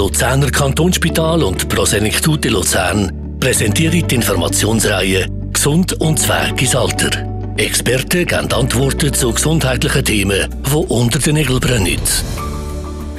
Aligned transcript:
Luzerner 0.00 0.50
Kantonsspital 0.50 1.42
und 1.42 1.68
Prosenektute 1.68 2.48
Luzern 2.48 3.36
präsentieren 3.38 4.08
die 4.08 4.14
Informationsreihe 4.14 5.26
Gesund 5.52 5.92
und 6.00 6.18
Zweig 6.18 6.62
ins 6.62 6.74
Alter. 6.74 7.10
Experten 7.58 8.24
geben 8.24 8.50
Antworten 8.50 9.12
zu 9.12 9.30
gesundheitlichen 9.30 10.02
Themen, 10.02 10.48
die 10.64 10.74
unter 10.74 11.18
den 11.18 11.34
Nägeln 11.34 11.60
brennen. 11.60 12.00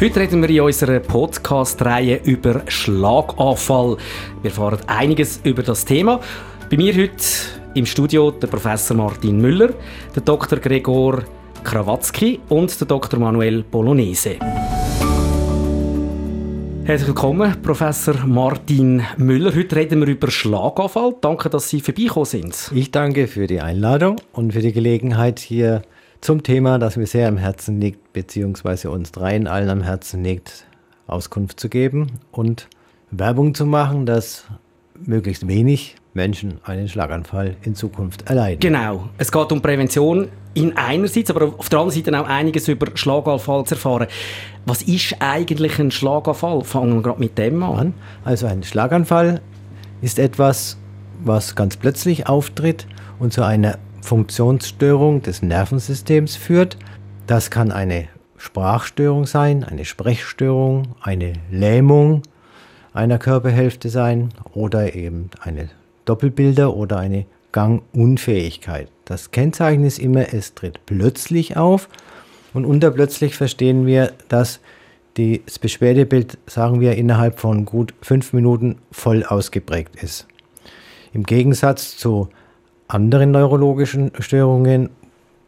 Heute 0.02 0.20
reden 0.21 0.41
wir 0.41 0.49
in 0.49 0.62
unserer 0.62 0.99
Podcast-Reihe 1.02 2.20
über 2.24 2.63
Schlaganfall. 2.67 3.98
Wir 4.42 4.50
erfahren 4.50 4.79
einiges 4.88 5.40
über 5.44 5.62
das 5.62 5.86
Thema. 5.86 6.20
Bei 6.68 6.78
mir 6.78 6.96
heute 6.96 7.24
im 7.76 7.86
Studio 7.86 8.32
der 8.32 8.48
Professor 8.48 8.98
Martin 8.98 9.40
Müller, 9.40 9.70
der 10.16 10.24
Dr. 10.24 10.58
Gregor 10.58 11.26
Krawatzki 11.63 12.40
und 12.50 12.79
der 12.79 12.88
Dr. 12.88 13.20
Manuel 13.20 13.62
Bolognese. 13.62 14.40
Herzlich 16.84 17.09
willkommen, 17.09 17.62
Professor 17.62 18.16
Martin 18.26 19.03
Müller. 19.17 19.53
Heute 19.55 19.76
reden 19.76 20.02
wir 20.02 20.08
über 20.08 20.31
Schlaganfall. 20.31 21.16
Danke, 21.22 21.49
dass 21.49 21.70
Sie 21.70 21.80
vorbeigekommen 21.80 22.26
sind. 22.26 22.72
Ich 22.73 22.89
danke 22.89 23.27
für 23.27 23.45
die 23.45 23.62
Einladung 23.62 24.20
und 24.34 24.52
für 24.53 24.62
die 24.62 24.73
Gelegenheit, 24.73 25.39
hier 25.39 25.84
zum 26.22 26.41
Thema, 26.41 26.80
das 26.80 26.98
mir 26.98 27.05
sehr 27.05 27.27
am 27.27 27.38
Herzen 27.38 27.80
liegt, 27.80 28.13
beziehungsweise 28.13 28.89
uns 28.89 29.12
dreien 29.12 29.48
allen 29.48 29.70
am 29.70 29.84
Herzen 29.84 30.23
liegt, 30.23 30.66
Auskunft 31.05 31.59
zu 31.59 31.70
geben 31.70 32.13
und 32.31 32.67
Werbung 33.11 33.53
zu 33.53 33.67
machen, 33.67 34.08
dass 34.08 34.45
möglichst 35.05 35.48
wenig 35.48 35.95
Menschen 36.13 36.59
einen 36.63 36.88
Schlaganfall 36.88 37.55
in 37.63 37.75
Zukunft 37.75 38.29
erleiden. 38.29 38.59
Genau. 38.59 39.09
Es 39.17 39.31
geht 39.31 39.52
um 39.52 39.61
Prävention 39.61 40.27
in 40.53 40.75
einerseits, 40.75 41.29
aber 41.29 41.53
auf 41.57 41.69
der 41.69 41.79
anderen 41.79 42.03
Seite 42.03 42.19
auch 42.19 42.27
einiges 42.27 42.67
über 42.67 42.88
Schlaganfall 42.93 43.65
zu 43.65 43.75
erfahren. 43.75 44.07
Was 44.66 44.81
ist 44.81 45.16
eigentlich 45.19 45.79
ein 45.79 45.91
Schlaganfall? 45.91 46.63
Fangen 46.63 46.95
wir 46.95 47.02
gerade 47.02 47.19
mit 47.19 47.38
dem 47.38 47.63
an. 47.63 47.93
Also 48.25 48.47
ein 48.47 48.63
Schlaganfall 48.63 49.41
ist 50.02 50.19
etwas, 50.19 50.77
was 51.23 51.55
ganz 51.55 51.77
plötzlich 51.77 52.27
auftritt 52.27 52.88
und 53.19 53.31
zu 53.31 53.43
einer 53.45 53.77
Funktionsstörung 54.02 55.21
des 55.21 55.41
Nervensystems 55.41 56.36
führt. 56.36 56.77
Das 57.27 57.52
kann 57.52 57.71
eine 57.71 58.08
Sprachstörung 58.38 59.25
sein, 59.27 59.64
eine 59.64 59.86
Sprechstörung, 59.86 60.95
eine 61.02 61.33
Lähmung 61.52 62.23
einer 62.93 63.19
Körperhälfte 63.19 63.89
sein 63.89 64.30
oder 64.53 64.95
eben 64.95 65.30
eine 65.39 65.69
Doppelbilder 66.05 66.75
oder 66.75 66.97
eine 66.97 67.25
Gangunfähigkeit. 67.52 68.89
Das 69.05 69.31
Kennzeichen 69.31 69.83
ist 69.83 69.99
immer, 69.99 70.33
es 70.33 70.53
tritt 70.53 70.85
plötzlich 70.85 71.58
auf 71.58 71.89
und 72.53 72.66
unter 72.66 72.91
plötzlich 72.91 73.35
verstehen 73.35 73.85
wir, 73.85 74.13
dass 74.30 74.59
das 75.16 75.59
Beschwerdebild, 75.59 76.38
sagen 76.45 76.80
wir, 76.80 76.95
innerhalb 76.95 77.39
von 77.39 77.66
gut 77.66 77.93
fünf 78.02 78.33
Minuten 78.33 78.77
voll 78.91 79.23
ausgeprägt 79.25 80.02
ist. 80.02 80.27
Im 81.13 81.23
Gegensatz 81.23 81.97
zu 81.97 82.30
anderen 82.88 83.31
neurologischen 83.31 84.11
Störungen, 84.19 84.89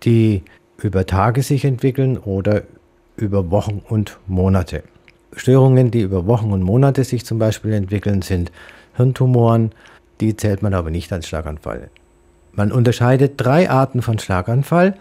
die 0.04 0.44
über 0.78 1.06
Tage 1.06 1.44
sich 1.44 1.64
entwickeln 1.64 2.18
oder 2.18 2.64
über 3.16 3.52
Wochen 3.52 3.82
und 3.88 4.20
Monate. 4.28 4.84
Störungen, 5.36 5.92
die 5.92 6.02
über 6.02 6.28
Wochen 6.28 6.52
und 6.52 6.62
Monate 6.62 7.04
sich 7.04 7.26
zum 7.26 7.40
Beispiel 7.40 7.74
entwickeln, 7.74 8.22
sind 8.22 8.52
Hirntumoren, 8.96 9.72
die 10.22 10.36
zählt 10.36 10.62
man 10.62 10.74
aber 10.74 10.90
nicht 10.90 11.12
als 11.12 11.28
Schlaganfall. 11.28 11.90
Man 12.54 12.72
unterscheidet 12.72 13.34
drei 13.38 13.70
Arten 13.70 14.02
von 14.02 14.20
Schlaganfall. 14.20 14.96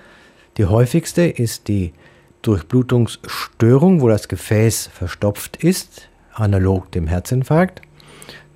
Die 0.57 0.65
häufigste 0.65 1.23
ist 1.23 1.69
die 1.69 1.93
Durchblutungsstörung, 2.41 4.01
wo 4.01 4.09
das 4.09 4.29
Gefäß 4.29 4.89
verstopft 4.93 5.63
ist, 5.63 6.09
analog 6.33 6.91
dem 6.91 7.07
Herzinfarkt. 7.07 7.83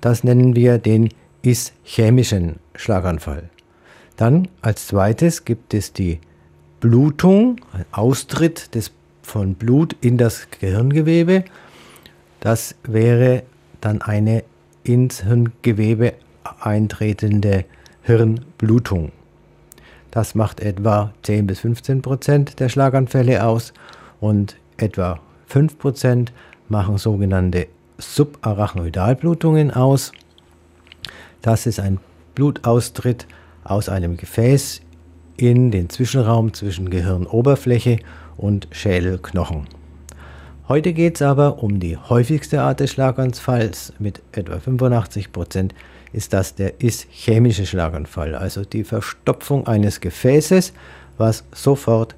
Das 0.01 0.23
nennen 0.23 0.55
wir 0.55 0.77
den 0.77 1.09
ischämischen 1.41 2.57
Schlaganfall. 2.75 3.49
Dann 4.17 4.47
als 4.61 4.87
zweites 4.87 5.45
gibt 5.45 5.73
es 5.73 5.93
die 5.93 6.19
Blutung, 6.79 7.61
ein 7.71 7.85
Austritt 7.91 8.73
des, 8.75 8.91
von 9.21 9.53
Blut 9.55 9.95
in 10.01 10.17
das 10.17 10.47
Gehirngewebe. 10.59 11.45
Das 12.39 12.75
wäre 12.83 13.43
dann 13.79 14.01
eine 14.01 14.43
ins 14.83 15.23
Hirngewebe 15.23 16.13
eintretende 16.59 17.65
Hirnblutung. 18.03 19.11
Das 20.11 20.35
macht 20.35 20.61
etwa 20.61 21.13
10 21.23 21.47
bis 21.47 21.59
15 21.59 22.01
Prozent 22.01 22.59
der 22.59 22.69
Schlaganfälle 22.69 23.45
aus 23.45 23.73
und 24.19 24.57
etwa 24.77 25.19
5 25.47 25.77
Prozent 25.77 26.33
machen 26.69 26.97
sogenannte 26.97 27.67
Subarachnoidalblutungen 27.97 29.71
aus. 29.71 30.11
Das 31.41 31.65
ist 31.65 31.79
ein 31.79 31.99
Blutaustritt 32.35 33.27
aus 33.63 33.89
einem 33.89 34.17
Gefäß 34.17 34.81
in 35.37 35.71
den 35.71 35.89
Zwischenraum 35.89 36.53
zwischen 36.53 36.89
Gehirnoberfläche 36.89 37.99
und 38.37 38.67
Schädelknochen. 38.71 39.67
Heute 40.67 40.93
geht 40.93 41.15
es 41.15 41.21
aber 41.21 41.63
um 41.63 41.79
die 41.79 41.95
häufigste 41.95 42.61
Art 42.61 42.81
des 42.81 42.91
Schlaganfalls. 42.91 43.93
Mit 43.99 44.21
etwa 44.33 44.59
85 44.59 45.31
Prozent 45.31 45.73
ist 46.17 46.33
das 46.33 46.55
der 46.55 46.81
ischämische 46.81 47.67
Schlaganfall, 47.67 48.33
also 48.33 48.65
die 48.65 48.83
Verstopfung 48.83 49.67
eines 49.67 50.01
Gefäßes, 50.01 50.73
was 51.19 51.43
sofort 51.53 52.15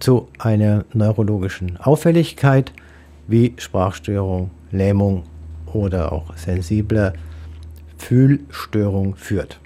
zu 0.00 0.28
einer 0.38 0.86
neurologischen 0.94 1.76
Auffälligkeit 1.76 2.72
wie 3.28 3.52
Sprachstörung, 3.58 4.50
Lähmung 4.70 5.24
oder 5.66 6.12
auch 6.12 6.34
sensibler 6.34 7.12
Fühlstörung 7.98 9.16
führt. 9.16 9.60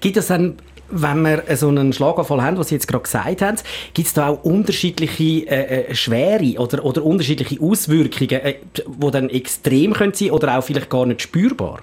Gibt 0.00 0.16
es 0.16 0.28
dann 0.28 0.54
wenn 0.88 1.22
wir 1.22 1.42
so 1.56 1.66
einen 1.66 1.92
Schlaganfall 1.92 2.40
haben, 2.40 2.58
was 2.58 2.68
Sie 2.68 2.76
jetzt 2.76 2.86
gerade 2.86 3.02
gesagt 3.02 3.42
haben, 3.42 3.56
gibt 3.92 4.06
es 4.06 4.14
da 4.14 4.28
auch 4.28 4.44
unterschiedliche 4.44 5.48
äh, 5.48 5.90
äh, 5.90 5.94
Schwere 5.96 6.60
oder, 6.60 6.84
oder 6.84 7.04
unterschiedliche 7.04 7.60
Auswirkungen, 7.60 8.30
äh, 8.30 8.54
die 8.72 9.10
dann 9.10 9.28
extrem 9.28 9.94
können 9.94 10.14
sein 10.14 10.30
oder 10.30 10.56
auch 10.56 10.62
vielleicht 10.62 10.88
gar 10.88 11.04
nicht 11.06 11.22
spürbar? 11.22 11.80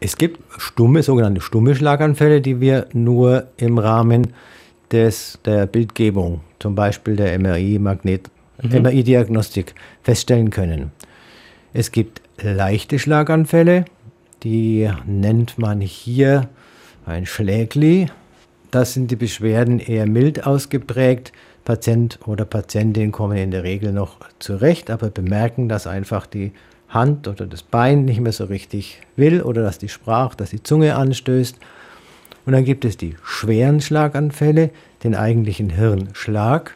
Es 0.00 0.16
gibt 0.16 0.40
stumme, 0.58 1.02
sogenannte 1.02 1.40
stumme 1.40 1.74
Schlaganfälle, 1.74 2.40
die 2.40 2.60
wir 2.60 2.86
nur 2.92 3.48
im 3.56 3.78
Rahmen 3.78 4.28
des, 4.92 5.38
der 5.44 5.66
Bildgebung, 5.66 6.40
zum 6.60 6.74
Beispiel 6.74 7.16
der 7.16 7.36
MRI-Magnet, 7.38 8.30
mhm. 8.62 8.82
MRI-Diagnostik, 8.82 9.74
feststellen 10.02 10.50
können. 10.50 10.92
Es 11.72 11.90
gibt 11.90 12.22
leichte 12.40 12.98
Schlaganfälle, 12.98 13.84
die 14.44 14.88
nennt 15.04 15.58
man 15.58 15.80
hier 15.80 16.48
ein 17.04 17.26
Schlägli. 17.26 18.06
Das 18.70 18.94
sind 18.94 19.10
die 19.10 19.16
Beschwerden 19.16 19.80
eher 19.80 20.06
mild 20.06 20.46
ausgeprägt. 20.46 21.32
Patient 21.64 22.20
oder 22.24 22.44
Patientin 22.44 23.12
kommen 23.12 23.36
in 23.36 23.50
der 23.50 23.64
Regel 23.64 23.92
noch 23.92 24.16
zurecht, 24.38 24.90
aber 24.90 25.10
bemerken, 25.10 25.68
dass 25.68 25.86
einfach 25.86 26.26
die 26.26 26.52
Hand 26.88 27.28
oder 27.28 27.46
das 27.46 27.62
Bein 27.62 28.04
nicht 28.04 28.20
mehr 28.20 28.32
so 28.32 28.44
richtig 28.44 29.00
will 29.16 29.42
oder 29.42 29.62
dass 29.62 29.78
die 29.78 29.88
Sprache, 29.88 30.36
dass 30.36 30.50
die 30.50 30.62
Zunge 30.62 30.96
anstößt. 30.96 31.56
Und 32.46 32.52
dann 32.52 32.64
gibt 32.64 32.84
es 32.84 32.96
die 32.96 33.16
schweren 33.22 33.80
Schlaganfälle, 33.80 34.70
den 35.04 35.14
eigentlichen 35.14 35.70
Hirnschlag, 35.70 36.74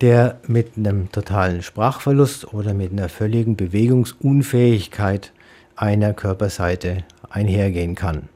der 0.00 0.40
mit 0.46 0.78
einem 0.78 1.12
totalen 1.12 1.62
Sprachverlust 1.62 2.54
oder 2.54 2.72
mit 2.72 2.90
einer 2.90 3.10
völligen 3.10 3.56
Bewegungsunfähigkeit 3.56 5.32
einer 5.76 6.14
Körperseite 6.14 7.04
einhergehen 7.28 7.94
kann. 7.94 8.28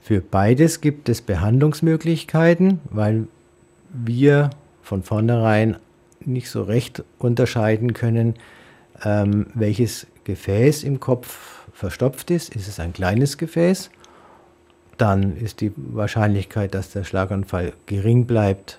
Für 0.00 0.20
beides 0.20 0.80
gibt 0.80 1.08
es 1.08 1.20
Behandlungsmöglichkeiten, 1.20 2.80
weil 2.90 3.28
wir 3.90 4.50
von 4.82 5.02
vornherein 5.02 5.76
nicht 6.24 6.50
so 6.50 6.62
recht 6.62 7.04
unterscheiden 7.18 7.92
können, 7.92 8.34
ähm, 9.04 9.46
welches 9.54 10.06
Gefäß 10.24 10.84
im 10.84 11.00
Kopf 11.00 11.66
verstopft 11.72 12.30
ist. 12.30 12.54
Ist 12.54 12.68
es 12.68 12.80
ein 12.80 12.92
kleines 12.92 13.38
Gefäß? 13.38 13.90
Dann 14.98 15.36
ist 15.36 15.60
die 15.60 15.72
Wahrscheinlichkeit, 15.76 16.74
dass 16.74 16.90
der 16.90 17.04
Schlaganfall 17.04 17.72
gering 17.86 18.26
bleibt, 18.26 18.78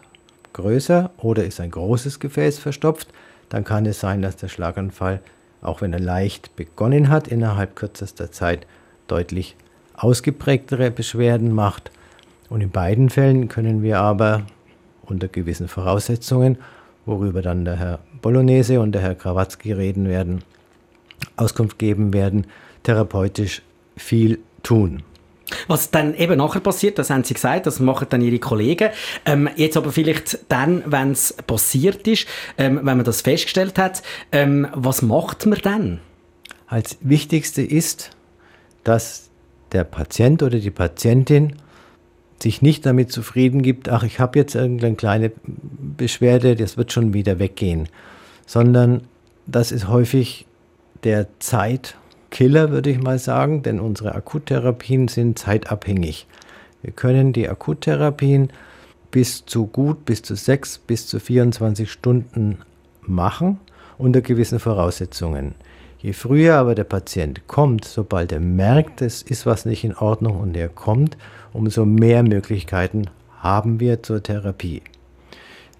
größer. 0.53 1.11
Oder 1.17 1.45
ist 1.45 1.59
ein 1.59 1.71
großes 1.71 2.19
Gefäß 2.19 2.59
verstopft? 2.59 3.07
Dann 3.49 3.63
kann 3.63 3.85
es 3.85 3.99
sein, 3.99 4.21
dass 4.21 4.37
der 4.37 4.47
Schlaganfall, 4.47 5.19
auch 5.61 5.81
wenn 5.81 5.93
er 5.93 5.99
leicht 5.99 6.55
begonnen 6.55 7.09
hat, 7.09 7.27
innerhalb 7.27 7.75
kürzester 7.75 8.31
Zeit 8.31 8.65
deutlich 9.07 9.55
ausgeprägtere 9.95 10.91
Beschwerden 10.91 11.51
macht. 11.51 11.91
Und 12.49 12.61
in 12.61 12.69
beiden 12.69 13.09
Fällen 13.09 13.47
können 13.47 13.83
wir 13.83 13.99
aber 13.99 14.43
unter 15.05 15.27
gewissen 15.27 15.67
Voraussetzungen 15.67 16.57
worüber 17.05 17.41
dann 17.41 17.65
der 17.65 17.75
Herr 17.77 17.99
Bolognese 18.23 18.79
und 18.79 18.93
der 18.93 19.03
Herr 19.03 19.13
Krawatzki 19.13 19.71
reden 19.73 20.07
werden, 20.09 20.43
Auskunft 21.35 21.77
geben 21.77 22.13
werden, 22.13 22.47
therapeutisch 22.81 23.61
viel 23.95 24.39
tun. 24.63 25.03
Was 25.67 25.91
dann 25.91 26.15
eben 26.15 26.37
nachher 26.37 26.61
passiert, 26.61 26.97
das 26.97 27.09
haben 27.09 27.23
Sie 27.23 27.33
gesagt, 27.33 27.67
das 27.67 27.79
machen 27.79 28.07
dann 28.09 28.21
Ihre 28.21 28.39
Kollegen. 28.39 28.89
Ähm, 29.25 29.49
jetzt 29.55 29.77
aber 29.77 29.91
vielleicht 29.91 30.39
dann, 30.49 30.83
wenn 30.87 31.11
es 31.11 31.33
passiert 31.33 32.07
ist, 32.07 32.25
ähm, 32.57 32.77
wenn 32.77 32.97
man 32.97 33.03
das 33.03 33.21
festgestellt 33.21 33.77
hat, 33.77 34.01
ähm, 34.31 34.67
was 34.73 35.01
macht 35.01 35.45
man 35.45 35.59
dann? 35.61 35.99
Als 36.65 36.97
wichtigste 37.01 37.61
ist, 37.61 38.11
dass 38.83 39.29
der 39.73 39.83
Patient 39.83 40.41
oder 40.41 40.59
die 40.59 40.71
Patientin 40.71 41.57
sich 42.41 42.61
nicht 42.61 42.85
damit 42.85 43.11
zufrieden 43.11 43.61
gibt, 43.61 43.89
ach, 43.89 44.03
ich 44.03 44.19
habe 44.19 44.39
jetzt 44.39 44.55
irgendeine 44.55 44.95
kleine 44.95 45.31
Beschwerde, 45.97 46.55
das 46.55 46.77
wird 46.77 46.91
schon 46.91 47.13
wieder 47.13 47.37
weggehen, 47.37 47.89
sondern 48.45 49.01
das 49.45 49.71
ist 49.71 49.87
häufig 49.87 50.45
der 51.03 51.27
Zeitkiller, 51.39 52.71
würde 52.71 52.89
ich 52.89 53.01
mal 53.01 53.19
sagen, 53.19 53.63
denn 53.63 53.79
unsere 53.79 54.15
Akuttherapien 54.15 55.07
sind 55.07 55.37
zeitabhängig. 55.37 56.27
Wir 56.81 56.91
können 56.91 57.33
die 57.33 57.47
Akuttherapien 57.47 58.49
bis 59.11 59.45
zu 59.45 59.67
gut, 59.67 60.05
bis 60.05 60.21
zu 60.21 60.35
sechs, 60.35 60.77
bis 60.77 61.07
zu 61.07 61.19
24 61.19 61.91
Stunden 61.91 62.59
machen 63.01 63.59
unter 63.97 64.21
gewissen 64.21 64.59
Voraussetzungen. 64.59 65.55
Je 65.99 66.13
früher 66.13 66.55
aber 66.55 66.75
der 66.75 66.83
Patient 66.83 67.47
kommt, 67.47 67.85
sobald 67.85 68.31
er 68.31 68.41
merkt, 68.41 69.01
es 69.01 69.21
ist 69.21 69.45
was 69.45 69.65
nicht 69.65 69.83
in 69.85 69.95
Ordnung 69.95 70.39
und 70.39 70.57
er 70.57 70.67
kommt, 70.67 71.17
umso 71.53 71.85
mehr 71.85 72.23
Möglichkeiten 72.23 73.09
haben 73.39 73.79
wir 73.79 74.03
zur 74.03 74.21
Therapie. 74.21 74.81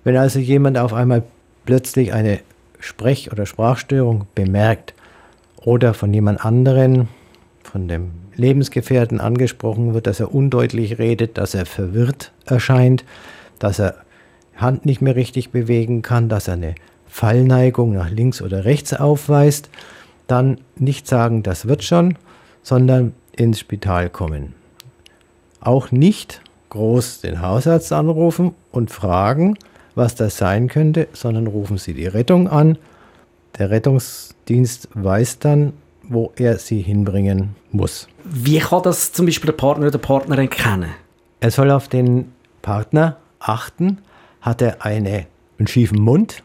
Wenn 0.04 0.16
also 0.16 0.40
jemand 0.40 0.78
auf 0.78 0.94
einmal 0.94 1.24
plötzlich 1.66 2.14
eine 2.14 2.40
Sprech- 2.84 3.32
oder 3.32 3.46
Sprachstörung 3.46 4.28
bemerkt 4.36 4.94
oder 5.56 5.94
von 5.94 6.14
jemand 6.14 6.44
anderen, 6.44 7.08
von 7.64 7.88
dem 7.88 8.12
Lebensgefährten 8.36 9.22
angesprochen 9.22 9.94
wird, 9.94 10.06
dass 10.06 10.20
er 10.20 10.36
undeutlich 10.36 11.00
redet, 11.00 11.38
dass 11.38 11.54
er 11.54 11.66
verwirrt 11.66 12.34
erscheint, 12.46 13.06
dass 13.58 13.80
er 13.80 13.96
Hand 14.58 14.86
nicht 14.86 15.02
mehr 15.02 15.16
richtig 15.16 15.52
bewegen 15.52 16.02
kann, 16.02 16.28
dass 16.28 16.50
er 16.50 16.56
eine 16.56 16.76
Fallneigung 17.08 17.94
nach 17.94 18.10
links 18.10 18.42
oder 18.42 18.66
rechts 18.66 18.94
aufweist, 18.94 19.70
dann 20.28 20.60
nicht 20.76 21.08
sagen, 21.08 21.42
das 21.42 21.68
wird 21.70 21.86
schon, 21.86 22.18
sondern 22.64 23.14
ins 23.32 23.62
Spital 23.62 24.10
kommen. 24.10 24.56
Auch 25.62 25.92
nicht 25.92 26.42
groß 26.70 27.22
den 27.22 27.42
Hausarzt 27.42 27.94
anrufen 27.94 28.54
und 28.72 28.92
fragen, 28.92 29.58
was 29.96 30.16
das 30.16 30.38
sein 30.38 30.68
könnte, 30.68 31.08
sondern 31.14 31.48
rufen 31.48 31.78
Sie 31.78 31.94
die 31.94 32.08
Rettung 32.08 32.48
an. 32.48 32.78
Der 33.58 33.70
Rettungsdienst 33.70 34.90
weiß 34.94 35.40
dann, 35.40 35.74
wo 36.04 36.34
er 36.36 36.58
Sie 36.58 36.82
hinbringen 36.82 37.56
muss. 37.72 38.08
Wie 38.24 38.60
kann 38.60 38.84
das 38.84 39.12
zum 39.12 39.26
Beispiel 39.26 39.48
der 39.48 39.58
Partner 39.58 39.88
oder 39.88 39.98
Partnerin 39.98 40.50
kennen? 40.50 40.92
Er 41.40 41.52
soll 41.52 41.72
auf 41.72 41.88
den 41.88 42.32
Partner 42.62 43.18
achten. 43.40 44.00
Hat 44.42 44.62
er 44.62 44.86
eine, 44.86 45.28
einen 45.60 45.68
schiefen 45.68 46.02
Mund? 46.02 46.44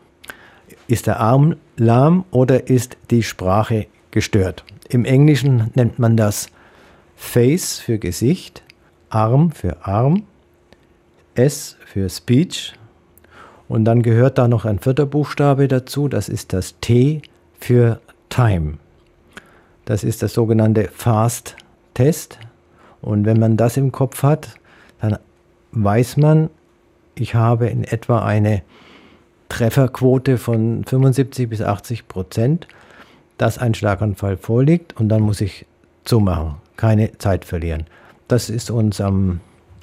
Ist 0.87 1.07
der 1.07 1.21
Arm 1.21 1.57
lahm 1.77 2.25
oder 2.31 2.69
ist 2.69 2.97
die 3.11 3.23
Sprache 3.23 3.87
gestört? 4.11 4.65
Im 4.89 5.05
Englischen 5.05 5.71
nennt 5.75 5.99
man 5.99 6.17
das 6.17 6.49
Face 7.17 7.79
für 7.79 7.99
Gesicht, 7.99 8.63
Arm 9.11 9.51
für 9.51 9.85
Arm, 9.85 10.25
S 11.35 11.77
für 11.85 12.09
Speech 12.09 12.78
und 13.69 13.85
dann 13.85 14.03
gehört 14.03 14.39
da 14.39 14.49
noch 14.49 14.65
ein 14.65 14.79
vierter 14.79 15.07
Buchstabe 15.07 15.69
dazu, 15.69 16.09
das 16.09 16.29
ist 16.29 16.53
das 16.53 16.79
T 16.81 17.23
für 17.61 18.01
Time. 18.29 18.79
Das 19.85 20.05
ist 20.05 20.23
das 20.23 20.35
sogenannte 20.35 20.89
Fast 20.93 21.57
Test 21.95 22.39
und 23.01 23.25
wenn 23.25 23.39
man 23.39 23.57
das 23.57 23.77
im 23.77 23.93
Kopf 23.93 24.23
hat, 24.23 24.55
dann 25.01 25.19
weiß 25.73 26.17
man, 26.17 26.51
ich 27.15 27.35
habe 27.35 27.67
in 27.69 27.85
etwa 27.85 28.25
eine 28.25 28.63
Trefferquote 29.49 30.39
von 30.39 30.85
75 30.85 31.49
bis 31.49 31.63
80 31.63 32.07
Prozent, 32.07 32.69
dass 33.39 33.59
ein 33.59 33.75
Schlaganfall 33.75 34.37
vorliegt 34.37 34.97
und 34.99 35.09
dann 35.09 35.23
muss 35.23 35.41
ich 35.41 35.67
zumachen, 36.05 36.57
keine 36.77 37.17
Zeit 37.19 37.45
verlieren. 37.45 37.85
Das 38.29 38.51
ist 38.51 38.71
uns 38.71 39.01
am, 39.01 39.41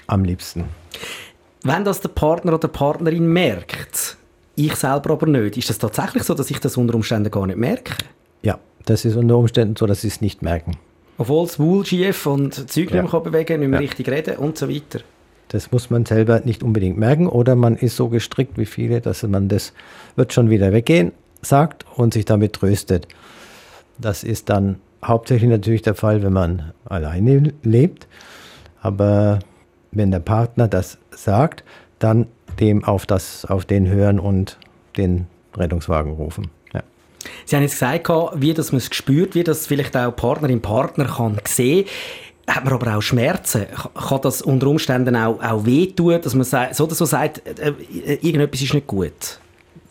am 0.07 0.23
liebsten. 0.23 0.65
Wenn 1.67 1.83
das 1.83 1.99
der 1.99 2.09
Partner 2.09 2.53
oder 2.53 2.67
die 2.67 2.71
Partnerin 2.71 3.25
merkt, 3.25 4.17
ich 4.55 4.75
selber 4.75 5.13
aber 5.13 5.25
nicht, 5.25 5.57
ist 5.57 5.67
das 5.67 5.79
tatsächlich 5.79 6.21
so, 6.21 6.35
dass 6.35 6.51
ich 6.51 6.59
das 6.59 6.77
unter 6.77 6.93
Umständen 6.93 7.31
gar 7.31 7.47
nicht 7.47 7.57
merke? 7.57 7.95
Ja, 8.43 8.59
das 8.85 9.03
ist 9.03 9.15
unter 9.15 9.35
Umständen 9.35 9.75
so, 9.75 9.87
dass 9.87 10.01
sie 10.01 10.09
es 10.09 10.21
nicht 10.21 10.43
merken. 10.43 10.77
Obwohl 11.17 11.45
es 11.45 11.57
wohl 11.57 11.83
schief 11.83 12.27
und 12.27 12.53
Zeug 12.69 12.91
ja. 12.91 13.01
nicht 13.01 13.11
mehr 13.11 13.19
bewegen 13.19 13.61
nicht 13.61 13.69
mehr 13.69 13.81
ja. 13.81 13.87
richtig 13.87 14.07
reden 14.09 14.37
und 14.37 14.59
so 14.59 14.69
weiter. 14.69 14.99
Das 15.47 15.71
muss 15.71 15.89
man 15.89 16.05
selber 16.05 16.39
nicht 16.41 16.61
unbedingt 16.61 16.99
merken 16.99 17.27
oder 17.27 17.55
man 17.55 17.75
ist 17.77 17.95
so 17.95 18.09
gestrickt 18.09 18.59
wie 18.59 18.67
viele, 18.67 19.01
dass 19.01 19.23
man 19.23 19.49
das 19.49 19.73
wird 20.15 20.33
schon 20.33 20.51
wieder 20.51 20.71
weggehen 20.71 21.13
sagt 21.41 21.83
und 21.95 22.13
sich 22.13 22.25
damit 22.25 22.53
tröstet. 22.53 23.07
Das 23.97 24.23
ist 24.23 24.49
dann 24.49 24.75
hauptsächlich 25.03 25.49
natürlich 25.49 25.81
der 25.81 25.95
Fall, 25.95 26.21
wenn 26.21 26.33
man 26.33 26.73
alleine 26.85 27.53
lebt. 27.63 28.07
Aber 28.81 29.39
wenn 29.95 30.11
der 30.11 30.19
Partner 30.19 30.67
das 30.67 30.97
sagt, 31.11 31.63
dann 31.99 32.27
dem 32.59 32.83
auf, 32.83 33.05
das, 33.05 33.45
auf 33.45 33.65
den 33.65 33.87
hören 33.87 34.19
und 34.19 34.57
den 34.97 35.27
Rettungswagen 35.55 36.13
rufen. 36.13 36.49
Ja. 36.73 36.83
Sie 37.45 37.55
haben 37.55 37.63
jetzt 37.63 37.79
gesagt, 37.79 38.07
wie 38.35 38.53
das 38.53 38.71
man 38.71 38.77
es 38.77 38.89
gespürt, 38.89 39.35
wie 39.35 39.43
das 39.43 39.67
vielleicht 39.67 39.97
auch 39.97 40.15
Partnerin 40.15 40.61
Partner 40.61 41.05
kann 41.05 41.37
sehen 41.45 41.85
hat 42.47 42.63
man 42.63 42.73
aber 42.73 42.95
auch 42.95 43.01
Schmerzen? 43.01 43.65
Kann 43.95 44.21
das 44.21 44.41
unter 44.41 44.67
Umständen 44.67 45.15
auch, 45.15 45.41
auch 45.41 45.65
wehtun, 45.65 46.21
dass 46.21 46.35
man 46.35 46.43
so 46.43 46.83
oder 46.83 46.95
so 46.95 47.05
sagt, 47.05 47.41
äh, 47.47 47.69
äh, 47.69 48.19
irgendetwas 48.21 48.61
ist 48.61 48.73
nicht 48.73 48.87
gut? 48.87 49.39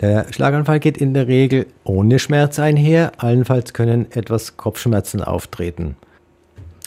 Der 0.00 0.26
Schlaganfall 0.32 0.80
geht 0.80 0.98
in 0.98 1.14
der 1.14 1.26
Regel 1.26 1.66
ohne 1.84 2.18
Schmerz 2.18 2.58
einher. 2.58 3.12
Allenfalls 3.18 3.72
können 3.72 4.10
etwas 4.12 4.56
Kopfschmerzen 4.56 5.22
auftreten. 5.22 5.96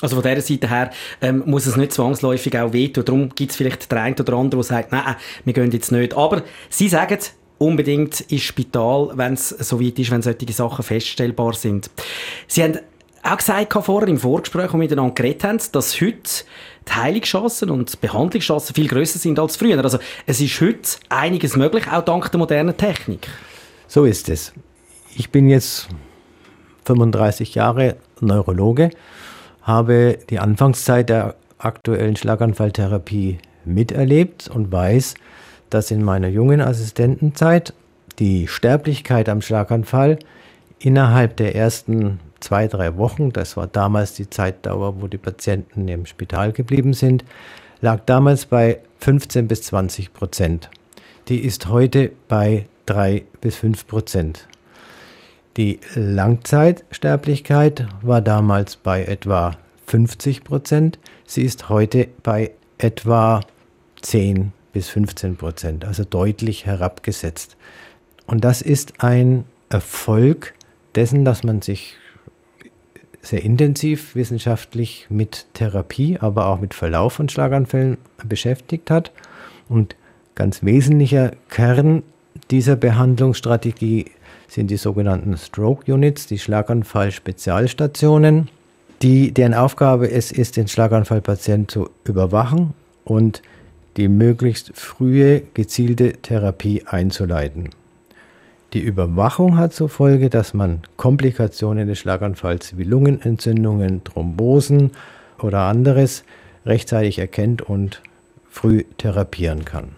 Also 0.02 0.16
von 0.16 0.24
dieser 0.24 0.42
Seite 0.42 0.70
her 0.70 0.92
ähm, 1.22 1.44
muss 1.46 1.66
es 1.66 1.76
nicht 1.76 1.92
zwangsläufig 1.92 2.58
auch 2.58 2.72
wehtun. 2.72 3.04
Darum 3.04 3.30
gibt 3.30 3.52
es 3.52 3.58
vielleicht 3.58 3.92
der 3.92 4.02
eine 4.02 4.16
oder 4.16 4.34
andere, 4.34 4.62
der 4.62 4.64
sagt, 4.64 4.92
nein, 4.92 5.16
wir 5.44 5.54
gehen 5.54 5.72
jetzt 5.72 5.92
nicht. 5.92 6.16
Aber 6.16 6.44
Sie 6.70 6.88
sagen, 6.88 7.18
unbedingt 7.58 8.22
ins 8.22 8.44
Spital, 8.44 9.12
wenn 9.16 9.34
es 9.34 9.50
so 9.50 9.82
weit 9.82 9.98
ist, 9.98 10.12
wenn 10.12 10.22
solche 10.22 10.54
Sachen 10.54 10.84
feststellbar 10.84 11.54
sind. 11.54 11.90
Sie 12.48 12.64
haben 12.64 12.80
auch 13.24 13.38
gesagt 13.38 13.74
vorher 13.84 14.08
im 14.08 14.20
Vorgespräch, 14.20 14.70
wo 14.70 14.74
wir 14.74 14.80
miteinander 14.80 15.14
geredet 15.14 15.44
haben, 15.44 15.60
dass 15.72 16.00
heute 16.00 16.30
die 16.88 16.94
Heilungschancen 16.94 17.70
und 17.70 18.00
Behandlungschancen 18.00 18.76
viel 18.76 18.88
größer 18.88 19.20
sind 19.20 19.40
als 19.40 19.58
früher. 19.58 19.84
Also 19.84 20.00
es 20.26 20.40
ist 20.40 20.62
heute 20.62 20.82
einiges 21.10 21.56
möglich, 21.56 21.92
auch 21.92 22.06
dank 22.06 22.32
der 22.32 22.38
modernen 22.38 22.78
Technik. 22.78 23.28
So 23.88 24.06
ist 24.06 24.30
es. 24.30 24.54
Ich 25.16 25.32
bin 25.32 25.50
jetzt 25.50 25.90
35 26.86 27.56
Jahre 27.56 27.98
Neurologe, 28.22 28.92
habe 29.68 30.18
die 30.30 30.40
Anfangszeit 30.40 31.10
der 31.10 31.36
aktuellen 31.58 32.16
Schlaganfalltherapie 32.16 33.38
miterlebt 33.66 34.48
und 34.48 34.72
weiß, 34.72 35.16
dass 35.70 35.92
in 35.92 36.04
meiner 36.04 36.30
jungen 36.30 36.62
Assistentenzeit 36.62 37.74
die 38.18 38.48
Sterblichkeit 38.48 39.28
am 39.28 39.42
Schlaganfall 39.42 40.20
innerhalb 40.80 41.36
der 41.36 41.54
ersten 41.56 42.20
zwei, 42.40 42.68
drei 42.68 42.96
Wochen, 42.96 43.34
das 43.34 43.58
war 43.58 43.68
damals 43.68 44.14
die 44.14 44.30
Zeitdauer, 44.30 45.02
wo 45.02 45.08
die 45.08 45.18
Patienten 45.18 45.88
im 45.90 46.06
Spital 46.06 46.54
geblieben 46.54 46.94
sind, 46.94 47.26
lag 47.82 48.00
damals 48.06 48.46
bei 48.46 48.80
15 49.00 49.50
bis 49.50 49.64
20 49.64 50.14
Prozent. 50.14 50.70
Die 51.28 51.40
ist 51.40 51.68
heute 51.68 52.12
bei 52.30 52.68
3 52.86 53.24
bis 53.42 53.58
5 53.58 53.86
Prozent. 53.86 54.48
Die 55.58 55.80
Langzeitsterblichkeit 55.96 57.88
war 58.04 58.22
damals 58.22 58.76
bei 58.76 59.04
etwa 59.04 59.58
50 59.88 60.44
Prozent. 60.44 61.00
Sie 61.26 61.42
ist 61.42 61.68
heute 61.70 62.08
bei 62.22 62.52
etwa 62.78 63.42
10 64.04 64.54
bis 64.72 64.90
15 64.90 65.36
Prozent, 65.36 65.84
also 65.84 66.04
deutlich 66.04 66.68
herabgesetzt. 66.68 67.58
Und 68.28 68.44
das 68.44 68.62
ist 68.62 69.04
ein 69.04 69.46
Erfolg 69.70 70.54
dessen, 70.94 71.26
dass 71.26 71.44
man 71.44 71.64
sich 71.64 71.96
sehr 73.24 73.44
intensiv 73.44 74.14
wissenschaftlich 74.14 75.08
mit 75.10 75.48
Therapie, 75.56 76.20
aber 76.20 76.46
auch 76.46 76.62
mit 76.62 76.76
Verlauf 76.76 77.14
von 77.14 77.30
Schlaganfällen 77.30 77.98
beschäftigt 78.24 78.92
hat. 78.92 79.12
Und 79.68 79.96
ganz 80.36 80.64
wesentlicher 80.64 81.32
Kern 81.50 82.04
dieser 82.52 82.76
Behandlungsstrategie 82.76 84.06
sind 84.48 84.72
die 84.72 84.78
sogenannten 84.78 85.38
Stroke 85.38 85.92
Units, 85.92 86.28
die 86.28 86.40
Schlaganfall-Spezialstationen, 86.40 88.50
die, 89.02 89.34
deren 89.34 89.54
Aufgabe 89.54 90.10
es 90.10 90.32
ist, 90.32 90.58
den 90.58 90.68
Schlaganfallpatienten 90.68 91.70
zu 91.70 91.90
überwachen 92.04 92.74
und 93.06 93.44
die 93.98 94.08
möglichst 94.08 94.72
frühe 94.76 95.42
gezielte 95.54 96.14
Therapie 96.14 96.84
einzuleiten. 96.86 97.70
Die 98.74 98.80
Überwachung 98.80 99.58
hat 99.58 99.74
zur 99.74 99.90
Folge, 99.90 100.30
dass 100.30 100.54
man 100.54 100.82
Komplikationen 100.98 101.88
des 101.88 102.00
Schlaganfalls 102.00 102.78
wie 102.78 102.84
Lungenentzündungen, 102.84 104.04
Thrombosen 104.04 104.92
oder 105.40 105.62
anderes 105.62 106.24
rechtzeitig 106.66 107.20
erkennt 107.20 107.62
und 107.62 108.02
früh 108.50 108.84
therapieren 108.98 109.66
kann. 109.66 109.90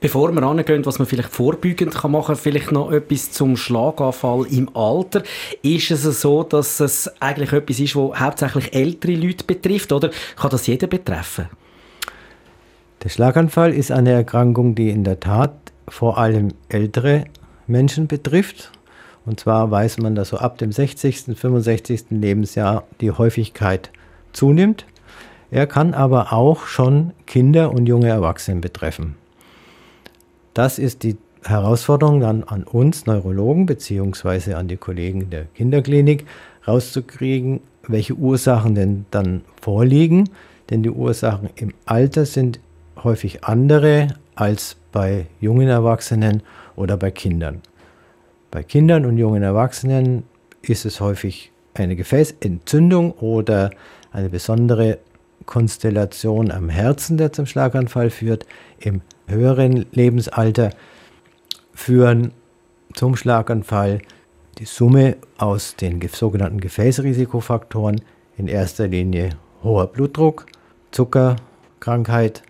Bevor 0.00 0.32
wir 0.32 0.42
angehen, 0.42 0.84
was 0.86 0.98
man 0.98 1.06
vielleicht 1.06 1.30
vorbeugend 1.30 1.94
kann 1.94 2.12
machen 2.12 2.34
kann, 2.34 2.42
vielleicht 2.42 2.72
noch 2.72 2.90
etwas 2.90 3.32
zum 3.32 3.56
Schlaganfall 3.56 4.46
im 4.50 4.74
Alter. 4.74 5.22
Ist 5.62 5.90
es 5.90 6.20
so, 6.20 6.42
dass 6.42 6.80
es 6.80 7.10
eigentlich 7.20 7.52
etwas 7.52 7.80
ist, 7.80 7.96
was 7.96 8.18
hauptsächlich 8.18 8.74
ältere 8.74 9.14
Leute 9.14 9.44
betrifft, 9.44 9.92
oder 9.92 10.10
kann 10.36 10.50
das 10.50 10.66
jeder 10.66 10.86
betreffen? 10.86 11.48
Der 13.02 13.08
Schlaganfall 13.08 13.72
ist 13.72 13.90
eine 13.90 14.12
Erkrankung, 14.12 14.74
die 14.74 14.90
in 14.90 15.04
der 15.04 15.20
Tat 15.20 15.54
vor 15.88 16.18
allem 16.18 16.52
ältere 16.68 17.24
Menschen 17.66 18.06
betrifft. 18.08 18.72
Und 19.24 19.40
zwar 19.40 19.70
weiß 19.70 19.98
man, 19.98 20.14
dass 20.14 20.30
so 20.30 20.38
ab 20.38 20.58
dem 20.58 20.72
60., 20.72 21.36
65. 21.36 22.06
Lebensjahr 22.10 22.84
die 23.00 23.10
Häufigkeit 23.10 23.90
zunimmt. 24.32 24.86
Er 25.50 25.66
kann 25.66 25.94
aber 25.94 26.32
auch 26.32 26.66
schon 26.66 27.12
Kinder 27.26 27.70
und 27.72 27.86
junge 27.86 28.08
Erwachsene 28.08 28.60
betreffen. 28.60 29.16
Das 30.54 30.78
ist 30.78 31.02
die 31.02 31.16
Herausforderung 31.44 32.20
dann 32.20 32.44
an 32.44 32.64
uns 32.64 33.06
Neurologen 33.06 33.66
beziehungsweise 33.66 34.56
an 34.56 34.68
die 34.68 34.76
Kollegen 34.76 35.30
der 35.30 35.44
Kinderklinik 35.54 36.26
rauszukriegen, 36.66 37.60
welche 37.88 38.14
Ursachen 38.14 38.74
denn 38.74 39.06
dann 39.10 39.42
vorliegen. 39.60 40.28
Denn 40.68 40.82
die 40.82 40.90
Ursachen 40.90 41.50
im 41.56 41.72
Alter 41.86 42.26
sind 42.26 42.60
häufig 43.02 43.44
andere 43.44 44.08
als 44.34 44.76
bei 44.92 45.26
jungen 45.40 45.68
Erwachsenen 45.68 46.42
oder 46.76 46.96
bei 46.96 47.10
Kindern. 47.10 47.60
Bei 48.50 48.62
Kindern 48.62 49.06
und 49.06 49.16
jungen 49.16 49.42
Erwachsenen 49.42 50.24
ist 50.62 50.84
es 50.84 51.00
häufig 51.00 51.52
eine 51.74 51.96
Gefäßentzündung 51.96 53.12
oder 53.12 53.70
eine 54.12 54.28
besondere 54.28 54.98
Konstellation 55.46 56.50
am 56.50 56.68
Herzen, 56.68 57.16
der 57.16 57.32
zum 57.32 57.46
Schlaganfall 57.46 58.10
führt. 58.10 58.46
Im 58.80 59.00
höheren 59.30 59.86
Lebensalter 59.92 60.70
führen 61.72 62.32
zum 62.94 63.16
Schlaganfall 63.16 64.00
die 64.58 64.64
Summe 64.64 65.16
aus 65.38 65.76
den 65.76 66.00
sogenannten 66.08 66.60
Gefäßrisikofaktoren, 66.60 68.02
in 68.36 68.48
erster 68.48 68.88
Linie 68.88 69.30
hoher 69.62 69.86
Blutdruck, 69.86 70.46
Zuckerkrankheit, 70.90 72.42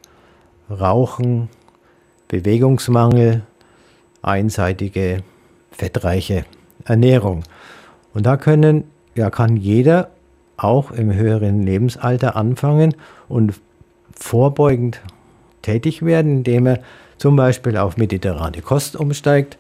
Rauchen, 0.70 1.48
Bewegungsmangel, 2.28 3.42
einseitige 4.22 5.22
fettreiche 5.72 6.44
Ernährung. 6.84 7.42
Und 8.14 8.26
da 8.26 8.36
können, 8.36 8.84
ja, 9.14 9.30
kann 9.30 9.56
jeder 9.56 10.10
auch 10.56 10.90
im 10.92 11.12
höheren 11.12 11.62
Lebensalter 11.62 12.36
anfangen 12.36 12.94
und 13.28 13.60
vorbeugend 14.12 15.00
tätig 15.62 16.04
werden, 16.04 16.38
indem 16.38 16.66
er 16.66 16.80
zum 17.18 17.36
Beispiel 17.36 17.76
auf 17.76 17.96
mediterrane 17.96 18.62
Kost 18.62 18.96
umsteigt, 18.96 19.58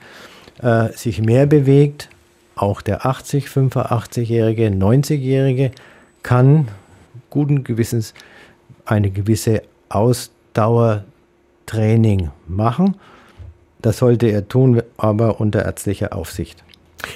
äh, 0.62 0.88
sich 0.92 1.20
mehr 1.20 1.46
bewegt. 1.46 2.08
Auch 2.54 2.80
der 2.82 3.06
80, 3.06 3.46
85-Jährige, 3.46 4.68
90-Jährige 4.68 5.72
kann 6.22 6.68
guten 7.30 7.64
Gewissens 7.64 8.12
eine 8.84 9.10
gewisse 9.10 9.62
Ausdauertraining 9.88 12.30
machen. 12.46 12.96
Das 13.80 13.96
sollte 13.98 14.26
er 14.26 14.46
tun, 14.48 14.82
aber 14.98 15.40
unter 15.40 15.64
ärztlicher 15.64 16.14
Aufsicht. 16.14 16.62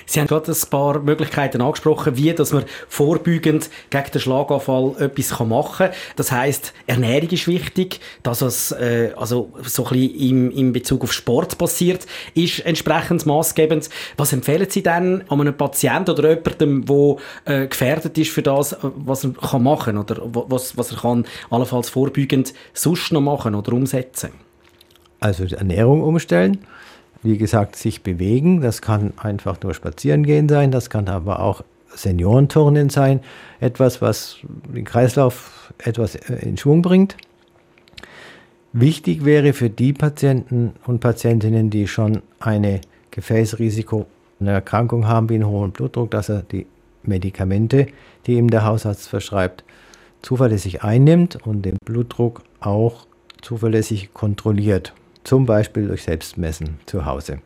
Sie 0.06 0.20
haben 0.20 0.26
gerade 0.26 0.50
ein 0.50 0.70
paar 0.70 1.00
Möglichkeiten 1.00 1.60
angesprochen, 1.60 2.16
wie 2.16 2.32
dass 2.32 2.52
man 2.52 2.64
vorbeugend 2.88 3.70
gegen 3.90 4.10
den 4.12 4.20
Schlaganfall 4.20 4.94
etwas 4.98 5.38
machen 5.40 5.88
kann. 5.88 5.96
Das 6.16 6.32
heißt, 6.32 6.72
Ernährung 6.86 7.30
ist 7.30 7.46
wichtig, 7.46 8.00
dass 8.22 8.42
es 8.42 8.72
äh, 8.72 9.12
also 9.16 9.52
so 9.62 9.86
ein 9.86 9.90
bisschen 9.90 10.20
im, 10.20 10.50
im 10.50 10.72
Bezug 10.72 11.02
auf 11.02 11.12
Sport 11.12 11.58
passiert, 11.58 12.06
ist 12.34 12.60
entsprechend 12.60 13.26
maßgebend. 13.26 13.88
Was 14.16 14.32
empfehlen 14.32 14.68
Sie 14.68 14.82
denn 14.82 15.24
an 15.28 15.40
einem 15.40 15.56
Patienten 15.56 16.10
oder 16.10 16.30
jemandem, 16.30 16.84
der 16.84 17.16
äh, 17.44 17.66
gefährdet 17.66 18.16
ist 18.18 18.30
für 18.30 18.42
das, 18.42 18.76
was 18.82 19.24
er 19.24 19.32
kann 19.32 19.62
machen 19.62 19.98
oder 19.98 20.16
was, 20.22 20.76
was 20.76 20.92
er 20.92 20.98
kann 20.98 21.24
allenfalls 21.50 21.88
vorbeugend 21.88 22.54
sonst 22.72 23.12
noch 23.12 23.20
machen 23.20 23.54
oder 23.54 23.72
umsetzen? 23.72 24.30
Also 25.20 25.46
die 25.46 25.54
Ernährung 25.54 26.02
umstellen 26.02 26.66
wie 27.24 27.38
gesagt, 27.38 27.74
sich 27.74 28.02
bewegen. 28.02 28.60
Das 28.60 28.82
kann 28.82 29.14
einfach 29.16 29.60
nur 29.62 29.74
spazieren 29.74 30.24
gehen 30.24 30.48
sein, 30.48 30.70
das 30.70 30.90
kann 30.90 31.08
aber 31.08 31.40
auch 31.40 31.64
Seniorenturnen 31.94 32.90
sein, 32.90 33.20
etwas, 33.60 34.02
was 34.02 34.38
den 34.42 34.84
Kreislauf 34.84 35.72
etwas 35.78 36.16
äh, 36.16 36.46
in 36.46 36.56
Schwung 36.56 36.82
bringt. 36.82 37.16
Wichtig 38.72 39.24
wäre 39.24 39.52
für 39.52 39.70
die 39.70 39.92
Patienten 39.92 40.74
und 40.86 41.00
Patientinnen, 41.00 41.70
die 41.70 41.86
schon 41.86 42.22
eine 42.40 42.80
Gefäßrisiko, 43.12 44.06
eine 44.40 44.50
Erkrankung 44.50 45.06
haben 45.06 45.28
wie 45.28 45.34
einen 45.34 45.46
hohen 45.46 45.70
Blutdruck, 45.70 46.10
dass 46.10 46.28
er 46.28 46.42
die 46.42 46.66
Medikamente, 47.04 47.86
die 48.26 48.34
ihm 48.34 48.50
der 48.50 48.64
Hausarzt 48.64 49.08
verschreibt, 49.08 49.64
zuverlässig 50.22 50.82
einnimmt 50.82 51.38
und 51.46 51.62
den 51.62 51.76
Blutdruck 51.84 52.42
auch 52.60 53.06
zuverlässig 53.40 54.12
kontrolliert 54.12 54.92
zum 55.24 55.46
Beispiel 55.46 55.88
durch 55.88 56.04
Selbstmessen 56.04 56.78
zu 56.86 57.04
Hause. 57.04 57.40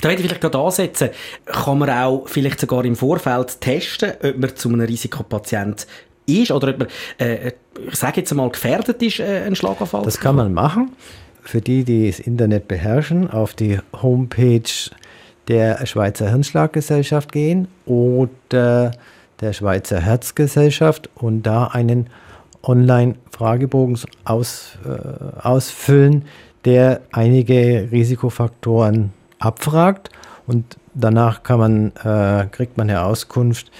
Da 0.00 0.08
werde 0.08 0.22
ich 0.22 0.28
vielleicht 0.28 0.40
gerade 0.40 0.58
ansetzen. 0.58 1.10
Kann 1.44 1.78
man 1.78 1.90
auch 1.90 2.28
vielleicht 2.28 2.60
sogar 2.60 2.84
im 2.84 2.96
Vorfeld 2.96 3.60
testen, 3.60 4.12
ob 4.22 4.38
man 4.38 4.56
zu 4.56 4.68
einem 4.68 4.80
Risikopatient 4.80 5.86
ist 6.26 6.50
oder 6.50 6.68
ob 6.68 6.78
man, 6.78 6.88
äh, 7.18 7.52
ich 7.88 7.96
sage 7.96 8.20
jetzt 8.20 8.30
einmal, 8.30 8.50
gefährdet 8.50 9.02
ist, 9.02 9.20
äh, 9.20 9.42
einen 9.44 9.56
Schlaganfall 9.56 10.02
Das 10.04 10.20
kann 10.20 10.36
man 10.36 10.52
machen. 10.52 10.92
Für 11.42 11.60
die, 11.60 11.84
die 11.84 12.06
das 12.06 12.20
Internet 12.20 12.68
beherrschen, 12.68 13.30
auf 13.30 13.54
die 13.54 13.78
Homepage 14.00 14.70
der 15.48 15.84
Schweizer 15.86 16.28
Hirnschlaggesellschaft 16.28 17.32
gehen 17.32 17.66
oder 17.86 18.92
der 19.40 19.52
Schweizer 19.52 20.00
Herzgesellschaft 20.00 21.08
und 21.14 21.42
da 21.42 21.66
einen 21.66 22.08
Online-Fragebogen 22.62 23.98
aus, 24.24 24.78
äh, 24.84 25.40
ausfüllen, 25.40 26.26
der 26.64 27.00
einige 27.12 27.88
Risikofaktoren 27.90 29.12
abfragt 29.38 30.10
und 30.46 30.76
danach 30.94 31.40
man, 31.48 31.92
äh, 32.04 32.46
kriegt 32.50 32.76
man 32.76 32.90
eine 32.90 33.02
Auskunft, 33.02 33.70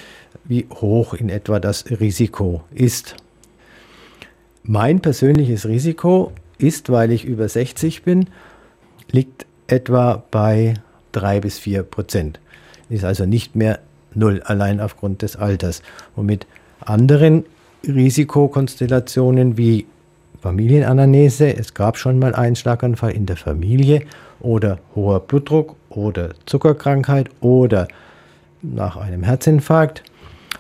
wie 0.45 0.67
hoch 0.73 1.15
in 1.15 1.29
etwa 1.29 1.61
das 1.61 1.85
Risiko 1.91 2.63
ist. 2.73 3.17
Mein 4.63 5.01
persönliches 5.01 5.67
Risiko 5.67 6.33
ist, 6.59 6.91
weil 6.91 7.13
ich 7.13 7.25
über 7.25 7.49
60 7.49 8.03
bin, 8.03 8.27
liegt 9.11 9.47
etwa 9.67 10.23
bei 10.31 10.75
3 11.13 11.41
bis 11.41 11.59
4 11.59 11.83
Prozent. 11.83 12.41
Ist 12.89 13.05
also 13.05 13.27
nicht 13.27 13.57
mehr 13.57 13.79
null, 14.15 14.43
allein 14.45 14.81
aufgrund 14.81 15.23
des 15.23 15.37
Alters. 15.37 15.83
Und 16.17 16.27
mit 16.27 16.47
anderen 16.81 17.45
Risikokonstellationen 17.87 19.57
wie 19.57 19.87
Familienanamnese, 20.41 21.55
es 21.55 21.75
gab 21.75 21.99
schon 21.99 22.19
mal 22.19 22.35
einen 22.35 22.57
Schlaganfall 22.57 23.13
in 23.13 23.27
der 23.27 23.37
Familie 23.37 24.03
oder 24.41 24.79
hoher 24.95 25.21
Blutdruck 25.21 25.77
oder 25.91 26.31
Zuckerkrankheit 26.47 27.29
oder 27.41 27.89
nach 28.63 28.97
einem 28.97 29.23
Herzinfarkt. 29.23 30.03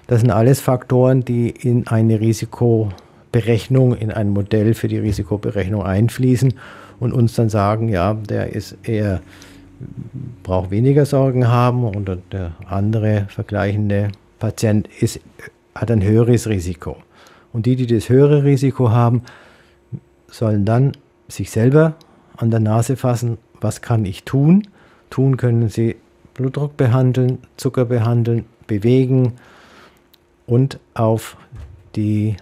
Das 0.06 0.20
sind 0.20 0.30
alles 0.30 0.60
Faktoren, 0.60 1.25
die 1.25 1.50
in 1.50 1.87
eine 1.87 2.20
Risikoberechnung, 2.20 3.96
in 3.96 4.10
ein 4.10 4.30
Modell 4.30 4.75
für 4.75 4.88
die 4.88 4.99
Risikoberechnung 4.99 5.82
einfließen 5.82 6.54
und 6.99 7.12
uns 7.12 7.34
dann 7.34 7.49
sagen, 7.49 7.88
ja, 7.88 8.14
der 8.14 8.54
ist 8.54 8.76
eher 8.82 9.20
braucht 10.42 10.70
weniger 10.70 11.06
Sorgen 11.06 11.49
haben 11.49 11.84
und 11.84 12.10
der 12.32 12.52
andere 12.66 13.26
vergleichende 13.28 14.08
Patient 14.38 14.88
ist, 15.00 15.20
hat 15.75 15.90
ein 15.90 16.02
höheres 16.02 16.49
Risiko. 16.49 16.96
Und 17.52 17.66
die, 17.66 17.76
die 17.76 17.87
das 17.87 18.08
höhere 18.08 18.44
Risiko 18.44 18.90
haben, 18.90 19.22
sollen 20.30 20.64
dann 20.64 20.92
sich 21.28 21.50
selber 21.50 21.94
an 22.37 22.50
der 22.50 22.60
Nase 22.60 22.96
fassen, 22.96 23.38
was 23.60 23.82
kann 23.82 24.04
ich 24.04 24.25
tun? 24.25 24.66
Tun 25.10 25.37
können 25.37 25.68
sie 25.68 25.96
Blutdruck 26.34 26.76
behandeln, 26.76 27.38
Zucker 27.56 27.84
behandeln, 27.84 28.46
bewegen 28.66 29.34
und 30.46 30.78
auf 30.94 31.37
die 31.96 32.37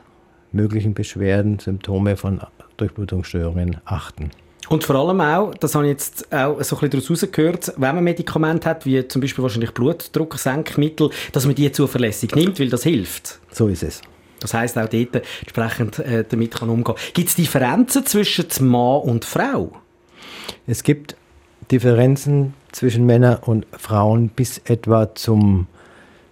möglichen 0.52 0.94
Beschwerden, 0.94 1.58
Symptome 1.58 2.16
von 2.16 2.40
Durchblutungsstörungen 2.76 3.78
achten. 3.84 4.30
Und 4.68 4.84
vor 4.84 4.96
allem 4.96 5.20
auch, 5.20 5.54
das 5.54 5.74
habe 5.74 5.86
ich 5.86 5.92
jetzt 5.92 6.32
auch 6.32 6.62
so 6.62 6.76
ein 6.76 6.80
bisschen 6.80 6.90
daraus 6.90 7.10
rausgehört, 7.10 7.72
wenn 7.78 7.94
man 7.94 8.04
Medikamente 8.04 8.68
hat, 8.68 8.84
wie 8.84 9.06
zum 9.08 9.22
Beispiel 9.22 9.42
wahrscheinlich 9.42 9.72
Blutdrucksenkmittel, 9.72 11.10
dass 11.32 11.46
man 11.46 11.54
die 11.54 11.72
zuverlässig 11.72 12.34
nimmt, 12.34 12.60
weil 12.60 12.68
das 12.68 12.82
hilft. 12.82 13.40
So 13.50 13.68
ist 13.68 13.82
es. 13.82 14.02
Das 14.40 14.54
heißt 14.54 14.78
auch 14.78 14.88
dort 14.88 15.22
entsprechend 15.40 15.98
äh, 15.98 16.24
damit 16.28 16.54
kann 16.54 16.68
umgehen. 16.68 16.94
Gibt 17.14 17.28
es 17.28 17.34
Differenzen 17.34 18.06
zwischen 18.06 18.46
Mann 18.66 19.00
und 19.00 19.24
Frau? 19.24 19.72
Es 20.66 20.82
gibt 20.82 21.16
Differenzen 21.70 22.54
zwischen 22.72 23.04
Männern 23.06 23.38
und 23.42 23.66
Frauen 23.76 24.28
bis 24.28 24.58
etwa 24.58 25.14
zum 25.14 25.66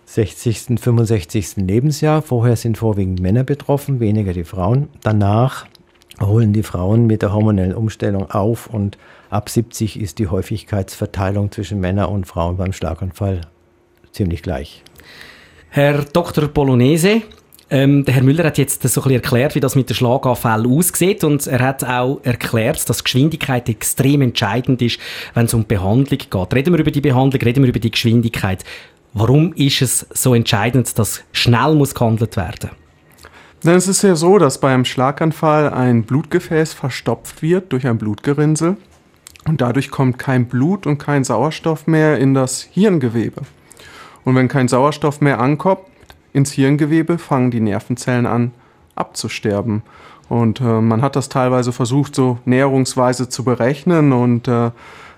60., 0.06 0.78
65. 0.80 1.56
Lebensjahr. 1.56 2.22
Vorher 2.22 2.56
sind 2.56 2.78
vorwiegend 2.78 3.20
Männer 3.20 3.44
betroffen, 3.44 4.00
weniger 4.00 4.32
die 4.32 4.44
Frauen. 4.44 4.88
Danach 5.02 5.66
holen 6.20 6.52
die 6.52 6.62
Frauen 6.62 7.06
mit 7.06 7.22
der 7.22 7.32
hormonellen 7.32 7.74
Umstellung 7.74 8.30
auf 8.30 8.68
und 8.68 8.96
ab 9.28 9.50
70 9.50 10.00
ist 10.00 10.18
die 10.18 10.28
Häufigkeitsverteilung 10.28 11.50
zwischen 11.50 11.80
Männern 11.80 12.10
und 12.10 12.26
Frauen 12.26 12.56
beim 12.56 12.72
Schlaganfall 12.72 13.42
ziemlich 14.12 14.42
gleich. 14.42 14.82
Herr 15.68 16.04
Dr. 16.04 16.48
Bolognese, 16.48 17.22
ähm, 17.68 18.04
der 18.04 18.14
Herr 18.14 18.22
Müller 18.22 18.44
hat 18.44 18.58
jetzt 18.58 18.82
so 18.82 18.88
ein 18.88 18.92
bisschen 18.92 19.12
erklärt, 19.12 19.54
wie 19.56 19.60
das 19.60 19.74
mit 19.74 19.88
der 19.88 19.94
Schlaganfall 19.94 20.66
aussieht 20.66 21.24
und 21.24 21.46
er 21.48 21.60
hat 21.60 21.82
auch 21.82 22.20
erklärt, 22.22 22.88
dass 22.88 23.02
Geschwindigkeit 23.02 23.68
extrem 23.68 24.22
entscheidend 24.22 24.80
ist, 24.82 25.00
wenn 25.34 25.46
es 25.46 25.54
um 25.54 25.66
Behandlung 25.66 26.18
geht. 26.18 26.54
Reden 26.54 26.72
wir 26.72 26.80
über 26.80 26.92
die 26.92 27.00
Behandlung, 27.00 27.42
reden 27.42 27.64
wir 27.64 27.70
über 27.70 27.80
die 27.80 27.90
Geschwindigkeit. 27.90 28.64
Warum 29.14 29.52
ist 29.54 29.82
es 29.82 30.06
so 30.10 30.34
entscheidend, 30.34 30.96
dass 30.98 31.22
schnell 31.32 31.74
muss 31.74 31.94
gehandelt 31.94 32.36
werden? 32.36 32.70
Denn 33.64 33.74
es 33.74 33.88
ist 33.88 34.02
ja 34.02 34.14
so, 34.14 34.38
dass 34.38 34.60
bei 34.60 34.72
einem 34.72 34.84
Schlaganfall 34.84 35.70
ein 35.70 36.04
Blutgefäß 36.04 36.72
verstopft 36.72 37.42
wird 37.42 37.72
durch 37.72 37.86
ein 37.86 37.98
Blutgerinnsel 37.98 38.76
und 39.48 39.60
dadurch 39.60 39.90
kommt 39.90 40.18
kein 40.18 40.46
Blut 40.46 40.86
und 40.86 40.98
kein 40.98 41.24
Sauerstoff 41.24 41.88
mehr 41.88 42.18
in 42.18 42.34
das 42.34 42.62
Hirngewebe. 42.70 43.42
Und 44.24 44.36
wenn 44.36 44.46
kein 44.46 44.68
Sauerstoff 44.68 45.20
mehr 45.20 45.40
ankommt 45.40 45.80
ins 46.36 46.52
Hirngewebe, 46.52 47.16
fangen 47.16 47.50
die 47.50 47.60
Nervenzellen 47.60 48.26
an 48.26 48.52
abzusterben. 48.94 49.82
Und 50.28 50.60
äh, 50.60 50.80
man 50.80 51.00
hat 51.00 51.16
das 51.16 51.30
teilweise 51.30 51.72
versucht, 51.72 52.14
so 52.14 52.38
näherungsweise 52.44 53.30
zu 53.30 53.42
berechnen. 53.42 54.12
Und 54.12 54.46
äh, 54.46 54.70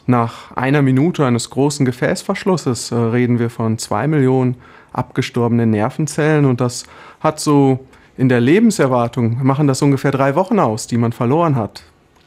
nach 0.06 0.56
einer 0.56 0.80
Minute 0.80 1.26
eines 1.26 1.50
großen 1.50 1.84
Gefäßverschlusses 1.84 2.92
äh, 2.92 2.94
reden 2.94 3.40
wir 3.40 3.50
von 3.50 3.78
zwei 3.78 4.06
Millionen 4.06 4.56
abgestorbenen 4.92 5.70
Nervenzellen. 5.70 6.44
Und 6.44 6.60
das 6.60 6.84
hat 7.20 7.40
so 7.40 7.80
in 8.16 8.28
der 8.28 8.40
Lebenserwartung, 8.40 9.44
machen 9.44 9.66
das 9.66 9.82
ungefähr 9.82 10.12
drei 10.12 10.36
Wochen 10.36 10.60
aus, 10.60 10.86
die 10.86 10.98
man 10.98 11.12
verloren 11.12 11.56
hat. 11.56 11.82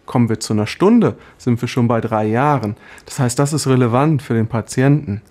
Kommen 0.06 0.28
wir 0.28 0.42
zu 0.42 0.52
einer 0.52 0.68
Stunde, 0.68 1.16
sind 1.38 1.62
wir 1.62 1.70
schon 1.70 1.88
bei 1.88 2.02
drei 2.02 2.26
Jahren. 2.26 2.76
Das 3.06 3.20
heißt, 3.20 3.40
das 3.40 3.54
ist 3.54 3.68
relevant 3.68 4.22
für 4.22 4.34
den 4.34 4.48
Patienten. 4.48 5.22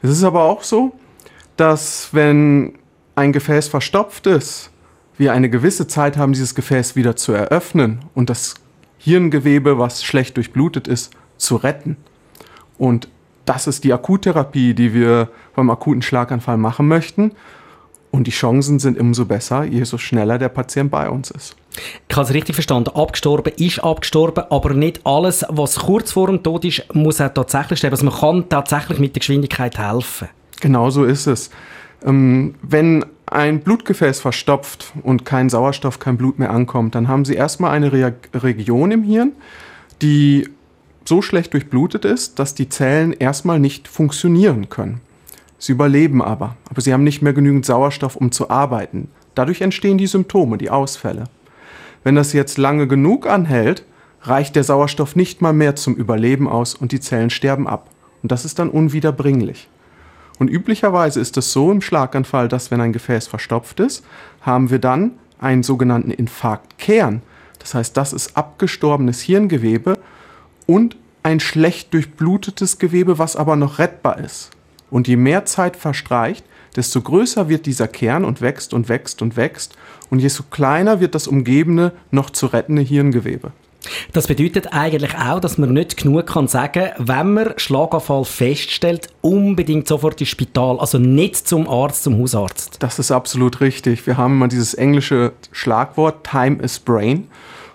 Es 0.00 0.10
ist 0.10 0.24
aber 0.24 0.44
auch 0.44 0.62
so, 0.62 0.94
dass 1.60 2.08
wenn 2.12 2.72
ein 3.16 3.32
Gefäß 3.32 3.68
verstopft 3.68 4.26
ist, 4.26 4.70
wir 5.18 5.34
eine 5.34 5.50
gewisse 5.50 5.86
Zeit 5.86 6.16
haben, 6.16 6.32
dieses 6.32 6.54
Gefäß 6.54 6.96
wieder 6.96 7.16
zu 7.16 7.32
eröffnen 7.32 7.98
und 8.14 8.30
das 8.30 8.54
Hirngewebe, 8.96 9.78
was 9.78 10.02
schlecht 10.02 10.38
durchblutet 10.38 10.88
ist, 10.88 11.12
zu 11.36 11.56
retten. 11.56 11.98
Und 12.78 13.08
das 13.44 13.66
ist 13.66 13.84
die 13.84 13.92
Akuttherapie, 13.92 14.72
die 14.72 14.94
wir 14.94 15.28
beim 15.54 15.68
akuten 15.68 16.00
Schlaganfall 16.00 16.56
machen 16.56 16.88
möchten. 16.88 17.32
Und 18.10 18.26
die 18.26 18.30
Chancen 18.32 18.78
sind 18.78 18.98
umso 18.98 19.26
besser, 19.26 19.64
je 19.64 19.84
so 19.84 19.98
schneller 19.98 20.38
der 20.38 20.48
Patient 20.48 20.90
bei 20.90 21.10
uns 21.10 21.30
ist. 21.30 21.56
Ich 22.08 22.16
habe 22.16 22.24
es 22.26 22.32
richtig 22.32 22.56
verstanden. 22.56 22.90
Abgestorben 22.94 23.52
ist 23.58 23.80
abgestorben, 23.80 24.44
aber 24.48 24.72
nicht 24.72 25.02
alles, 25.04 25.44
was 25.50 25.76
kurz 25.76 26.12
vor 26.12 26.28
dem 26.28 26.42
Tod 26.42 26.64
ist, 26.64 26.82
muss 26.94 27.20
auch 27.20 27.34
tatsächlich 27.34 27.80
sterben. 27.80 27.96
Also 27.96 28.06
man 28.06 28.18
kann 28.18 28.48
tatsächlich 28.48 28.98
mit 28.98 29.14
der 29.14 29.20
Geschwindigkeit 29.20 29.78
helfen. 29.78 30.28
Genau 30.60 30.90
so 30.90 31.04
ist 31.04 31.26
es. 31.26 31.50
Ähm, 32.04 32.54
wenn 32.62 33.04
ein 33.26 33.60
Blutgefäß 33.60 34.20
verstopft 34.20 34.92
und 35.02 35.24
kein 35.24 35.48
Sauerstoff, 35.48 35.98
kein 35.98 36.16
Blut 36.16 36.38
mehr 36.38 36.50
ankommt, 36.50 36.94
dann 36.94 37.08
haben 37.08 37.24
Sie 37.24 37.34
erstmal 37.34 37.70
eine 37.72 37.92
Re 37.92 38.14
Region 38.34 38.90
im 38.90 39.02
Hirn, 39.02 39.32
die 40.02 40.48
so 41.04 41.22
schlecht 41.22 41.54
durchblutet 41.54 42.04
ist, 42.04 42.38
dass 42.38 42.54
die 42.54 42.68
Zellen 42.68 43.12
erstmal 43.12 43.58
nicht 43.58 43.88
funktionieren 43.88 44.68
können. 44.68 45.00
Sie 45.58 45.72
überleben 45.72 46.22
aber, 46.22 46.56
aber 46.70 46.80
sie 46.80 46.92
haben 46.92 47.04
nicht 47.04 47.20
mehr 47.20 47.32
genügend 47.32 47.66
Sauerstoff, 47.66 48.16
um 48.16 48.32
zu 48.32 48.48
arbeiten. 48.48 49.08
Dadurch 49.34 49.60
entstehen 49.60 49.98
die 49.98 50.06
Symptome, 50.06 50.56
die 50.56 50.70
Ausfälle. 50.70 51.24
Wenn 52.02 52.14
das 52.14 52.32
jetzt 52.32 52.56
lange 52.56 52.88
genug 52.88 53.26
anhält, 53.26 53.84
reicht 54.22 54.56
der 54.56 54.64
Sauerstoff 54.64 55.16
nicht 55.16 55.42
mal 55.42 55.52
mehr 55.52 55.76
zum 55.76 55.94
Überleben 55.94 56.48
aus 56.48 56.74
und 56.74 56.92
die 56.92 57.00
Zellen 57.00 57.30
sterben 57.30 57.66
ab. 57.66 57.90
Und 58.22 58.32
das 58.32 58.44
ist 58.44 58.58
dann 58.58 58.70
unwiederbringlich. 58.70 59.68
Und 60.40 60.48
üblicherweise 60.48 61.20
ist 61.20 61.36
es 61.36 61.52
so 61.52 61.70
im 61.70 61.82
Schlaganfall, 61.82 62.48
dass 62.48 62.70
wenn 62.70 62.80
ein 62.80 62.94
Gefäß 62.94 63.26
verstopft 63.26 63.78
ist, 63.78 64.02
haben 64.40 64.70
wir 64.70 64.78
dann 64.78 65.18
einen 65.38 65.62
sogenannten 65.62 66.10
Infarktkern. 66.10 67.20
Das 67.58 67.74
heißt, 67.74 67.94
das 67.94 68.14
ist 68.14 68.38
abgestorbenes 68.38 69.20
Hirngewebe 69.20 69.98
und 70.66 70.96
ein 71.22 71.40
schlecht 71.40 71.92
durchblutetes 71.92 72.78
Gewebe, 72.78 73.18
was 73.18 73.36
aber 73.36 73.54
noch 73.54 73.78
rettbar 73.78 74.18
ist. 74.18 74.48
Und 74.90 75.08
je 75.08 75.16
mehr 75.16 75.44
Zeit 75.44 75.76
verstreicht, 75.76 76.46
desto 76.74 77.02
größer 77.02 77.50
wird 77.50 77.66
dieser 77.66 77.86
Kern 77.86 78.24
und 78.24 78.40
wächst 78.40 78.72
und 78.72 78.88
wächst 78.88 79.20
und 79.20 79.36
wächst. 79.36 79.76
Und 80.08 80.22
desto 80.22 80.44
kleiner 80.44 81.00
wird 81.00 81.14
das 81.14 81.28
umgebene, 81.28 81.92
noch 82.10 82.30
zu 82.30 82.46
rettende 82.46 82.80
Hirngewebe. 82.80 83.52
Das 84.12 84.26
bedeutet 84.26 84.72
eigentlich 84.72 85.16
auch, 85.16 85.40
dass 85.40 85.58
man 85.58 85.72
nicht 85.72 85.96
genug 85.96 86.26
kann 86.26 86.48
sagen, 86.48 86.90
wenn 86.98 87.34
man 87.34 87.54
Schlaganfall 87.56 88.24
feststellt, 88.24 89.08
unbedingt 89.20 89.88
sofort 89.88 90.20
ins 90.20 90.30
Spital, 90.30 90.78
also 90.78 90.98
nicht 90.98 91.48
zum 91.48 91.68
Arzt, 91.68 92.04
zum 92.04 92.18
Hausarzt. 92.18 92.76
Das 92.80 92.98
ist 92.98 93.10
absolut 93.10 93.60
richtig. 93.60 94.06
Wir 94.06 94.16
haben 94.16 94.34
immer 94.34 94.48
dieses 94.48 94.74
englische 94.74 95.32
Schlagwort 95.52 96.26
Time 96.26 96.62
is 96.62 96.78
Brain 96.78 97.28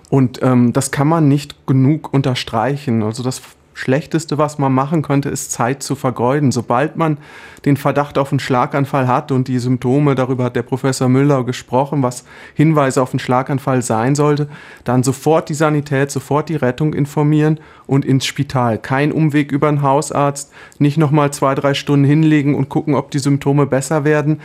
und 0.10 0.42
ähm, 0.44 0.74
das 0.74 0.92
kann 0.92 1.08
man 1.08 1.28
nicht 1.28 1.66
genug 1.68 2.14
unterstreichen. 2.14 3.04
Also 3.04 3.24
das 3.24 3.42
Schlechteste, 3.78 4.38
was 4.38 4.58
man 4.58 4.74
machen 4.74 5.02
könnte, 5.02 5.28
ist 5.28 5.52
Zeit 5.52 5.84
zu 5.84 5.96
vergeuden. 5.96 6.54
Sobald 6.54 6.96
man 6.96 7.18
den 7.66 7.76
Verdacht 7.76 8.18
auf 8.18 8.32
einen 8.32 8.40
Schlaganfall 8.40 9.06
hat 9.08 9.34
und 9.34 9.50
die 9.50 9.60
Symptome, 9.60 10.16
darüber 10.16 10.46
hat 10.46 10.56
der 10.56 10.64
Professor 10.64 11.10
Müller 11.10 11.44
gesprochen, 11.44 12.02
was 12.02 12.24
Hinweise 12.54 13.02
auf 13.02 13.12
einen 13.12 13.20
Schlaganfall 13.20 13.82
sein 13.82 14.16
sollte, 14.16 14.48
dann 14.86 15.04
sofort 15.04 15.50
die 15.50 15.54
Sanität, 15.54 16.10
sofort 16.10 16.48
die 16.48 16.56
Rettung 16.56 16.94
informieren 16.94 17.60
und 17.86 18.06
ins 18.06 18.26
Spital. 18.26 18.78
Kein 18.78 19.12
Umweg 19.12 19.52
über 19.52 19.68
einen 19.68 19.82
Hausarzt, 19.82 20.54
nicht 20.80 20.98
nochmal 20.98 21.34
zwei, 21.34 21.54
drei 21.54 21.74
Stunden 21.74 22.06
hinlegen 22.06 22.56
und 22.56 22.70
gucken, 22.70 22.96
ob 22.96 23.12
die 23.12 23.20
Symptome 23.20 23.66
besser 23.66 24.06
werden. 24.06 24.40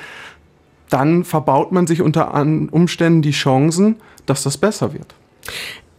Dann 0.89 1.23
verbaut 1.23 1.71
man 1.71 1.87
sich 1.87 2.03
unter 2.03 2.35
Umständen 2.35 3.23
die 3.23 3.31
Chancen, 3.31 3.97
dass 4.27 4.43
das 4.43 4.59
besser 4.59 4.93
wird. 4.93 5.15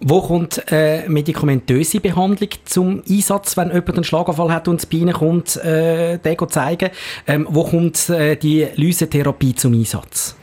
Wo 0.03 0.19
kommt 0.21 0.63
äh, 0.71 1.07
medikamentöse 1.07 1.99
Behandlung 1.99 2.49
zum 2.65 3.03
Einsatz, 3.07 3.55
wenn 3.55 3.67
jemand 3.67 3.93
einen 3.93 4.03
Schlaganfall 4.03 4.51
hat 4.51 4.67
und 4.67 4.81
das 4.81 4.87
Bein 4.87 5.13
kommt, 5.13 5.57
äh, 5.57 6.17
den 6.17 6.49
zeigen? 6.49 6.89
Ähm, 7.27 7.47
wo 7.47 7.63
kommt 7.63 8.09
äh, 8.09 8.35
die 8.35 8.67
Lysetherapie 8.75 9.53
zum 9.53 9.73
Einsatz? 9.73 10.35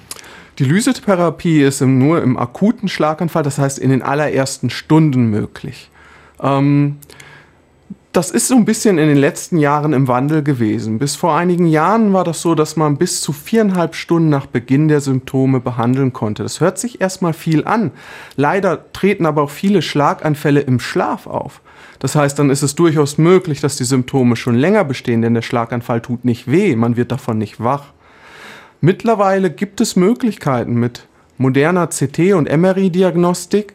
Die 0.61 0.65
Lysetherapie 0.65 1.63
ist 1.63 1.81
im, 1.81 1.99
nur 1.99 2.23
im 2.23 2.37
akuten 2.37 2.89
Schlaganfall, 2.89 3.43
das 3.43 3.59
heißt 3.59 3.81
in 3.81 3.91
den 3.91 4.03
allerersten 4.03 4.71
Stunden 4.71 5.27
möglich. 5.27 5.91
Ähm, 6.41 6.99
das 8.13 8.31
ist 8.31 8.49
so 8.49 8.57
ein 8.57 8.65
bisschen 8.65 8.99
in 8.99 9.09
den 9.09 9.19
letzten 9.19 9.59
Jahren 9.59 9.93
im 9.93 10.09
Wandel 10.09 10.43
gewesen. 10.43 10.99
Bis 10.99 11.15
vor 11.15 11.37
einigen 11.37 11.67
Jahren 11.67 12.13
war 12.15 12.25
das 12.25 12.41
so, 12.41 12.55
dass 12.55 12.77
man 12.77 12.97
bis 12.97 13.21
zu 13.21 13.33
viereinhalb 13.33 13.95
Stunden 13.95 14.31
nach 14.31 14.47
Beginn 14.47 14.89
der 14.89 15.01
Symptome 15.01 15.61
behandeln 15.61 16.13
konnte. 16.13 16.43
Das 16.43 16.61
hört 16.61 16.79
sich 16.79 17.01
erstmal 17.01 17.35
viel 17.35 17.67
an. 17.67 17.91
Leider 18.37 18.93
treten 18.93 19.27
aber 19.27 19.43
auch 19.43 19.51
viele 19.51 19.83
Schlaganfälle 19.83 20.61
im 20.61 20.81
Schlaf 20.81 21.27
auf. 21.27 21.61
Das 21.99 22.15
heißt, 22.15 22.39
dann 22.39 22.49
ist 22.51 22.63
es 22.63 22.75
durchaus 22.75 23.19
möglich, 23.19 23.61
dass 23.61 23.77
die 23.77 23.85
Symptome 23.85 24.37
schon 24.37 24.55
länger 24.55 24.85
bestehen, 24.85 25.21
denn 25.21 25.35
der 25.35 25.43
Schlaganfall 25.43 26.01
tut 26.01 26.25
nicht 26.25 26.51
weh, 26.51 26.77
man 26.77 26.97
wird 26.97 27.13
davon 27.13 27.39
nicht 27.39 27.63
wach. 27.63 27.93
Mittlerweile 28.81 29.51
gibt 29.51 29.81
es 29.81 29.97
Möglichkeiten 29.97 30.75
mit 30.75 31.07
moderner 31.37 31.89
CT- 31.91 32.35
und 32.35 32.51
MRI-Diagnostik 32.51 33.75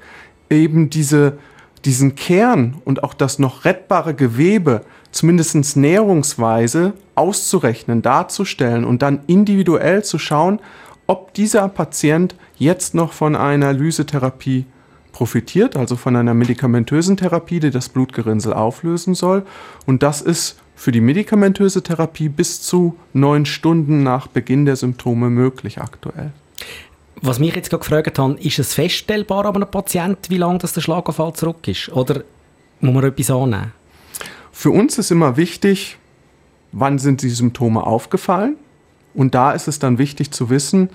eben 0.50 0.89
diese 0.89 1.38
diesen 1.86 2.15
Kern 2.15 2.76
und 2.86 3.04
auch 3.04 3.13
das 3.13 3.39
noch 3.39 3.65
rettbare 3.65 4.13
Gewebe 4.13 4.82
zumindest 5.12 5.78
näherungsweise 5.78 6.93
auszurechnen, 7.15 8.02
darzustellen 8.02 8.84
und 8.84 9.02
dann 9.02 9.22
individuell 9.28 10.04
zu 10.04 10.17
schauen, 10.17 10.60
ob 11.08 11.34
dieser 11.34 11.67
Patient 11.69 12.36
jetzt 12.58 12.96
noch 12.96 13.13
von 13.13 13.36
einer 13.36 13.74
Lysetherapie 13.74 14.65
profitiert, 15.12 15.78
also 15.78 15.96
von 15.96 16.15
einer 16.15 16.34
medikamentösen 16.34 17.17
Therapie, 17.17 17.60
die 17.60 17.69
das 17.69 17.89
Blutgerinnsel 17.89 18.54
auflösen 18.54 19.13
soll. 19.13 19.43
Und 19.86 20.02
das 20.02 20.22
ist 20.22 20.58
für 20.76 20.91
die 20.91 21.02
medikamentöse 21.02 21.84
Therapie 21.84 22.30
bis 22.30 22.62
zu 22.62 22.98
neun 23.13 23.46
Stunden 23.46 24.02
nach 24.02 24.28
Beginn 24.28 24.65
der 24.65 24.76
Symptome 24.76 25.30
möglich 25.30 25.80
aktuell. 25.80 26.32
Was 27.26 27.40
mich 27.40 27.56
jetzt 27.56 27.70
gefragt 27.70 28.20
habe, 28.20 28.34
ist 28.42 28.60
es 28.60 28.74
feststellbar 28.74 29.46
an 29.46 29.56
einem 29.56 29.72
Patient, 29.72 30.30
wie 30.30 30.36
lange 30.36 30.58
das 30.58 30.74
der 30.74 30.82
Schlaganfall 30.82 31.32
zurück 31.32 31.66
ist? 31.70 31.88
Oder 31.94 32.22
muss 32.82 32.94
man 32.94 33.06
etwas 33.06 33.32
annehmen? 33.32 33.72
Für 34.52 34.72
uns 34.72 34.98
ist 34.98 35.10
immer 35.10 35.38
wichtig, 35.38 35.98
wann 36.74 37.00
sind 37.00 37.22
die 37.22 37.30
Symptome 37.30 37.88
aufgefallen? 37.88 38.58
Und 39.14 39.36
da 39.36 39.54
ist 39.54 39.70
es 39.70 39.80
dann 39.80 40.00
wichtig 40.00 40.32
zu 40.32 40.50
wissen, 40.50 40.90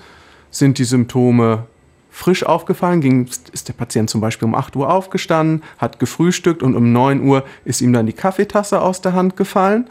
sind 0.50 0.76
die 0.76 0.84
Symptome 0.84 1.64
frisch 2.10 2.44
aufgefallen, 2.44 3.00
ging, 3.00 3.26
ist 3.52 3.68
der 3.68 3.72
Patient 3.72 4.10
zum 4.10 4.20
Beispiel 4.20 4.48
um 4.48 4.54
8 4.54 4.76
Uhr 4.76 4.92
aufgestanden, 4.92 5.62
hat 5.78 5.98
gefrühstückt 5.98 6.62
und 6.62 6.76
um 6.76 6.92
9 6.92 7.22
Uhr 7.22 7.42
ist 7.64 7.80
ihm 7.80 7.94
dann 7.94 8.04
die 8.04 8.12
Kaffeetasse 8.12 8.82
aus 8.82 9.00
der 9.00 9.14
Hand 9.14 9.38
gefallen. 9.38 9.88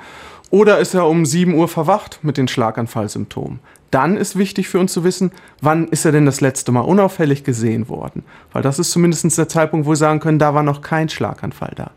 Oder 0.52 0.78
ist 0.78 0.94
er 0.94 1.08
um 1.08 1.26
7 1.26 1.56
Uhr 1.56 1.68
verwacht 1.68 2.20
mit 2.22 2.38
den 2.38 2.48
Schlaganfallsymptomen? 2.48 3.60
Dann 3.92 4.18
ist 4.18 4.38
wichtig 4.38 4.68
für 4.68 4.80
uns 4.80 4.92
zu 4.92 5.04
wissen, 5.04 5.32
wann 5.62 5.88
ist 5.88 6.06
er 6.06 6.12
denn 6.12 6.26
das 6.26 6.42
letzte 6.42 6.72
Mal 6.72 6.82
unauffällig 6.82 7.44
gesehen 7.44 7.88
worden? 7.88 8.24
Weil 8.52 8.62
das 8.62 8.80
ist 8.80 8.92
zumindest 8.92 9.38
der 9.38 9.48
Zeitpunkt, 9.48 9.86
wo 9.86 9.92
wir 9.92 9.96
sagen 9.96 10.20
können, 10.20 10.40
da 10.40 10.54
war 10.54 10.64
noch 10.64 10.82
kein 10.82 11.10
Schlaganfall 11.10 11.74
da. 11.76 11.92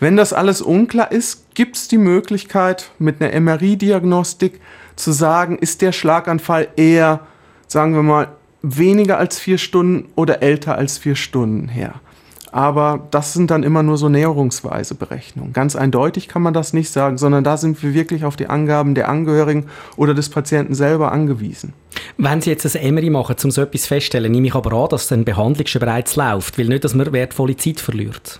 Wenn 0.00 0.16
das 0.16 0.32
alles 0.32 0.60
unklar 0.60 1.12
ist, 1.12 1.54
gibt 1.54 1.76
es 1.76 1.88
die 1.88 1.98
Möglichkeit, 1.98 2.90
mit 2.98 3.22
einer 3.22 3.38
MRI-Diagnostik 3.40 4.60
zu 4.96 5.12
sagen, 5.12 5.58
ist 5.58 5.82
der 5.82 5.92
Schlaganfall 5.92 6.68
eher, 6.76 7.20
sagen 7.68 7.94
wir 7.94 8.02
mal, 8.02 8.28
weniger 8.62 9.18
als 9.18 9.38
vier 9.38 9.58
Stunden 9.58 10.08
oder 10.14 10.42
älter 10.42 10.76
als 10.76 10.98
vier 10.98 11.16
Stunden 11.16 11.68
her. 11.68 11.94
Aber 12.54 13.08
das 13.10 13.32
sind 13.32 13.50
dann 13.50 13.64
immer 13.64 13.82
nur 13.82 13.98
so 13.98 14.08
näherungsweise 14.08 14.94
Berechnungen. 14.94 15.52
Ganz 15.52 15.74
eindeutig 15.74 16.28
kann 16.28 16.40
man 16.40 16.54
das 16.54 16.72
nicht 16.72 16.88
sagen, 16.88 17.18
sondern 17.18 17.42
da 17.42 17.56
sind 17.56 17.82
wir 17.82 17.94
wirklich 17.94 18.24
auf 18.24 18.36
die 18.36 18.46
Angaben 18.46 18.94
der 18.94 19.08
Angehörigen 19.08 19.66
oder 19.96 20.14
des 20.14 20.28
Patienten 20.28 20.72
selber 20.72 21.10
angewiesen. 21.10 21.72
Wenn 22.16 22.40
Sie 22.40 22.50
jetzt 22.50 22.64
ein 22.76 22.94
MRI 22.94 23.10
machen, 23.10 23.34
um 23.42 23.50
so 23.50 23.60
etwas 23.60 23.86
feststellen, 23.86 24.30
nehme 24.30 24.46
ich 24.46 24.54
aber 24.54 24.72
an, 24.72 24.88
dass 24.88 25.08
dann 25.08 25.24
Behandlung 25.24 25.66
schon 25.66 25.80
bereits 25.80 26.14
läuft, 26.14 26.56
weil 26.56 26.66
nicht, 26.66 26.84
dass 26.84 26.94
man 26.94 27.12
wertvolle 27.12 27.56
Zeit 27.56 27.80
verliert. 27.80 28.38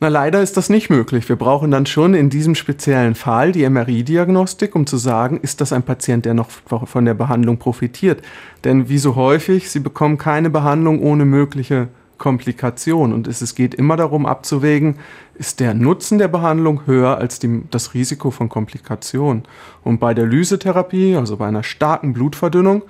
Na, 0.00 0.08
leider 0.08 0.40
ist 0.40 0.56
das 0.56 0.70
nicht 0.70 0.88
möglich. 0.88 1.28
Wir 1.28 1.36
brauchen 1.36 1.70
dann 1.70 1.84
schon 1.84 2.14
in 2.14 2.30
diesem 2.30 2.54
speziellen 2.54 3.14
Fall 3.14 3.52
die 3.52 3.68
MRI-Diagnostik, 3.68 4.74
um 4.74 4.86
zu 4.86 4.96
sagen, 4.96 5.38
ist 5.42 5.60
das 5.60 5.74
ein 5.74 5.82
Patient, 5.82 6.24
der 6.24 6.32
noch 6.32 6.48
von 6.86 7.04
der 7.04 7.12
Behandlung 7.12 7.58
profitiert. 7.58 8.22
Denn 8.64 8.88
wie 8.88 8.96
so 8.96 9.16
häufig, 9.16 9.68
Sie 9.68 9.80
bekommen 9.80 10.16
keine 10.16 10.48
Behandlung 10.48 11.02
ohne 11.02 11.26
mögliche 11.26 11.88
Komplikation. 12.22 13.12
Und 13.12 13.26
es 13.26 13.54
geht 13.56 13.74
immer 13.74 13.96
darum 13.96 14.26
abzuwägen, 14.26 15.00
ist 15.34 15.58
der 15.58 15.74
Nutzen 15.74 16.18
der 16.18 16.28
Behandlung 16.28 16.86
höher 16.86 17.18
als 17.18 17.40
die, 17.40 17.62
das 17.70 17.94
Risiko 17.94 18.30
von 18.30 18.48
Komplikationen. 18.48 19.42
Und 19.82 19.98
bei 19.98 20.14
der 20.14 20.24
Lysetherapie, 20.24 21.16
also 21.16 21.36
bei 21.36 21.48
einer 21.48 21.64
starken 21.64 22.12
Blutverdünnung, 22.12 22.82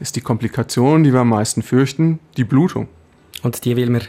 ist 0.00 0.16
die 0.16 0.22
Komplikation, 0.22 1.04
die 1.04 1.12
wir 1.12 1.20
am 1.20 1.28
meisten 1.28 1.62
fürchten, 1.62 2.20
die 2.38 2.44
Blutung. 2.44 2.88
Und 3.42 3.62
die 3.66 3.76
will 3.76 3.90
man 3.90 4.00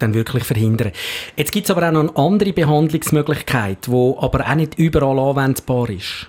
dann 0.00 0.14
wirklich 0.14 0.42
verhindern. 0.42 0.90
Jetzt 1.36 1.52
gibt 1.52 1.66
es 1.66 1.70
aber 1.70 1.86
auch 1.86 1.92
noch 1.92 2.00
eine 2.00 2.16
andere 2.16 2.52
Behandlungsmöglichkeit, 2.52 3.86
die 3.86 4.14
aber 4.18 4.50
auch 4.50 4.54
nicht 4.56 4.78
überall 4.80 5.18
anwendbar 5.18 5.90
ist. 5.90 6.26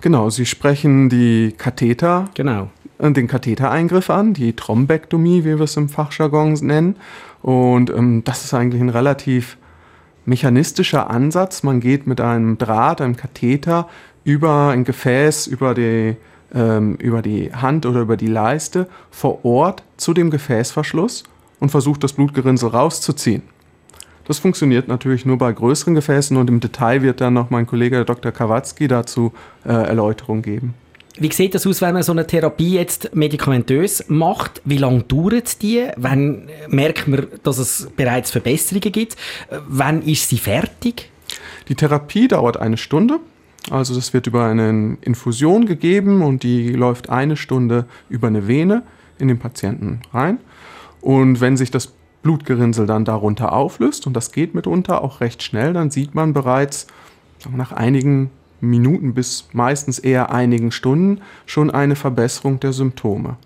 Genau, 0.00 0.30
Sie 0.30 0.46
sprechen 0.46 1.10
die 1.10 1.52
Katheter, 1.52 2.30
genau. 2.32 2.70
Den 3.00 3.26
Kathetereingriff 3.26 4.10
an, 4.10 4.34
die 4.34 4.54
Thrombektomie, 4.54 5.44
wie 5.44 5.58
wir 5.58 5.60
es 5.60 5.76
im 5.76 5.88
Fachjargon 5.88 6.52
nennen. 6.54 6.96
Und 7.42 7.90
ähm, 7.90 8.22
das 8.24 8.44
ist 8.44 8.54
eigentlich 8.54 8.82
ein 8.82 8.90
relativ 8.90 9.56
mechanistischer 10.24 11.10
Ansatz. 11.10 11.62
Man 11.62 11.80
geht 11.80 12.06
mit 12.06 12.20
einem 12.20 12.58
Draht, 12.58 13.00
einem 13.00 13.16
Katheter 13.16 13.88
über 14.24 14.68
ein 14.68 14.84
Gefäß, 14.84 15.46
über 15.46 15.74
die, 15.74 16.16
ähm, 16.54 16.96
über 16.96 17.22
die 17.22 17.52
Hand 17.52 17.86
oder 17.86 18.00
über 18.00 18.16
die 18.16 18.26
Leiste 18.26 18.88
vor 19.10 19.44
Ort 19.44 19.82
zu 19.96 20.12
dem 20.12 20.30
Gefäßverschluss 20.30 21.24
und 21.58 21.70
versucht 21.70 22.04
das 22.04 22.12
Blutgerinnsel 22.12 22.68
rauszuziehen. 22.68 23.42
Das 24.26 24.38
funktioniert 24.38 24.86
natürlich 24.86 25.26
nur 25.26 25.38
bei 25.38 25.52
größeren 25.52 25.94
Gefäßen 25.94 26.36
und 26.36 26.48
im 26.48 26.60
Detail 26.60 27.02
wird 27.02 27.20
dann 27.20 27.34
noch 27.34 27.50
mein 27.50 27.66
Kollege 27.66 28.04
Dr. 28.04 28.30
Kawatzki 28.30 28.86
dazu 28.86 29.32
äh, 29.64 29.72
Erläuterung 29.72 30.42
geben. 30.42 30.74
Wie 31.18 31.32
sieht 31.32 31.54
das 31.54 31.66
aus, 31.66 31.82
wenn 31.82 31.92
man 31.92 32.02
so 32.02 32.12
eine 32.12 32.26
Therapie 32.26 32.74
jetzt 32.74 33.14
medikamentös 33.14 34.04
macht? 34.08 34.62
Wie 34.64 34.78
lange 34.78 35.02
dauert 35.02 35.60
die? 35.60 35.88
Wann 35.96 36.48
merkt 36.68 37.08
man, 37.08 37.26
dass 37.42 37.58
es 37.58 37.90
bereits 37.96 38.30
Verbesserungen 38.30 38.92
gibt? 38.92 39.16
Wann 39.68 40.02
ist 40.02 40.28
sie 40.28 40.38
fertig? 40.38 41.10
Die 41.68 41.74
Therapie 41.74 42.28
dauert 42.28 42.56
eine 42.56 42.76
Stunde. 42.76 43.18
Also 43.70 43.94
das 43.94 44.14
wird 44.14 44.26
über 44.26 44.46
eine 44.46 44.96
Infusion 45.02 45.66
gegeben 45.66 46.22
und 46.22 46.42
die 46.42 46.70
läuft 46.70 47.10
eine 47.10 47.36
Stunde 47.36 47.86
über 48.08 48.28
eine 48.28 48.48
Vene 48.48 48.82
in 49.18 49.28
den 49.28 49.38
Patienten 49.38 50.00
rein. 50.12 50.38
Und 51.00 51.40
wenn 51.40 51.56
sich 51.56 51.70
das 51.70 51.92
Blutgerinnsel 52.22 52.86
dann 52.86 53.04
darunter 53.04 53.52
auflöst, 53.52 54.06
und 54.06 54.14
das 54.14 54.32
geht 54.32 54.54
mitunter 54.54 55.02
auch 55.02 55.20
recht 55.20 55.42
schnell, 55.42 55.72
dann 55.72 55.90
sieht 55.90 56.14
man 56.14 56.32
bereits 56.32 56.86
nach 57.54 57.72
einigen 57.72 58.30
Minuten 58.60 59.14
bis 59.14 59.48
meistens 59.52 59.98
eher 59.98 60.30
einigen 60.30 60.72
Stunden 60.72 61.20
schon 61.46 61.70
eine 61.70 61.96
Verbesserung 61.96 62.60
der 62.60 62.72
Symptome. 62.72 63.36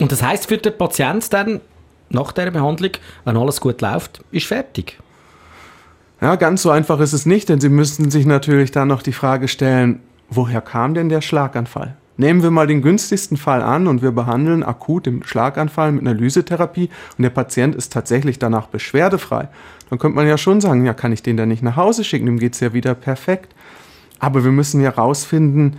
Und 0.00 0.12
das 0.12 0.22
heißt 0.22 0.48
für 0.48 0.58
den 0.58 0.76
Patient 0.76 1.32
dann 1.32 1.60
nach 2.10 2.32
der 2.32 2.50
Behandlung, 2.50 2.92
wenn 3.24 3.36
alles 3.36 3.60
gut 3.60 3.80
läuft, 3.80 4.24
ist 4.30 4.46
fertig? 4.46 4.98
Ja, 6.20 6.36
ganz 6.36 6.62
so 6.62 6.70
einfach 6.70 7.00
ist 7.00 7.12
es 7.12 7.26
nicht, 7.26 7.48
denn 7.48 7.60
Sie 7.60 7.68
müssten 7.68 8.10
sich 8.10 8.26
natürlich 8.26 8.70
dann 8.70 8.88
noch 8.88 9.02
die 9.02 9.12
Frage 9.12 9.46
stellen, 9.46 10.00
woher 10.30 10.60
kam 10.60 10.94
denn 10.94 11.08
der 11.08 11.20
Schlaganfall? 11.20 11.96
Nehmen 12.16 12.42
wir 12.42 12.50
mal 12.50 12.66
den 12.66 12.82
günstigsten 12.82 13.36
Fall 13.36 13.62
an 13.62 13.86
und 13.86 14.02
wir 14.02 14.10
behandeln 14.10 14.64
akut 14.64 15.06
den 15.06 15.22
Schlaganfall 15.22 15.92
mit 15.92 16.00
einer 16.00 16.14
Lysetherapie 16.14 16.90
und 17.16 17.22
der 17.22 17.30
Patient 17.30 17.76
ist 17.76 17.92
tatsächlich 17.92 18.40
danach 18.40 18.66
beschwerdefrei. 18.66 19.48
Dann 19.88 20.00
könnte 20.00 20.16
man 20.16 20.26
ja 20.26 20.36
schon 20.36 20.60
sagen, 20.60 20.84
ja, 20.84 20.94
kann 20.94 21.12
ich 21.12 21.22
den 21.22 21.36
dann 21.36 21.48
nicht 21.48 21.62
nach 21.62 21.76
Hause 21.76 22.02
schicken, 22.02 22.26
dem 22.26 22.40
geht 22.40 22.54
es 22.54 22.60
ja 22.60 22.72
wieder 22.72 22.94
perfekt. 22.94 23.54
Aber 24.18 24.44
wir 24.44 24.52
müssen 24.52 24.80
ja 24.80 24.90
rausfinden, 24.90 25.78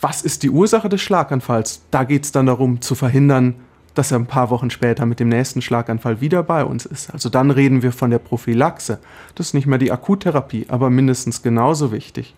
was 0.00 0.22
ist 0.22 0.42
die 0.42 0.50
Ursache 0.50 0.88
des 0.88 1.00
Schlaganfalls? 1.00 1.82
Da 1.90 2.04
geht 2.04 2.24
es 2.24 2.32
dann 2.32 2.46
darum 2.46 2.80
zu 2.80 2.94
verhindern, 2.94 3.54
dass 3.94 4.12
er 4.12 4.18
ein 4.18 4.26
paar 4.26 4.50
Wochen 4.50 4.70
später 4.70 5.06
mit 5.06 5.18
dem 5.18 5.28
nächsten 5.28 5.60
Schlaganfall 5.60 6.20
wieder 6.20 6.44
bei 6.44 6.64
uns 6.64 6.86
ist. 6.86 7.10
Also 7.12 7.28
dann 7.28 7.50
reden 7.50 7.82
wir 7.82 7.90
von 7.90 8.10
der 8.10 8.20
Prophylaxe. 8.20 9.00
Das 9.34 9.48
ist 9.48 9.54
nicht 9.54 9.66
mehr 9.66 9.78
die 9.78 9.90
Akuttherapie, 9.90 10.66
aber 10.68 10.88
mindestens 10.88 11.42
genauso 11.42 11.90
wichtig. 11.90 12.34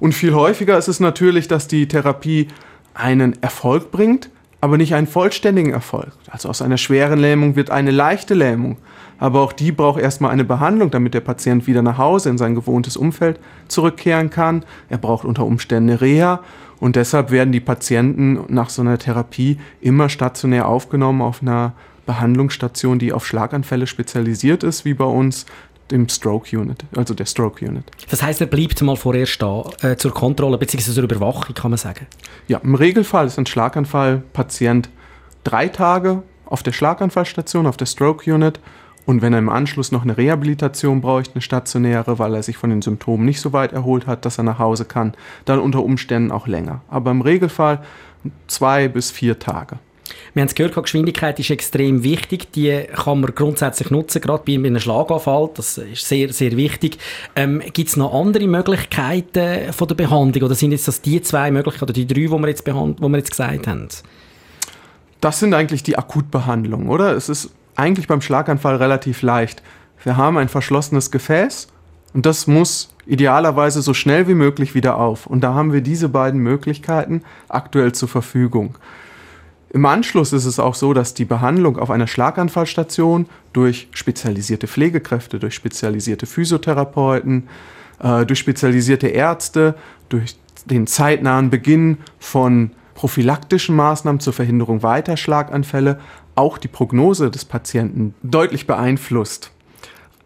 Und 0.00 0.14
viel 0.14 0.32
häufiger 0.32 0.78
ist 0.78 0.88
es 0.88 1.00
natürlich, 1.00 1.46
dass 1.46 1.68
die 1.68 1.88
Therapie 1.88 2.48
einen 2.94 3.42
Erfolg 3.42 3.90
bringt, 3.90 4.30
aber 4.60 4.78
nicht 4.78 4.94
einen 4.94 5.06
vollständigen 5.06 5.72
Erfolg. 5.72 6.12
Also 6.30 6.48
aus 6.48 6.62
einer 6.62 6.78
schweren 6.78 7.18
Lähmung 7.18 7.54
wird 7.54 7.70
eine 7.70 7.90
leichte 7.90 8.34
Lähmung. 8.34 8.78
Aber 9.18 9.40
auch 9.40 9.52
die 9.52 9.72
braucht 9.72 10.00
erstmal 10.00 10.30
eine 10.30 10.44
Behandlung, 10.44 10.90
damit 10.90 11.14
der 11.14 11.20
Patient 11.20 11.66
wieder 11.66 11.82
nach 11.82 11.98
Hause 11.98 12.30
in 12.30 12.38
sein 12.38 12.54
gewohntes 12.54 12.96
Umfeld 12.96 13.40
zurückkehren 13.66 14.30
kann. 14.30 14.64
Er 14.88 14.98
braucht 14.98 15.24
unter 15.24 15.44
Umständen 15.44 15.90
eine 15.90 16.00
Reha. 16.00 16.40
Und 16.80 16.94
deshalb 16.94 17.30
werden 17.32 17.50
die 17.50 17.60
Patienten 17.60 18.44
nach 18.48 18.70
so 18.70 18.82
einer 18.82 18.98
Therapie 18.98 19.58
immer 19.80 20.08
stationär 20.08 20.68
aufgenommen 20.68 21.22
auf 21.22 21.42
einer 21.42 21.72
Behandlungsstation, 22.06 22.98
die 22.98 23.12
auf 23.12 23.26
Schlaganfälle 23.26 23.86
spezialisiert 23.86 24.62
ist, 24.62 24.84
wie 24.84 24.94
bei 24.94 25.04
uns 25.04 25.44
dem 25.90 26.08
Stroke 26.08 26.56
Unit, 26.58 26.84
also 26.96 27.14
der 27.14 27.26
Stroke 27.26 27.64
Unit. 27.64 27.84
Das 28.10 28.22
heißt, 28.22 28.40
er 28.40 28.46
bleibt 28.46 28.80
mal 28.82 28.96
vorerst 28.96 29.40
da 29.40 29.64
äh, 29.82 29.96
zur 29.96 30.12
Kontrolle 30.12 30.58
bzw. 30.58 30.92
zur 30.92 31.04
Überwachung, 31.04 31.54
kann 31.54 31.70
man 31.70 31.78
sagen? 31.78 32.06
Ja, 32.46 32.58
im 32.58 32.74
Regelfall 32.74 33.26
ist 33.26 33.38
ein 33.38 33.46
Schlaganfallpatient 33.46 34.90
drei 35.44 35.68
Tage 35.68 36.22
auf 36.44 36.62
der 36.62 36.72
Schlaganfallstation, 36.72 37.66
auf 37.66 37.76
der 37.76 37.86
Stroke 37.86 38.32
Unit. 38.32 38.60
Und 39.08 39.22
wenn 39.22 39.32
er 39.32 39.38
im 39.38 39.48
Anschluss 39.48 39.90
noch 39.90 40.02
eine 40.02 40.18
Rehabilitation 40.18 41.00
braucht, 41.00 41.30
eine 41.32 41.40
stationäre, 41.40 42.18
weil 42.18 42.34
er 42.34 42.42
sich 42.42 42.58
von 42.58 42.68
den 42.68 42.82
Symptomen 42.82 43.24
nicht 43.24 43.40
so 43.40 43.54
weit 43.54 43.72
erholt 43.72 44.06
hat, 44.06 44.26
dass 44.26 44.36
er 44.36 44.44
nach 44.44 44.58
Hause 44.58 44.84
kann, 44.84 45.14
dann 45.46 45.60
unter 45.60 45.82
Umständen 45.82 46.30
auch 46.30 46.46
länger. 46.46 46.82
Aber 46.90 47.10
im 47.10 47.22
Regelfall 47.22 47.80
zwei 48.48 48.86
bis 48.86 49.10
vier 49.10 49.38
Tage. 49.38 49.78
Wir 50.34 50.42
haben 50.42 50.48
es 50.48 50.54
gehört, 50.54 50.74
Geschwindigkeit 50.74 51.40
ist 51.40 51.48
extrem 51.48 52.02
wichtig. 52.02 52.52
Die 52.52 52.82
kann 52.92 53.22
man 53.22 53.34
grundsätzlich 53.34 53.90
nutzen, 53.90 54.20
gerade 54.20 54.42
bei 54.46 54.56
einem 54.56 54.78
Schlaganfall. 54.78 55.48
Das 55.54 55.78
ist 55.78 56.06
sehr, 56.06 56.30
sehr 56.34 56.54
wichtig. 56.58 56.98
Ähm, 57.34 57.62
Gibt 57.72 57.88
es 57.88 57.96
noch 57.96 58.12
andere 58.12 58.46
Möglichkeiten 58.46 59.72
von 59.72 59.88
der 59.88 59.94
Behandlung? 59.94 60.44
Oder 60.44 60.54
sind 60.54 60.72
jetzt 60.72 60.86
das 60.86 61.00
die 61.00 61.22
zwei 61.22 61.50
Möglichkeiten, 61.50 61.84
oder 61.84 61.94
die 61.94 62.06
drei, 62.06 62.26
die 62.26 62.28
wir 62.28 62.48
jetzt, 62.48 62.64
behand 62.64 63.00
wo 63.00 63.08
wir 63.08 63.16
jetzt 63.16 63.30
gesagt 63.30 63.66
haben? 63.66 63.88
Das 65.22 65.40
sind 65.40 65.54
eigentlich 65.54 65.82
die 65.82 65.96
Akutbehandlungen, 65.96 66.90
oder? 66.90 67.16
Es 67.16 67.30
ist 67.30 67.54
eigentlich 67.78 68.08
beim 68.08 68.20
Schlaganfall 68.20 68.76
relativ 68.76 69.22
leicht. 69.22 69.62
Wir 70.02 70.16
haben 70.16 70.36
ein 70.36 70.48
verschlossenes 70.48 71.10
Gefäß 71.10 71.68
und 72.14 72.26
das 72.26 72.46
muss 72.46 72.94
idealerweise 73.06 73.82
so 73.82 73.94
schnell 73.94 74.28
wie 74.28 74.34
möglich 74.34 74.74
wieder 74.74 74.98
auf. 74.98 75.26
Und 75.26 75.40
da 75.42 75.54
haben 75.54 75.72
wir 75.72 75.80
diese 75.80 76.08
beiden 76.08 76.40
Möglichkeiten 76.40 77.22
aktuell 77.48 77.92
zur 77.92 78.08
Verfügung. 78.08 78.76
Im 79.70 79.84
Anschluss 79.84 80.32
ist 80.32 80.46
es 80.46 80.58
auch 80.58 80.74
so, 80.74 80.94
dass 80.94 81.14
die 81.14 81.26
Behandlung 81.26 81.78
auf 81.78 81.90
einer 81.90 82.06
Schlaganfallstation 82.06 83.26
durch 83.52 83.88
spezialisierte 83.92 84.66
Pflegekräfte, 84.66 85.38
durch 85.38 85.54
spezialisierte 85.54 86.26
Physiotherapeuten, 86.26 87.48
äh, 88.02 88.24
durch 88.24 88.38
spezialisierte 88.38 89.08
Ärzte, 89.08 89.74
durch 90.08 90.36
den 90.64 90.86
zeitnahen 90.86 91.50
Beginn 91.50 91.98
von 92.18 92.70
prophylaktischen 92.94 93.76
Maßnahmen 93.76 94.20
zur 94.20 94.32
Verhinderung 94.32 94.82
weiter 94.82 95.16
Schlaganfälle 95.16 96.00
auch 96.38 96.58
die 96.58 96.68
Prognose 96.68 97.30
des 97.30 97.44
Patienten 97.44 98.14
deutlich 98.22 98.66
beeinflusst. 98.66 99.50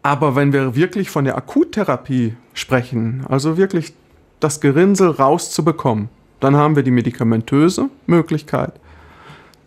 Aber 0.02 0.36
wenn 0.36 0.52
wir 0.52 0.74
wirklich 0.76 1.10
von 1.10 1.24
der 1.24 1.36
Akuttherapie 1.36 2.34
sprechen, 2.54 3.24
also 3.28 3.56
wirklich 3.56 3.94
das 4.40 4.60
Gerinnsel 4.60 5.10
rauszubekommen, 5.10 6.08
dann 6.40 6.56
haben 6.56 6.76
wir 6.76 6.82
die 6.82 6.90
medikamentöse 6.90 7.88
Möglichkeit 8.06 8.74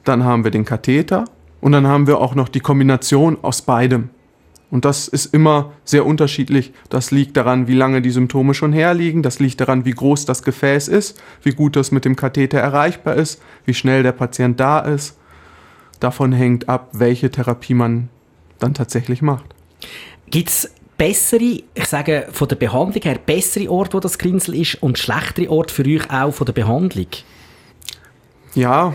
dann 0.06 0.24
haben 0.24 0.44
wir 0.44 0.52
den 0.52 0.66
Katheter 0.66 1.26
und 1.60 1.74
dann 1.74 1.88
haben 1.88 2.08
wir 2.08 2.20
auch 2.20 2.36
noch 2.36 2.48
die 2.48 2.60
Kombination 2.62 3.38
aus 3.42 3.62
beidem. 3.62 4.10
Und 4.72 4.86
das 4.86 5.08
ist 5.08 5.34
immer 5.34 5.74
sehr 5.84 6.06
unterschiedlich. 6.06 6.74
Das 6.90 7.12
liegt 7.12 7.38
daran, 7.38 7.68
wie 7.68 7.76
lange 7.76 8.02
die 8.02 8.10
Symptome 8.10 8.54
schon 8.54 8.74
herliegen. 8.74 9.22
Das 9.22 9.40
liegt 9.40 9.62
daran, 9.62 9.86
wie 9.86 9.92
groß 9.92 10.26
das 10.26 10.44
Gefäß 10.44 10.88
ist, 10.88 11.22
wie 11.44 11.52
gut 11.52 11.76
das 11.76 11.92
mit 11.92 12.04
dem 12.04 12.16
Katheter 12.16 12.60
erreichbar 12.60 13.16
ist, 13.16 13.42
wie 13.66 13.74
schnell 13.74 14.04
der 14.04 14.12
Patient 14.12 14.60
da 14.60 14.80
ist. 14.80 15.18
Davon 16.00 16.32
hängt 16.32 16.70
ab, 16.70 16.90
welche 16.94 17.32
Therapie 17.32 17.74
man 17.74 18.10
dann 18.60 18.74
tatsächlich 18.74 19.22
macht. 19.22 19.46
Gibt 20.30 20.50
es 20.50 20.72
bessere, 20.98 21.62
ich 21.74 21.86
sage 21.86 22.28
von 22.32 22.48
der 22.48 22.56
Behandlung 22.56 23.02
her, 23.04 23.20
bessere 23.24 23.70
Orte, 23.70 23.94
wo 23.94 24.00
das 24.00 24.18
Grinsel 24.18 24.56
ist 24.56 24.82
und 24.82 24.98
schlechtere 24.98 25.50
Orte 25.50 25.74
für 25.74 25.86
euch 25.86 26.10
auch 26.12 26.32
von 26.32 26.46
der 26.46 26.54
Behandlung? 26.54 27.08
Ja, 28.54 28.94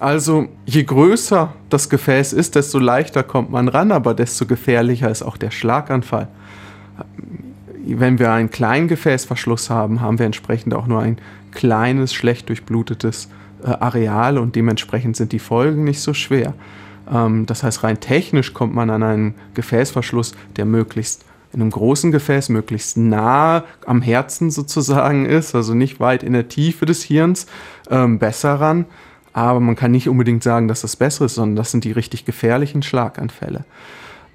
also 0.00 0.48
je 0.64 0.82
größer 0.82 1.52
das 1.70 1.88
Gefäß 1.88 2.32
ist, 2.32 2.56
desto 2.56 2.78
leichter 2.78 3.22
kommt 3.22 3.50
man 3.50 3.68
ran, 3.68 3.92
aber 3.92 4.14
desto 4.14 4.46
gefährlicher 4.46 5.10
ist 5.10 5.22
auch 5.22 5.36
der 5.36 5.52
Schlaganfall. 5.52 6.28
Wenn 7.86 8.18
wir 8.18 8.32
einen 8.32 8.50
kleinen 8.50 8.88
Gefäßverschluss 8.88 9.70
haben, 9.70 10.00
haben 10.00 10.18
wir 10.18 10.26
entsprechend 10.26 10.74
auch 10.74 10.88
nur 10.88 11.00
ein 11.00 11.18
kleines, 11.52 12.12
schlecht 12.12 12.48
durchblutetes 12.48 13.26
äh, 13.26 13.45
Areal 13.70 14.38
und 14.38 14.56
dementsprechend 14.56 15.16
sind 15.16 15.32
die 15.32 15.38
Folgen 15.38 15.84
nicht 15.84 16.00
so 16.00 16.14
schwer. 16.14 16.54
Ähm, 17.10 17.46
das 17.46 17.62
heißt, 17.62 17.82
rein 17.82 18.00
technisch 18.00 18.54
kommt 18.54 18.74
man 18.74 18.90
an 18.90 19.02
einen 19.02 19.34
Gefäßverschluss, 19.54 20.34
der 20.56 20.64
möglichst 20.64 21.24
in 21.52 21.62
einem 21.62 21.70
großen 21.70 22.12
Gefäß 22.12 22.50
möglichst 22.50 22.96
nah 22.96 23.64
am 23.86 24.02
Herzen 24.02 24.50
sozusagen 24.50 25.24
ist, 25.24 25.54
also 25.54 25.74
nicht 25.74 26.00
weit 26.00 26.22
in 26.22 26.34
der 26.34 26.48
Tiefe 26.48 26.84
des 26.84 27.02
Hirns, 27.02 27.46
ähm, 27.88 28.18
besser 28.18 28.54
ran. 28.54 28.84
Aber 29.32 29.60
man 29.60 29.76
kann 29.76 29.90
nicht 29.90 30.08
unbedingt 30.08 30.42
sagen, 30.42 30.68
dass 30.68 30.80
das 30.80 30.96
besser 30.96 31.26
ist, 31.26 31.34
sondern 31.34 31.56
das 31.56 31.70
sind 31.70 31.84
die 31.84 31.92
richtig 31.92 32.24
gefährlichen 32.24 32.82
Schlaganfälle. 32.82 33.64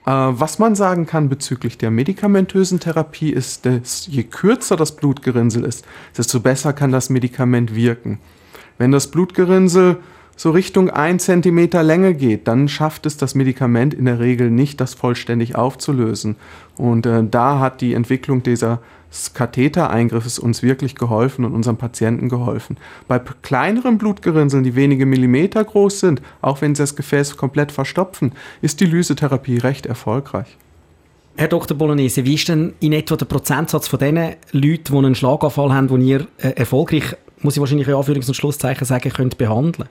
Äh, 0.05 0.11
was 0.11 0.57
man 0.57 0.75
sagen 0.75 1.05
kann 1.05 1.29
bezüglich 1.29 1.77
der 1.77 1.91
medikamentösen 1.91 2.79
Therapie 2.79 3.31
ist, 3.31 3.65
dass 3.65 4.07
je 4.07 4.23
kürzer 4.23 4.75
das 4.75 4.95
Blutgerinnsel 4.95 5.63
ist, 5.63 5.85
desto 6.17 6.39
besser 6.39 6.73
kann 6.73 6.91
das 6.91 7.09
Medikament 7.09 7.75
wirken. 7.75 8.19
Wenn 8.81 8.91
das 8.91 9.09
Blutgerinnsel 9.09 9.97
so 10.35 10.49
Richtung 10.49 10.89
1 10.89 11.23
cm 11.23 11.69
Länge 11.83 12.15
geht, 12.15 12.47
dann 12.47 12.67
schafft 12.67 13.05
es 13.05 13.15
das 13.15 13.35
Medikament 13.35 13.93
in 13.93 14.05
der 14.05 14.19
Regel 14.19 14.49
nicht, 14.49 14.81
das 14.81 14.95
vollständig 14.95 15.55
aufzulösen. 15.55 16.35
Und 16.77 17.05
äh, 17.05 17.23
da 17.23 17.59
hat 17.59 17.81
die 17.81 17.93
Entwicklung 17.93 18.41
dieser 18.41 18.79
Kathetereingriffes 19.35 20.39
uns 20.39 20.63
wirklich 20.63 20.95
geholfen 20.95 21.45
und 21.45 21.53
unserem 21.53 21.77
Patienten 21.77 22.27
geholfen. 22.27 22.77
Bei 23.07 23.19
kleineren 23.19 23.99
Blutgerinnseln, 23.99 24.63
die 24.63 24.73
wenige 24.73 25.05
Millimeter 25.05 25.63
groß 25.63 25.99
sind, 25.99 26.23
auch 26.41 26.61
wenn 26.61 26.73
sie 26.73 26.81
das 26.81 26.95
Gefäß 26.95 27.37
komplett 27.37 27.71
verstopfen, 27.71 28.31
ist 28.63 28.79
die 28.79 28.87
Lysetherapie 28.87 29.59
recht 29.59 29.85
erfolgreich. 29.85 30.57
Herr 31.37 31.49
Dr. 31.49 31.77
Bolognese, 31.77 32.25
wie 32.25 32.33
ist 32.33 32.47
denn 32.47 32.73
in 32.79 32.93
etwa 32.93 33.15
der 33.15 33.25
Prozentsatz 33.25 33.87
von 33.87 33.99
den 33.99 34.15
Leuten, 34.51 34.83
die 34.91 34.97
einen 34.97 35.13
Schlaganfall 35.13 35.71
haben, 35.71 35.87
den 35.87 36.01
ihr 36.01 36.27
äh, 36.39 36.49
erfolgreich, 36.49 37.15
muss 37.43 37.55
ich 37.55 37.59
wahrscheinlich 37.59 37.87
in 37.87 37.93
Anführungs- 37.93 38.27
und 38.27 38.35
Schlusszeichen 38.35 38.85
sagen, 38.85 39.09
könnt 39.11 39.37
behandeln? 39.37 39.87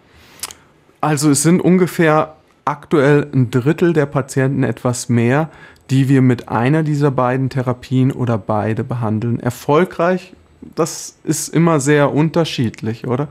Also 1.01 1.31
es 1.31 1.43
sind 1.43 1.61
ungefähr 1.61 2.37
aktuell 2.65 3.27
ein 3.33 3.51
Drittel 3.51 3.93
der 3.93 4.07
Patienten 4.07 4.63
etwas 4.63 5.09
mehr, 5.09 5.51
die 5.91 6.09
wir 6.09 6.23
mit 6.23 6.49
einer 6.49 6.83
dieser 6.83 7.11
beiden 7.11 7.51
Therapien 7.51 8.13
oder 8.13 8.39
beide 8.39 8.85
behandeln. 8.85 9.41
Erfolgreich, 9.41 10.35
das 10.75 11.17
ist 11.25 11.49
immer 11.49 11.81
sehr 11.81 12.13
unterschiedlich, 12.13 13.07
oder? 13.07 13.29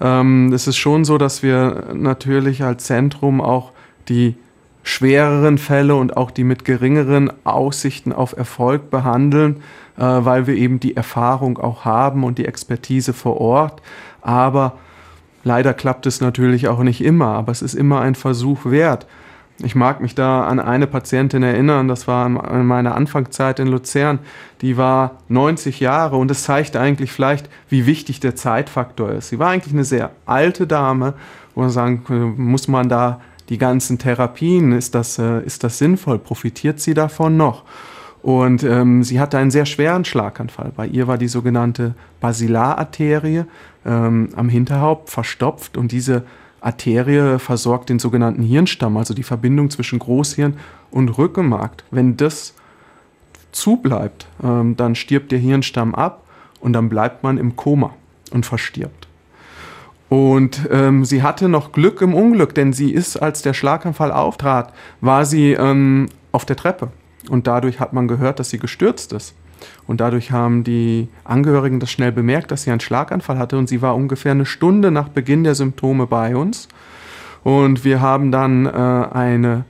Ähm, 0.00 0.52
es 0.52 0.66
ist 0.66 0.76
schon 0.76 1.04
so, 1.04 1.18
dass 1.18 1.42
wir 1.42 1.90
natürlich 1.94 2.64
als 2.64 2.84
Zentrum 2.84 3.40
auch 3.40 3.72
die 4.08 4.34
schwereren 4.82 5.58
Fälle 5.58 5.94
und 5.94 6.16
auch 6.16 6.30
die 6.30 6.42
mit 6.42 6.64
geringeren 6.64 7.30
Aussichten 7.44 8.12
auf 8.12 8.36
Erfolg 8.36 8.90
behandeln, 8.90 9.62
äh, 10.00 10.24
weil 10.24 10.46
wir 10.46 10.54
eben 10.54 10.80
die 10.80 10.96
Erfahrung 10.96 11.58
auch 11.58 11.84
haben 11.84 12.24
und 12.24 12.38
die 12.38 12.46
Expertise 12.46 13.12
vor 13.12 13.38
Ort. 13.40 13.82
Aber 14.22 14.78
leider 15.44 15.74
klappt 15.74 16.06
es 16.06 16.22
natürlich 16.22 16.68
auch 16.68 16.82
nicht 16.82 17.04
immer, 17.04 17.28
aber 17.28 17.52
es 17.52 17.60
ist 17.60 17.74
immer 17.74 18.00
ein 18.00 18.14
Versuch 18.14 18.64
wert. 18.64 19.06
Ich 19.62 19.74
mag 19.74 20.00
mich 20.00 20.14
da 20.14 20.44
an 20.44 20.58
eine 20.58 20.86
Patientin 20.86 21.42
erinnern, 21.42 21.86
das 21.86 22.08
war 22.08 22.24
in 22.26 22.64
meiner 22.64 22.94
Anfangszeit 22.94 23.58
in 23.58 23.66
Luzern, 23.66 24.18
die 24.62 24.78
war 24.78 25.18
90 25.28 25.80
Jahre 25.80 26.16
und 26.16 26.30
es 26.30 26.44
zeigt 26.44 26.76
eigentlich 26.78 27.12
vielleicht, 27.12 27.50
wie 27.68 27.84
wichtig 27.84 28.20
der 28.20 28.34
Zeitfaktor 28.34 29.10
ist. 29.10 29.28
Sie 29.28 29.38
war 29.38 29.50
eigentlich 29.50 29.74
eine 29.74 29.84
sehr 29.84 30.12
alte 30.24 30.66
Dame, 30.66 31.12
wo 31.54 31.60
man 31.60 31.68
sagen, 31.68 32.02
muss 32.38 32.68
man 32.68 32.88
da 32.88 33.20
die 33.50 33.58
ganzen 33.58 33.98
Therapien, 33.98 34.72
ist 34.72 34.94
das, 34.94 35.18
äh, 35.18 35.42
ist 35.42 35.62
das 35.62 35.76
sinnvoll, 35.76 36.18
profitiert 36.18 36.80
sie 36.80 36.94
davon 36.94 37.36
noch? 37.36 37.64
Und 38.22 38.62
ähm, 38.64 39.02
sie 39.02 39.18
hatte 39.18 39.38
einen 39.38 39.50
sehr 39.50 39.66
schweren 39.66 40.04
Schlaganfall. 40.04 40.72
Bei 40.76 40.86
ihr 40.86 41.06
war 41.06 41.16
die 41.16 41.28
sogenannte 41.28 41.94
Basilararterie 42.20 43.44
ähm, 43.86 44.28
am 44.36 44.48
Hinterhaupt 44.48 45.08
verstopft 45.08 45.76
und 45.76 45.90
diese 45.92 46.24
Arterie 46.60 47.38
versorgt 47.38 47.88
den 47.88 47.98
sogenannten 47.98 48.42
Hirnstamm, 48.42 48.98
also 48.98 49.14
die 49.14 49.22
Verbindung 49.22 49.70
zwischen 49.70 49.98
Großhirn 49.98 50.54
und 50.90 51.16
Rückenmark. 51.16 51.84
Wenn 51.90 52.18
das 52.18 52.54
zubleibt, 53.52 54.26
ähm, 54.42 54.76
dann 54.76 54.94
stirbt 54.94 55.32
der 55.32 55.38
Hirnstamm 55.38 55.94
ab 55.94 56.24
und 56.60 56.74
dann 56.74 56.90
bleibt 56.90 57.22
man 57.22 57.38
im 57.38 57.56
Koma 57.56 57.94
und 58.32 58.44
verstirbt. 58.44 59.08
Und 60.10 60.68
ähm, 60.70 61.04
sie 61.04 61.22
hatte 61.22 61.48
noch 61.48 61.72
Glück 61.72 62.02
im 62.02 62.14
Unglück, 62.14 62.54
denn 62.54 62.72
sie 62.72 62.92
ist, 62.92 63.16
als 63.16 63.42
der 63.42 63.54
Schlaganfall 63.54 64.12
auftrat, 64.12 64.74
war 65.00 65.24
sie 65.24 65.52
ähm, 65.52 66.08
auf 66.32 66.44
der 66.44 66.56
Treppe. 66.56 66.88
Und 67.28 67.46
dadurch 67.46 67.80
hat 67.80 67.92
man 67.92 68.08
gehört, 68.08 68.38
dass 68.38 68.50
sie 68.50 68.58
gestürzt 68.58 69.12
ist. 69.12 69.34
Und 69.86 70.00
dadurch 70.00 70.30
haben 70.30 70.64
die 70.64 71.08
Angehörigen 71.24 71.80
das 71.80 71.90
schnell 71.90 72.12
bemerkt, 72.12 72.50
dass 72.50 72.62
sie 72.62 72.70
einen 72.70 72.80
Schlaganfall 72.80 73.38
hatte. 73.38 73.58
Und 73.58 73.68
sie 73.68 73.82
war 73.82 73.94
ungefähr 73.94 74.32
eine 74.32 74.46
Stunde 74.46 74.90
nach 74.90 75.08
Beginn 75.08 75.44
der 75.44 75.54
Symptome 75.54 76.06
bei 76.06 76.34
uns. 76.34 76.68
Und 77.44 77.84
wir 77.84 78.00
haben 78.00 78.32
dann 78.32 78.66
äh, 78.66 78.70
eine 78.70 79.64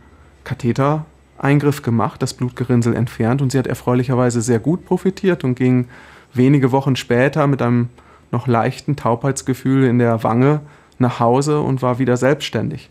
Kathetereingriff 0.45 1.83
gemacht, 1.83 2.23
das 2.23 2.35
Blutgerinnsel 2.35 2.95
entfernt. 2.95 3.43
Und 3.43 3.51
sie 3.53 3.59
hat 3.59 3.67
erfreulicherweise 3.67 4.43
sehr 4.43 4.61
gut 4.61 4.85
profitiert 4.85 5.43
und 5.43 5.55
ging 5.57 5.89
wenige 6.33 6.71
Wochen 6.73 6.97
später 6.97 7.47
mit 7.47 7.63
einem 7.63 7.89
noch 8.31 8.47
leichten 8.47 8.95
Taubheitsgefühl 8.95 9.85
in 9.85 9.99
der 9.99 10.23
Wange 10.23 10.61
nach 10.99 11.19
Hause 11.19 11.61
und 11.61 11.83
war 11.83 11.99
wieder 11.99 12.17
selbstständig. 12.17 12.91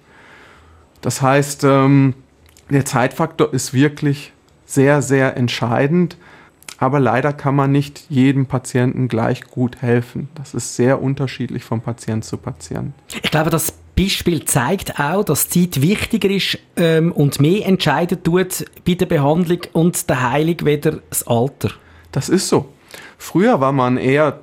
Das 1.02 1.22
heißt, 1.22 1.64
ähm, 1.64 2.14
der 2.70 2.84
Zeitfaktor 2.86 3.54
ist 3.54 3.74
wirklich 3.74 4.34
sehr, 4.72 5.02
sehr 5.02 5.38
entscheidend. 5.38 6.18
Aber 6.78 7.00
leider 7.02 7.34
kann 7.34 7.56
man 7.56 7.74
nicht 7.74 8.06
jedem 8.10 8.46
Patienten 8.46 9.10
gleich 9.10 9.42
gut 9.42 9.82
helfen. 9.82 10.30
Das 10.36 10.54
ist 10.54 10.78
sehr 10.78 11.02
unterschiedlich 11.02 11.64
von 11.64 11.82
Patient 11.82 12.24
zu 12.24 12.38
Patient. 12.38 12.94
Ich 13.22 13.32
glaube, 13.32 13.50
das 13.50 13.74
Beispiel 13.98 14.46
zeigt 14.46 14.98
auch, 14.98 15.26
dass 15.26 15.50
Zeit 15.50 15.82
wichtiger 15.82 16.30
ist 16.30 16.58
ähm, 16.78 17.12
und 17.12 17.42
mehr 17.42 17.66
entscheiden 17.66 18.24
tut 18.24 18.66
bei 18.86 18.94
der 18.94 19.08
Behandlung 19.08 19.60
und 19.74 20.10
der 20.10 20.32
Heilung 20.32 20.56
weder 20.64 21.00
das 21.10 21.28
Alter. 21.28 21.72
Das 22.14 22.30
ist 22.30 22.48
so. 22.48 22.70
Früher 23.18 23.60
war 23.60 23.74
man 23.74 23.98
eher, 23.98 24.40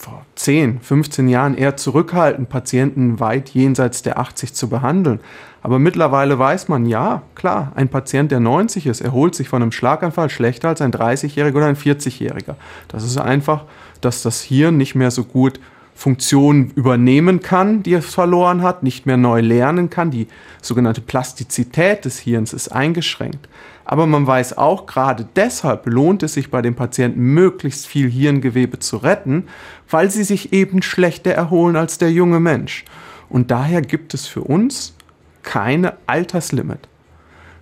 vor 0.00 0.24
10, 0.36 0.80
15 0.80 1.28
Jahren 1.28 1.54
eher 1.54 1.76
zurückhaltend, 1.76 2.48
Patienten 2.48 3.20
weit 3.20 3.50
jenseits 3.50 4.00
der 4.00 4.18
80 4.18 4.54
zu 4.54 4.70
behandeln. 4.70 5.20
Aber 5.60 5.78
mittlerweile 5.78 6.38
weiß 6.38 6.68
man, 6.68 6.86
ja, 6.86 7.20
klar, 7.34 7.72
ein 7.74 7.90
Patient, 7.90 8.32
der 8.32 8.40
90 8.40 8.86
ist, 8.86 9.02
erholt 9.02 9.34
sich 9.34 9.50
von 9.50 9.60
einem 9.60 9.72
Schlaganfall 9.72 10.30
schlechter 10.30 10.70
als 10.70 10.80
ein 10.80 10.90
30-Jähriger 10.90 11.56
oder 11.56 11.66
ein 11.66 11.76
40-Jähriger. 11.76 12.54
Das 12.88 13.04
ist 13.04 13.18
einfach, 13.18 13.64
dass 14.00 14.22
das 14.22 14.40
Hirn 14.40 14.78
nicht 14.78 14.94
mehr 14.94 15.10
so 15.10 15.22
gut 15.22 15.60
Funktionen 15.94 16.70
übernehmen 16.76 17.40
kann, 17.40 17.82
die 17.82 17.92
es 17.92 18.06
verloren 18.06 18.62
hat, 18.62 18.82
nicht 18.82 19.04
mehr 19.04 19.18
neu 19.18 19.42
lernen 19.42 19.90
kann. 19.90 20.10
Die 20.10 20.28
sogenannte 20.62 21.02
Plastizität 21.02 22.06
des 22.06 22.18
Hirns 22.18 22.54
ist 22.54 22.68
eingeschränkt. 22.68 23.50
Aber 23.90 24.06
man 24.06 24.24
weiß 24.24 24.56
auch, 24.56 24.86
gerade 24.86 25.26
deshalb 25.34 25.84
lohnt 25.86 26.22
es 26.22 26.34
sich 26.34 26.52
bei 26.52 26.62
den 26.62 26.76
Patienten 26.76 27.34
möglichst 27.34 27.88
viel 27.88 28.08
Hirngewebe 28.08 28.78
zu 28.78 28.98
retten, 28.98 29.48
weil 29.88 30.12
sie 30.12 30.22
sich 30.22 30.52
eben 30.52 30.80
schlechter 30.80 31.32
erholen 31.32 31.74
als 31.74 31.98
der 31.98 32.12
junge 32.12 32.38
Mensch. 32.38 32.84
Und 33.28 33.50
daher 33.50 33.82
gibt 33.82 34.14
es 34.14 34.28
für 34.28 34.42
uns 34.42 34.94
keine 35.42 35.94
Alterslimit. 36.06 36.86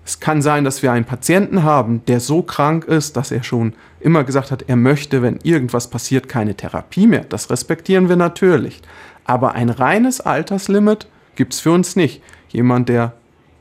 Es 0.05 0.21
kann 0.21 0.43
sein, 0.43 0.65
dass 0.65 0.83
wir 0.83 0.93
einen 0.93 1.07
Patienten 1.07 1.63
haben, 1.63 2.05
der 2.05 2.21
so 2.21 2.43
krank 2.43 2.85
ist, 2.85 3.17
dass 3.17 3.31
er 3.31 3.43
schon 3.43 3.73
immer 3.99 4.23
gesagt 4.23 4.51
hat, 4.51 4.65
er 4.69 4.77
möchte, 4.77 5.23
wenn 5.23 5.39
irgendwas 5.45 5.89
passiert, 5.89 6.29
keine 6.29 6.55
Therapie 6.55 7.07
mehr. 7.07 7.25
Das 7.27 7.49
respektieren 7.49 8.11
wir 8.11 8.17
natürlich. 8.17 8.83
Aber 9.25 9.53
ein 9.55 9.71
reines 9.71 10.21
Alterslimit 10.21 11.09
gibt 11.37 11.55
es 11.55 11.61
für 11.61 11.73
uns 11.73 11.97
nicht. 11.97 12.23
Jemand, 12.51 12.91
der 12.91 13.15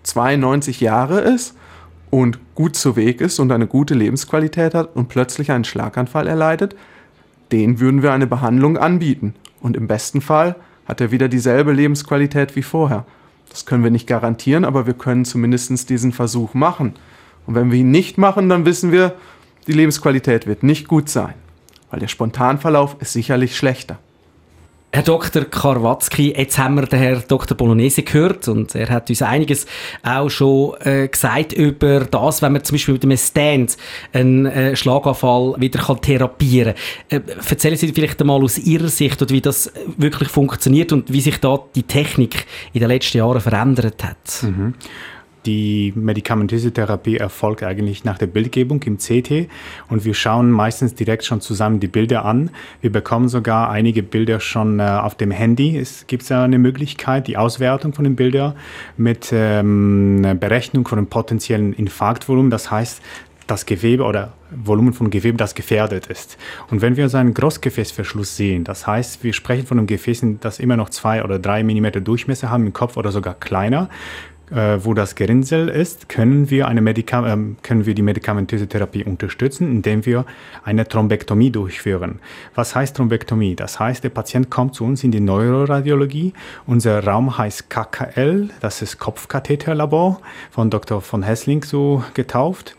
92 0.03 0.81
Jahre 0.81 1.21
ist 1.21 1.55
und 2.09 2.39
gut 2.55 2.75
zu 2.75 2.95
Weg 2.95 3.21
ist 3.21 3.39
und 3.39 3.51
eine 3.51 3.67
gute 3.67 3.93
Lebensqualität 3.93 4.73
hat 4.73 4.95
und 4.95 5.09
plötzlich 5.09 5.51
einen 5.51 5.63
Schlaganfall 5.63 6.27
erleidet, 6.27 6.75
den 7.51 7.79
würden 7.79 8.03
wir 8.03 8.13
eine 8.13 8.27
Behandlung 8.27 8.77
anbieten. 8.77 9.33
Und 9.61 9.75
im 9.75 9.87
besten 9.87 10.21
Fall 10.21 10.55
hat 10.85 11.01
er 11.01 11.11
wieder 11.11 11.27
dieselbe 11.27 11.73
Lebensqualität 11.73 12.55
wie 12.55 12.63
vorher. 12.63 13.05
Das 13.49 13.65
können 13.65 13.83
wir 13.83 13.91
nicht 13.91 14.07
garantieren, 14.07 14.65
aber 14.65 14.85
wir 14.85 14.93
können 14.93 15.25
zumindest 15.25 15.89
diesen 15.89 16.11
Versuch 16.11 16.53
machen. 16.53 16.93
Und 17.45 17.55
wenn 17.55 17.71
wir 17.71 17.79
ihn 17.79 17.91
nicht 17.91 18.17
machen, 18.17 18.49
dann 18.49 18.65
wissen 18.65 18.91
wir, 18.91 19.15
die 19.67 19.73
Lebensqualität 19.73 20.47
wird 20.47 20.63
nicht 20.63 20.87
gut 20.87 21.09
sein, 21.09 21.33
weil 21.89 21.99
der 21.99 22.07
Spontanverlauf 22.07 22.97
ist 22.99 23.13
sicherlich 23.13 23.57
schlechter. 23.57 23.99
Herr 24.93 25.03
Dr. 25.03 25.43
Karwatzki, 25.43 26.33
jetzt 26.35 26.57
haben 26.57 26.75
wir 26.75 26.83
den 26.83 26.99
Herrn 26.99 27.23
Dr. 27.27 27.57
Bolognese 27.57 28.03
gehört 28.03 28.47
und 28.47 28.73
er 28.73 28.89
hat 28.89 29.09
uns 29.09 29.21
einiges 29.21 29.65
auch 30.01 30.29
schon 30.29 30.75
äh, 30.79 31.09
gesagt 31.09 31.51
über 31.53 32.05
das, 32.05 32.41
wenn 32.41 32.53
man 32.53 32.63
zum 32.63 32.75
Beispiel 32.75 32.93
mit 32.93 33.03
einem 33.03 33.17
Stand 33.17 33.77
einen 34.13 34.45
äh, 34.45 34.75
Schlaganfall 34.77 35.55
wieder 35.57 35.81
kann 35.81 35.99
therapieren 36.01 36.73
kann. 37.09 37.21
Äh, 37.27 37.49
erzählen 37.49 37.75
Sie 37.75 37.91
vielleicht 37.91 38.19
einmal 38.21 38.41
aus 38.41 38.57
Ihrer 38.57 38.87
Sicht, 38.87 39.29
wie 39.29 39.41
das 39.41 39.71
wirklich 39.97 40.29
funktioniert 40.29 40.93
und 40.93 41.11
wie 41.11 41.21
sich 41.21 41.37
da 41.37 41.59
die 41.75 41.83
Technik 41.83 42.45
in 42.71 42.79
den 42.79 42.89
letzten 42.89 43.17
Jahren 43.17 43.41
verändert 43.41 44.03
hat. 44.03 44.43
Mhm. 44.43 44.73
Die 45.47 45.93
medikamentöse 45.95 46.73
Therapie 46.73 47.15
erfolgt 47.15 47.63
eigentlich 47.63 48.03
nach 48.03 48.17
der 48.17 48.27
Bildgebung 48.27 48.83
im 48.83 48.97
CT 48.97 49.47
und 49.87 50.03
wir 50.03 50.13
schauen 50.13 50.51
meistens 50.51 50.93
direkt 50.93 51.23
schon 51.23 51.39
zusammen 51.39 51.79
die 51.79 51.87
Bilder 51.87 52.25
an. 52.25 52.49
Wir 52.81 52.91
bekommen 52.91 53.29
sogar 53.29 53.69
einige 53.69 54.03
Bilder 54.03 54.41
schon 54.41 54.81
äh, 54.81 54.83
auf 54.83 55.15
dem 55.15 55.31
Handy. 55.31 55.77
Es 55.77 56.05
gibt 56.05 56.27
ja 56.27 56.43
eine 56.43 56.59
Möglichkeit, 56.59 57.27
die 57.27 57.37
Auswertung 57.37 57.93
von 57.93 58.03
den 58.03 58.17
Bildern 58.17 58.55
mit 58.97 59.29
ähm, 59.31 60.35
Berechnung 60.37 60.85
von 60.85 60.97
dem 60.97 61.07
potenziellen 61.07 61.71
Infarktvolumen. 61.71 62.51
Das 62.51 62.69
heißt, 62.69 63.01
das 63.47 63.65
Gewebe 63.65 64.03
oder 64.03 64.33
Volumen 64.51 64.91
von 64.91 65.09
Gewebe, 65.09 65.37
das 65.37 65.55
gefährdet 65.55 66.07
ist. 66.07 66.37
Und 66.69 66.81
wenn 66.81 66.97
wir 66.97 67.07
so 67.07 67.17
einen 67.17 67.33
Großgefäßverschluss 67.33 68.35
sehen, 68.35 68.65
das 68.65 68.85
heißt, 68.85 69.23
wir 69.23 69.31
sprechen 69.31 69.65
von 69.65 69.77
einem 69.77 69.87
Gefäß, 69.87 70.25
das 70.41 70.59
immer 70.59 70.75
noch 70.75 70.89
zwei 70.89 71.23
oder 71.23 71.39
drei 71.39 71.63
Millimeter 71.63 72.01
Durchmesser 72.01 72.49
haben 72.49 72.65
im 72.65 72.73
Kopf 72.73 72.97
oder 72.97 73.13
sogar 73.13 73.35
kleiner, 73.35 73.89
äh, 74.51 74.79
wo 74.83 74.93
das 74.93 75.15
Gerinnsel 75.15 75.67
ist, 75.69 76.09
können 76.09 76.49
wir, 76.49 76.67
eine 76.67 76.81
Medika 76.81 77.33
äh, 77.33 77.37
können 77.63 77.85
wir 77.85 77.93
die 77.93 78.01
medikamentöse 78.01 78.67
Therapie 78.67 79.03
unterstützen, 79.03 79.69
indem 79.69 80.05
wir 80.05 80.25
eine 80.63 80.87
Thrombektomie 80.87 81.51
durchführen. 81.51 82.19
Was 82.55 82.75
heißt 82.75 82.95
Thrombektomie? 82.95 83.55
Das 83.55 83.79
heißt, 83.79 84.03
der 84.03 84.09
Patient 84.09 84.49
kommt 84.49 84.75
zu 84.75 84.85
uns 84.85 85.03
in 85.03 85.11
die 85.11 85.19
Neuroradiologie. 85.19 86.33
Unser 86.65 87.03
Raum 87.03 87.37
heißt 87.37 87.69
KKL, 87.69 88.49
das 88.61 88.81
ist 88.81 88.99
Kopfkatheterlabor, 88.99 90.21
von 90.51 90.69
Dr. 90.69 91.01
von 91.01 91.23
Hessling 91.23 91.63
so 91.63 92.03
getauft. 92.13 92.75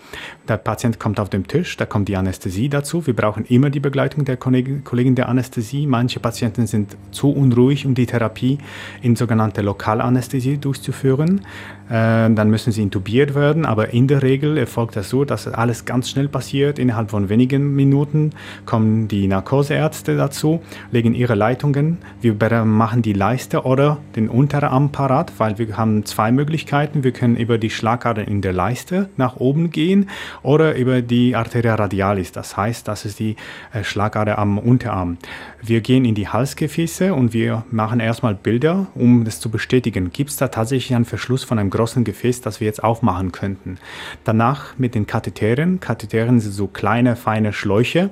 Der 0.48 0.56
Patient 0.56 0.98
kommt 0.98 1.20
auf 1.20 1.28
den 1.28 1.46
Tisch, 1.46 1.76
da 1.76 1.84
kommt 1.84 2.08
die 2.08 2.16
Anästhesie 2.16 2.70
dazu. 2.70 3.06
Wir 3.06 3.14
brauchen 3.14 3.44
immer 3.44 3.68
die 3.68 3.80
Begleitung 3.80 4.24
der 4.24 4.38
Kollegin 4.38 5.14
der 5.14 5.28
Anästhesie. 5.28 5.86
Manche 5.86 6.20
Patienten 6.20 6.66
sind 6.66 6.96
zu 7.10 7.30
unruhig, 7.30 7.84
um 7.84 7.94
die 7.94 8.06
Therapie 8.06 8.56
in 9.02 9.14
sogenannte 9.14 9.60
Lokalanästhesie 9.60 10.56
durchzuführen. 10.56 11.42
Äh, 11.88 12.30
dann 12.34 12.50
müssen 12.50 12.70
sie 12.70 12.82
intubiert 12.82 13.34
werden, 13.34 13.64
aber 13.64 13.94
in 13.94 14.08
der 14.08 14.22
Regel 14.22 14.58
erfolgt 14.58 14.96
das 14.96 15.08
so, 15.08 15.24
dass 15.24 15.48
alles 15.48 15.86
ganz 15.86 16.10
schnell 16.10 16.28
passiert. 16.28 16.78
Innerhalb 16.78 17.10
von 17.10 17.28
wenigen 17.28 17.74
Minuten 17.74 18.32
kommen 18.66 19.08
die 19.08 19.26
Narkoseärzte 19.26 20.16
dazu, 20.16 20.60
legen 20.90 21.14
ihre 21.14 21.34
Leitungen. 21.34 21.98
Wir 22.20 22.34
machen 22.64 23.00
die 23.02 23.14
Leiste 23.14 23.62
oder 23.62 23.98
den 24.16 24.28
Unterarm 24.28 24.92
parat, 24.92 25.32
weil 25.38 25.58
wir 25.58 25.76
haben 25.78 26.04
zwei 26.04 26.30
Möglichkeiten. 26.30 27.04
Wir 27.04 27.12
können 27.12 27.36
über 27.36 27.56
die 27.56 27.70
Schlagader 27.70 28.28
in 28.28 28.42
der 28.42 28.52
Leiste 28.52 29.08
nach 29.16 29.36
oben 29.36 29.70
gehen 29.70 30.10
oder 30.42 30.76
über 30.76 31.00
die 31.00 31.36
Arteria 31.36 31.74
radialis. 31.74 32.32
Das 32.32 32.56
heißt, 32.56 32.86
das 32.86 33.06
ist 33.06 33.18
die 33.18 33.36
äh, 33.72 33.82
Schlagader 33.82 34.38
am 34.38 34.58
Unterarm. 34.58 35.16
Wir 35.60 35.80
gehen 35.80 36.04
in 36.04 36.14
die 36.14 36.28
Halsgefäße 36.28 37.12
und 37.12 37.32
wir 37.32 37.64
machen 37.72 37.98
erstmal 37.98 38.34
Bilder, 38.34 38.86
um 38.94 39.24
das 39.24 39.40
zu 39.40 39.50
bestätigen. 39.50 40.10
Gibt 40.12 40.30
es 40.30 40.36
da 40.36 40.48
tatsächlich 40.48 40.94
einen 40.94 41.04
Verschluss 41.04 41.42
von 41.42 41.58
einem 41.58 41.70
großen 41.70 42.04
Gefäß, 42.04 42.40
das 42.42 42.60
wir 42.60 42.66
jetzt 42.66 42.84
aufmachen 42.84 43.32
könnten? 43.32 43.78
Danach 44.22 44.78
mit 44.78 44.94
den 44.94 45.08
Katheteren. 45.08 45.80
Katheteren 45.80 46.38
sind 46.38 46.52
so 46.52 46.68
kleine, 46.68 47.16
feine 47.16 47.52
Schläuche, 47.52 48.10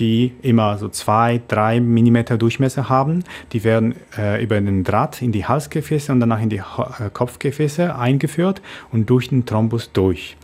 die 0.00 0.32
immer 0.42 0.76
so 0.78 0.88
zwei, 0.88 1.40
drei 1.46 1.80
Millimeter 1.80 2.36
Durchmesser 2.36 2.88
haben. 2.88 3.22
Die 3.52 3.62
werden 3.62 3.94
äh, 4.16 4.42
über 4.42 4.60
den 4.60 4.82
Draht 4.82 5.22
in 5.22 5.30
die 5.30 5.46
Halsgefäße 5.46 6.10
und 6.10 6.18
danach 6.18 6.42
in 6.42 6.50
die 6.50 6.58
äh, 6.58 7.10
Kopfgefäße 7.12 7.94
eingeführt 7.94 8.60
und 8.90 9.08
durch 9.08 9.28
den 9.28 9.46
Thrombus 9.46 9.92
durch. 9.92 10.36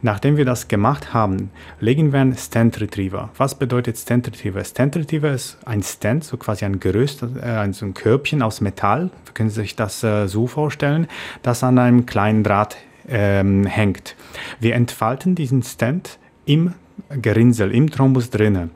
Nachdem 0.00 0.36
wir 0.36 0.44
das 0.44 0.68
gemacht 0.68 1.12
haben, 1.12 1.50
legen 1.80 2.12
wir 2.12 2.20
einen 2.20 2.36
Stent 2.36 2.80
Retriever. 2.80 3.30
Was 3.36 3.56
bedeutet 3.56 3.98
Stent 3.98 4.28
Retriever? 4.28 4.62
Stent 4.62 4.96
Retriever 4.96 5.32
ist 5.32 5.58
ein 5.66 5.82
Stent, 5.82 6.22
so 6.22 6.36
quasi 6.36 6.64
ein 6.64 6.78
Gerüst, 6.78 7.22
äh, 7.22 7.72
so 7.72 7.84
ein 7.84 7.94
Körbchen 7.94 8.42
aus 8.42 8.60
Metall. 8.60 9.10
Wir 9.24 9.34
können 9.34 9.50
sich 9.50 9.74
das 9.74 10.04
äh, 10.04 10.28
so 10.28 10.46
vorstellen, 10.46 11.08
das 11.42 11.64
an 11.64 11.78
einem 11.78 12.06
kleinen 12.06 12.44
Draht 12.44 12.76
ähm, 13.08 13.66
hängt. 13.66 14.14
Wir 14.60 14.74
entfalten 14.74 15.34
diesen 15.34 15.62
Stent 15.62 16.18
im 16.44 16.74
Gerinnsel, 17.10 17.72
im 17.72 17.90
Thrombus 17.90 18.30
drinnen. 18.30 18.70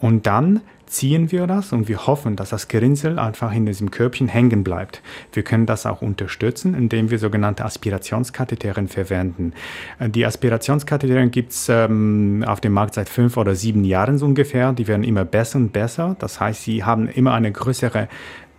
Und 0.00 0.26
dann 0.26 0.60
ziehen 0.88 1.30
wir 1.32 1.46
das 1.46 1.72
und 1.72 1.88
wir 1.88 2.06
hoffen, 2.06 2.36
dass 2.36 2.50
das 2.50 2.68
Gerinnsel 2.68 3.18
einfach 3.18 3.54
in 3.54 3.66
diesem 3.66 3.90
Körbchen 3.90 4.28
hängen 4.28 4.64
bleibt. 4.64 5.02
Wir 5.32 5.42
können 5.42 5.66
das 5.66 5.86
auch 5.86 6.02
unterstützen, 6.02 6.74
indem 6.74 7.10
wir 7.10 7.18
sogenannte 7.18 7.64
Aspirationskatheterien 7.64 8.88
verwenden. 8.88 9.52
Äh, 9.98 10.10
die 10.10 10.26
Aspirationskatheterien 10.26 11.30
gibt 11.30 11.52
es 11.52 11.68
ähm, 11.68 12.44
auf 12.46 12.60
dem 12.60 12.72
Markt 12.72 12.94
seit 12.94 13.08
fünf 13.08 13.36
oder 13.36 13.54
sieben 13.54 13.84
Jahren 13.84 14.18
so 14.18 14.26
ungefähr. 14.26 14.72
Die 14.72 14.86
werden 14.86 15.04
immer 15.04 15.24
besser 15.24 15.58
und 15.58 15.72
besser. 15.72 16.16
Das 16.18 16.40
heißt, 16.40 16.64
sie 16.64 16.84
haben 16.84 17.08
immer 17.08 17.34
eine 17.34 17.52
größere 17.52 18.08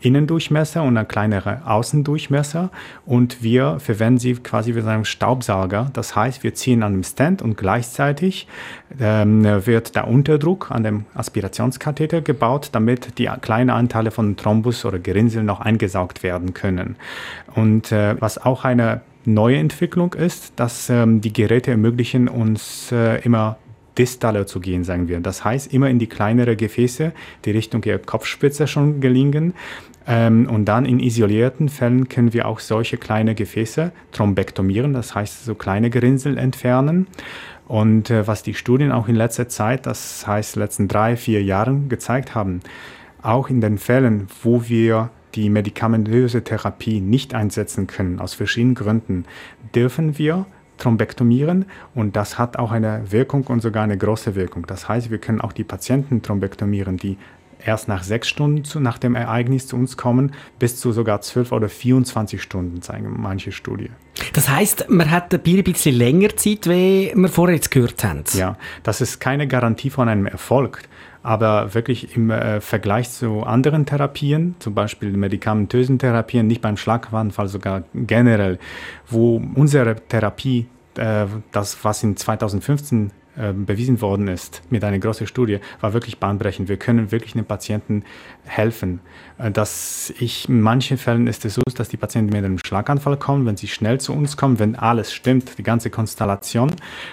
Innendurchmesser 0.01 0.83
und 0.83 0.97
ein 0.97 1.07
kleinerer 1.07 1.61
Außendurchmesser 1.65 2.69
und 3.05 3.43
wir 3.43 3.79
verwenden 3.79 4.19
sie 4.19 4.33
quasi 4.35 4.75
wie 4.75 4.81
einen 4.81 5.05
Staubsauger. 5.05 5.89
Das 5.93 6.15
heißt, 6.15 6.43
wir 6.43 6.53
ziehen 6.53 6.83
an 6.83 6.93
dem 6.93 7.03
Stand 7.03 7.41
und 7.41 7.57
gleichzeitig 7.57 8.47
ähm, 8.99 9.43
wird 9.43 9.95
der 9.95 10.07
Unterdruck 10.07 10.71
an 10.71 10.83
dem 10.83 11.05
Aspirationskatheter 11.13 12.21
gebaut, 12.21 12.69
damit 12.71 13.17
die 13.17 13.29
kleinen 13.41 13.69
Anteile 13.69 14.11
von 14.11 14.37
Thrombus 14.37 14.85
oder 14.85 14.99
Gerinnsel 14.99 15.43
noch 15.43 15.59
eingesaugt 15.59 16.23
werden 16.23 16.53
können. 16.53 16.95
Und 17.55 17.91
äh, 17.91 18.15
was 18.19 18.37
auch 18.37 18.63
eine 18.63 19.01
neue 19.25 19.57
Entwicklung 19.57 20.13
ist, 20.13 20.53
dass 20.55 20.89
ähm, 20.89 21.21
die 21.21 21.33
Geräte 21.33 21.71
ermöglichen 21.71 22.27
uns 22.27 22.91
äh, 22.91 23.21
immer 23.23 23.57
distaler 23.97 24.47
zu 24.47 24.61
gehen, 24.61 24.83
sagen 24.83 25.09
wir. 25.09 25.19
Das 25.19 25.43
heißt, 25.43 25.73
immer 25.73 25.89
in 25.89 25.99
die 25.99 26.07
kleinere 26.07 26.55
Gefäße, 26.55 27.11
die 27.43 27.51
Richtung 27.51 27.81
der 27.81 27.99
Kopfspitze 27.99 28.65
schon 28.65 29.01
gelingen. 29.01 29.53
Ähm, 30.09 30.49
und 30.49 30.65
dann 30.65 30.85
in 30.85 30.99
isolierten 30.99 31.69
Fällen 31.69 32.09
können 32.09 32.33
wir 32.33 32.47
auch 32.47 32.59
solche 32.59 32.97
kleine 32.97 33.35
Gefäße 33.35 33.91
thrombektomieren, 34.11 34.91
das 34.91 35.13
heißt 35.13 35.45
so 35.45 35.53
kleine 35.53 35.91
Gerinnsel 35.91 36.39
entfernen. 36.39 37.05
Und 37.67 38.09
äh, 38.09 38.25
was 38.25 38.41
die 38.41 38.55
Studien 38.55 38.91
auch 38.91 39.07
in 39.07 39.15
letzter 39.15 39.47
Zeit, 39.47 39.85
das 39.85 40.25
heißt 40.25 40.55
letzten 40.55 40.87
drei, 40.87 41.15
vier 41.15 41.43
Jahren 41.43 41.89
gezeigt 41.89 42.33
haben, 42.33 42.61
auch 43.21 43.51
in 43.51 43.61
den 43.61 43.77
Fällen, 43.77 44.27
wo 44.41 44.67
wir 44.67 45.11
die 45.35 45.51
medikamentöse 45.51 46.43
Therapie 46.43 47.01
nicht 47.01 47.35
einsetzen 47.35 47.85
können, 47.85 48.19
aus 48.19 48.33
verschiedenen 48.33 48.73
Gründen, 48.73 49.25
dürfen 49.75 50.17
wir 50.17 50.47
thrombektomieren 50.79 51.65
und 51.93 52.15
das 52.15 52.39
hat 52.39 52.57
auch 52.57 52.71
eine 52.71 53.11
Wirkung 53.11 53.45
und 53.45 53.61
sogar 53.61 53.83
eine 53.83 53.97
große 53.97 54.33
Wirkung. 54.33 54.65
Das 54.65 54.89
heißt, 54.89 55.11
wir 55.11 55.19
können 55.19 55.41
auch 55.41 55.51
die 55.51 55.65
Patienten 55.65 56.23
thrombektomieren, 56.23 56.97
die 56.97 57.17
erst 57.63 57.87
nach 57.87 58.03
sechs 58.03 58.27
Stunden 58.27 58.63
zu, 58.63 58.79
nach 58.79 58.97
dem 58.97 59.15
Ereignis 59.15 59.67
zu 59.67 59.75
uns 59.75 59.97
kommen, 59.97 60.33
bis 60.59 60.79
zu 60.79 60.91
sogar 60.91 61.21
zwölf 61.21 61.51
oder 61.51 61.69
24 61.69 62.41
Stunden, 62.41 62.81
zeigen 62.81 63.15
manche 63.19 63.51
Studien. 63.51 63.93
Das 64.33 64.49
heißt, 64.49 64.89
man 64.89 65.09
hat 65.09 65.33
ein 65.33 65.63
bisschen 65.63 65.95
länger 65.95 66.35
Zeit, 66.35 66.67
wie 66.67 67.11
wir 67.15 67.29
vorher 67.29 67.55
jetzt 67.55 67.71
gehört 67.71 68.03
haben. 68.03 68.23
Ja, 68.33 68.57
das 68.83 69.01
ist 69.01 69.19
keine 69.19 69.47
Garantie 69.47 69.89
von 69.89 70.09
einem 70.09 70.25
Erfolg. 70.25 70.83
Aber 71.21 71.73
wirklich 71.73 72.15
im 72.15 72.31
äh, 72.31 72.61
Vergleich 72.61 73.09
zu 73.09 73.43
anderen 73.43 73.85
Therapien, 73.85 74.55
zum 74.59 74.73
Beispiel 74.73 75.11
medikamentösen 75.11 75.99
Therapien, 75.99 76.47
nicht 76.47 76.61
beim 76.61 76.77
Schlaganfall, 76.77 77.49
sogar 77.49 77.83
generell, 77.93 78.57
wo 79.05 79.41
unsere 79.55 79.95
Therapie, 79.95 80.67
äh, 80.95 81.25
das 81.51 81.83
was 81.83 82.03
in 82.03 82.15
2015 82.15 82.99
ähm, 82.99 83.11
bewiesen 83.35 84.01
worden 84.01 84.27
ist 84.27 84.61
mit 84.69 84.83
einer 84.83 84.99
großen 84.99 85.27
Studie, 85.27 85.59
war 85.81 85.93
wirklich 85.93 86.19
bahnbrechend. 86.19 86.67
Wir 86.67 86.77
können 86.77 87.11
wirklich 87.11 87.33
den 87.33 87.45
Patienten 87.45 88.03
helfen. 88.49 88.99
Äh, 89.37 89.51
dass 89.51 90.13
ich 90.19 90.49
in 90.49 90.61
manchen 90.61 90.97
Fällen 90.97 91.27
ist 91.27 91.45
es 91.45 91.55
so, 91.55 91.61
dass 91.75 91.89
die 91.89 91.97
Patienten 91.97 92.33
mit 92.33 92.43
einem 92.43 92.59
Schlaganfall 92.59 93.17
kommen, 93.17 93.45
wenn 93.45 93.57
sie 93.57 93.67
schnell 93.67 93.99
zu 93.99 94.13
uns 94.13 94.37
kommen, 94.37 94.59
wenn 94.59 94.75
alles 94.75 95.13
stimmt, 95.13 95.57
die 95.57 95.63
ganze 95.63 95.89
Konstellation 95.89 96.71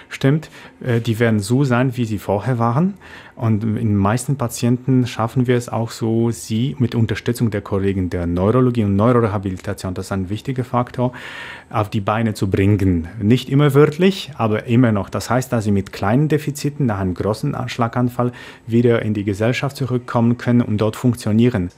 stimmt, 0.09 0.49
äh, 0.83 0.99
die 0.99 1.19
werden 1.19 1.39
so 1.39 1.63
sein, 1.63 1.95
wie 1.95 2.05
sie 2.05 2.19
vorher 2.19 2.59
waren. 2.59 2.95
Und 3.35 3.63
in 3.63 3.75
den 3.75 3.95
meisten 3.95 4.35
Patienten 4.35 5.05
schaffen 5.05 5.45
wir 5.45 5.57
es 5.57 5.69
auch 5.69 5.91
so, 5.91 6.31
sie 6.31 6.75
mit 6.79 6.95
Unterstützung 6.95 7.51
der 7.51 7.61
Kollegen 7.61 8.09
der 8.09 8.25
Neurologie 8.25 8.83
und 8.83 8.95
Neurorehabilitation, 8.95 9.93
das 9.93 10.07
ist 10.07 10.11
ein 10.11 10.31
wichtiger 10.31 10.63
Faktor, 10.63 11.13
auf 11.69 11.91
die 11.91 12.01
Beine 12.01 12.33
zu 12.33 12.49
bringen. 12.49 13.07
Nicht 13.21 13.49
immer 13.49 13.75
wörtlich, 13.75 14.31
aber 14.37 14.65
immer 14.65 14.91
noch. 14.91 15.11
Das 15.11 15.29
heißt, 15.29 15.53
dass 15.53 15.65
sie 15.65 15.71
mit 15.71 15.93
kleinen 15.93 16.29
Defiziten 16.29 16.87
nach 16.87 16.97
einem 16.97 17.13
großen 17.13 17.55
Schlaganfall 17.67 18.31
wieder 18.65 19.03
in 19.03 19.13
die 19.13 19.23
Gesellschaft 19.23 19.77
zurückkommen 19.77 20.39
können 20.39 20.61
und 20.61 20.79
dort 20.79 20.95
funktionieren 20.95 21.26
funktionieren. 21.27 21.71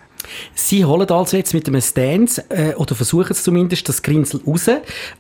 Sie 0.54 0.86
holen 0.86 1.10
also 1.10 1.38
jetzt 1.38 1.54
mit 1.54 1.68
einem 1.68 1.82
Stance, 1.82 2.44
äh, 2.50 2.74
oder 2.76 2.96
versuchen 2.96 3.32
es 3.32 3.44
zumindest, 3.44 3.88
das 3.90 4.02
Grinsel 4.02 4.42
raus 4.46 4.70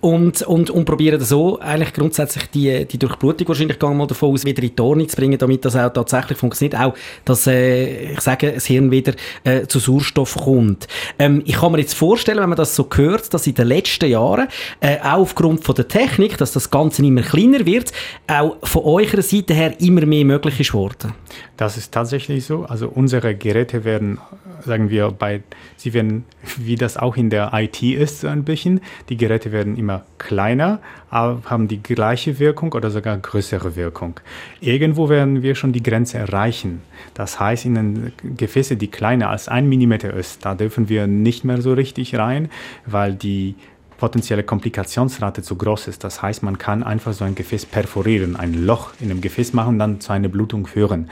und, 0.01 0.41
und, 0.43 0.69
und 0.69 0.85
probieren 0.85 1.21
so 1.21 1.59
eigentlich 1.59 1.93
grundsätzlich 1.93 2.49
die, 2.51 2.85
die 2.85 2.97
Durchblutung 2.97 3.47
wahrscheinlich 3.47 3.79
gehen 3.79 3.97
mal 3.97 4.07
davon 4.07 4.33
aus, 4.33 4.45
wieder 4.45 4.63
in 4.63 4.75
die 4.75 4.81
Ordnung 4.81 5.07
zu 5.07 5.15
bringen, 5.15 5.37
damit 5.37 5.65
das 5.65 5.75
auch 5.75 5.89
tatsächlich 5.89 6.37
funktioniert. 6.37 6.79
Auch, 6.79 6.93
dass, 7.25 7.47
äh, 7.47 8.13
ich 8.13 8.21
sage, 8.21 8.51
das 8.53 8.65
Hirn 8.65 8.91
wieder 8.91 9.13
äh, 9.43 9.65
zu 9.67 9.79
Sauerstoff 9.79 10.35
kommt. 10.35 10.87
Ähm, 11.17 11.41
ich 11.45 11.55
kann 11.55 11.71
mir 11.71 11.79
jetzt 11.79 11.93
vorstellen, 11.95 12.39
wenn 12.39 12.49
man 12.49 12.57
das 12.57 12.75
so 12.75 12.87
hört, 12.93 13.33
dass 13.33 13.47
in 13.47 13.55
den 13.55 13.67
letzten 13.67 14.09
Jahren, 14.09 14.47
äh, 14.79 14.99
auch 14.99 15.19
aufgrund 15.19 15.63
von 15.63 15.75
der 15.75 15.87
Technik, 15.87 16.37
dass 16.37 16.51
das 16.51 16.69
Ganze 16.69 17.05
immer 17.05 17.21
kleiner 17.21 17.65
wird, 17.65 17.91
auch 18.27 18.57
von 18.63 18.83
eurer 18.83 19.21
Seite 19.21 19.53
her 19.53 19.79
immer 19.79 20.05
mehr 20.05 20.25
möglich 20.25 20.59
ist 20.59 20.73
worden. 20.73 21.13
Das 21.57 21.77
ist 21.77 21.91
tatsächlich 21.91 22.45
so. 22.45 22.63
Also 22.63 22.87
unsere 22.89 23.35
Geräte 23.35 23.83
werden, 23.83 24.19
sagen 24.65 24.88
wir, 24.89 25.11
bei, 25.11 25.41
sie 25.77 25.93
werden, 25.93 26.25
wie 26.57 26.75
das 26.75 26.97
auch 26.97 27.17
in 27.17 27.29
der 27.29 27.51
IT 27.53 27.81
ist, 27.81 28.21
so 28.21 28.27
ein 28.27 28.43
bisschen, 28.43 28.81
die 29.09 29.17
Geräte 29.17 29.51
werden 29.51 29.77
immer 29.77 30.05
kleiner, 30.17 30.79
aber 31.09 31.41
haben 31.45 31.67
die 31.67 31.81
gleiche 31.81 32.39
Wirkung 32.39 32.73
oder 32.73 32.91
sogar 32.91 33.17
größere 33.17 33.75
Wirkung. 33.75 34.19
Irgendwo 34.61 35.09
werden 35.09 35.41
wir 35.41 35.55
schon 35.55 35.73
die 35.73 35.83
Grenze 35.83 36.17
erreichen. 36.17 36.81
Das 37.13 37.39
heißt, 37.39 37.65
in 37.65 37.75
den 37.75 38.13
Gefäße, 38.37 38.75
die 38.75 38.87
kleiner 38.87 39.29
als 39.29 39.47
ein 39.47 39.67
Millimeter 39.67 40.13
ist, 40.13 40.45
da 40.45 40.55
dürfen 40.55 40.89
wir 40.89 41.07
nicht 41.07 41.43
mehr 41.43 41.61
so 41.61 41.73
richtig 41.73 42.15
rein, 42.15 42.49
weil 42.85 43.13
die 43.13 43.55
potenzielle 43.99 44.43
Komplikationsrate 44.43 45.43
zu 45.43 45.55
groß 45.55 45.89
ist. 45.89 46.03
Das 46.03 46.21
heißt, 46.21 46.41
man 46.41 46.57
kann 46.57 46.83
einfach 46.83 47.13
so 47.13 47.25
ein 47.25 47.35
Gefäß 47.35 47.65
perforieren, 47.65 48.35
ein 48.35 48.53
Loch 48.65 48.91
in 48.99 49.11
einem 49.11 49.21
Gefäß 49.21 49.53
machen 49.53 49.77
dann 49.77 49.99
zu 49.99 50.13
einer 50.13 50.29
Blutung 50.29 50.65
führen. 50.65 51.09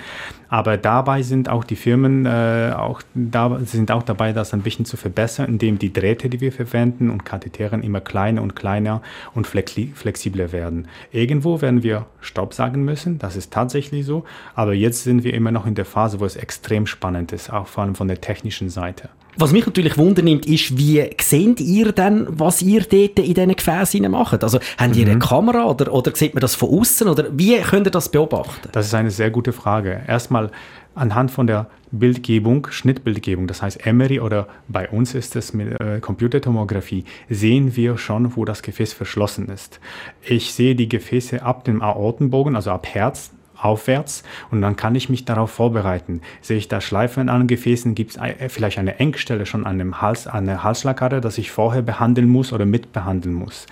Aber 0.50 0.78
dabei 0.78 1.22
sind 1.24 1.50
auch 1.50 1.66
die 1.66 1.76
Firmen 1.76 2.26
äh, 2.26 2.72
auch, 2.74 3.02
da, 3.14 3.60
sind 3.64 3.92
auch 3.92 4.04
dabei, 4.04 4.32
das 4.32 4.54
ein 4.54 4.62
bisschen 4.62 4.86
zu 4.86 4.96
verbessern, 4.96 5.48
indem 5.48 5.78
die 5.78 5.92
Drähte, 5.92 6.30
die 6.30 6.40
wir 6.40 6.54
verwenden 6.54 7.10
und 7.10 7.26
Katheteren 7.26 7.84
immer 7.84 8.00
kleiner 8.00 8.42
und 8.42 8.56
kleiner 8.56 9.02
und 9.36 9.46
flexibler 9.46 10.54
werden. 10.54 10.88
Irgendwo 11.12 11.62
werden 11.62 11.84
wir 11.84 12.06
Stopp 12.22 12.54
sagen 12.54 12.86
müssen, 12.86 13.20
das 13.20 13.36
ist 13.36 13.52
tatsächlich 13.52 14.06
so, 14.06 14.24
aber 14.56 14.74
jetzt 14.74 15.04
sind 15.04 15.26
wir 15.26 15.34
immer 15.34 15.52
noch 15.52 15.66
in 15.66 15.76
der 15.76 15.86
Phase, 15.86 16.22
wo 16.22 16.26
es 16.26 16.38
extrem 16.38 16.88
spannend 16.88 17.34
ist, 17.34 17.52
auch 17.52 17.68
vor 17.68 17.84
allem 17.84 17.96
von 17.96 18.08
der 18.08 18.22
technischen 18.22 18.70
Seite. 18.70 19.10
Was 19.40 19.52
mich 19.52 19.66
natürlich 19.66 19.98
wundernimmt, 19.98 20.46
ist, 20.48 20.78
wie 20.78 21.08
seht 21.22 21.62
ihr 21.62 21.92
denn, 21.92 22.26
was 22.30 22.62
ihr 22.62 22.82
dort 22.82 23.20
in 23.20 23.34
diesen 23.34 23.56
Gefäßen 23.56 24.10
macht? 24.10 24.44
Also, 24.44 24.60
habt 24.78 24.96
ihr 24.96 25.06
mhm. 25.06 25.12
eine 25.12 25.20
Kamera 25.20 25.66
oder, 25.66 25.94
oder 25.94 26.16
sieht 26.16 26.34
man 26.34 26.42
das 26.42 26.56
von 26.56 26.70
außen 26.80 27.08
oder 27.08 27.26
wie 27.32 27.58
könnt 27.60 27.88
ihr 27.88 27.92
das 27.92 28.10
beobachten? 28.10 28.70
Das 28.72 28.88
ist 28.88 28.94
eine 28.96 29.12
sehr 29.12 29.30
gute 29.30 29.54
Frage. 29.54 30.02
Erstmal 30.08 30.52
anhand 30.96 31.30
von 31.30 31.46
der 31.46 31.68
Bildgebung, 31.92 32.68
Schnittbildgebung, 32.70 33.48
das 33.48 33.62
heißt 33.62 33.86
Emery 33.86 34.20
oder 34.20 34.48
bei 34.68 34.90
uns 34.90 35.14
ist 35.14 35.36
es 35.36 35.54
mit 35.54 35.80
äh, 35.80 36.00
Computertomographie, 36.00 37.06
sehen 37.30 37.76
wir 37.76 37.98
schon, 37.98 38.36
wo 38.36 38.44
das 38.44 38.62
Gefäß 38.62 38.94
verschlossen 38.94 39.48
ist. 39.50 39.80
Ich 40.22 40.54
sehe 40.54 40.76
die 40.76 40.90
Gefäße 40.90 41.44
ab 41.44 41.64
dem 41.64 41.82
Aortenbogen, 41.82 42.56
also 42.56 42.72
ab 42.72 42.88
Herz, 42.88 43.32
aufwärts 43.60 44.24
und 44.52 44.62
dann 44.62 44.76
kann 44.76 44.96
ich 44.96 45.10
mich 45.10 45.26
darauf 45.26 45.52
vorbereiten. 45.52 46.22
Sehe 46.42 46.58
ich 46.58 46.68
da 46.68 46.82
Schleifen 46.82 47.30
an 47.30 47.48
Gefäßen, 47.48 47.96
gibt 47.96 48.12
es 48.12 48.18
äh, 48.18 48.50
vielleicht 48.50 48.80
eine 48.80 49.00
Engstelle 49.00 49.46
schon 49.46 49.66
an 49.66 49.78
dem 49.78 50.02
Hals, 50.02 50.28
an 50.28 50.46
der 50.46 50.64
Halsschlagader, 50.64 51.22
dass 51.22 51.38
ich 51.38 51.52
vorher 51.52 51.82
behandeln 51.82 52.28
muss 52.28 52.54
oder 52.54 52.66
mitbehandeln 52.66 53.34
muss. 53.34 53.68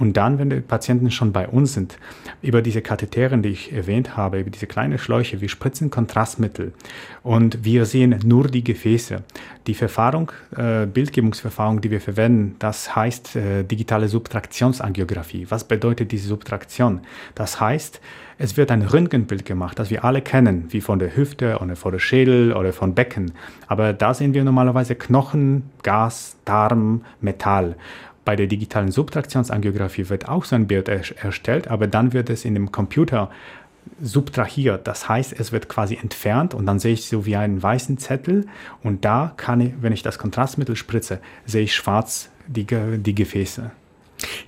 Und 0.00 0.16
dann, 0.16 0.38
wenn 0.38 0.48
die 0.48 0.60
Patienten 0.60 1.10
schon 1.10 1.30
bei 1.30 1.46
uns 1.46 1.74
sind, 1.74 1.98
über 2.40 2.62
diese 2.62 2.80
Katheteren, 2.80 3.42
die 3.42 3.50
ich 3.50 3.72
erwähnt 3.72 4.16
habe, 4.16 4.40
über 4.40 4.48
diese 4.48 4.66
kleinen 4.66 4.98
Schläuche, 4.98 5.42
wir 5.42 5.50
spritzen 5.50 5.90
Kontrastmittel 5.90 6.72
und 7.22 7.64
wir 7.64 7.84
sehen 7.84 8.18
nur 8.24 8.48
die 8.48 8.64
Gefäße. 8.64 9.22
Die 9.66 9.74
Verfahrung, 9.74 10.32
äh, 10.56 10.86
Bildgebungsverfahrung, 10.86 11.82
die 11.82 11.90
wir 11.90 12.00
verwenden, 12.00 12.56
das 12.58 12.96
heißt 12.96 13.36
äh, 13.36 13.62
digitale 13.62 14.08
Subtraktionsangiographie. 14.08 15.46
Was 15.50 15.64
bedeutet 15.64 16.12
diese 16.12 16.28
Subtraktion? 16.28 17.00
Das 17.34 17.60
heißt, 17.60 18.00
es 18.42 18.56
wird 18.56 18.70
ein 18.70 18.80
Röntgenbild 18.80 19.44
gemacht, 19.44 19.78
das 19.78 19.90
wir 19.90 20.02
alle 20.02 20.22
kennen, 20.22 20.64
wie 20.70 20.80
von 20.80 20.98
der 20.98 21.14
Hüfte 21.14 21.58
oder 21.58 21.76
von 21.76 21.92
der 21.92 21.98
Schädel 21.98 22.54
oder 22.54 22.72
von 22.72 22.94
Becken. 22.94 23.32
Aber 23.66 23.92
da 23.92 24.14
sehen 24.14 24.32
wir 24.32 24.42
normalerweise 24.44 24.94
Knochen, 24.94 25.64
Gas, 25.82 26.38
Darm, 26.46 27.04
Metall. 27.20 27.76
Bei 28.30 28.36
der 28.36 28.46
digitalen 28.46 28.92
Subtraktionsangiographie 28.92 30.08
wird 30.08 30.28
auch 30.28 30.44
so 30.44 30.54
ein 30.54 30.68
Bild 30.68 30.88
er 30.88 31.02
erstellt, 31.20 31.66
aber 31.66 31.88
dann 31.88 32.12
wird 32.12 32.30
es 32.30 32.44
in 32.44 32.54
dem 32.54 32.70
Computer 32.70 33.28
subtrahiert. 34.00 34.86
Das 34.86 35.08
heißt, 35.08 35.34
es 35.36 35.50
wird 35.50 35.68
quasi 35.68 35.96
entfernt 35.96 36.54
und 36.54 36.64
dann 36.64 36.78
sehe 36.78 36.92
ich 36.92 37.06
so 37.06 37.26
wie 37.26 37.34
einen 37.34 37.60
weißen 37.60 37.98
Zettel 37.98 38.46
und 38.84 39.04
da 39.04 39.32
kann 39.36 39.60
ich, 39.60 39.72
wenn 39.80 39.92
ich 39.92 40.04
das 40.04 40.16
Kontrastmittel 40.16 40.76
spritze, 40.76 41.18
sehe 41.44 41.64
ich 41.64 41.74
schwarz 41.74 42.30
die, 42.46 42.64
die 42.64 43.14
Gefäße. 43.16 43.72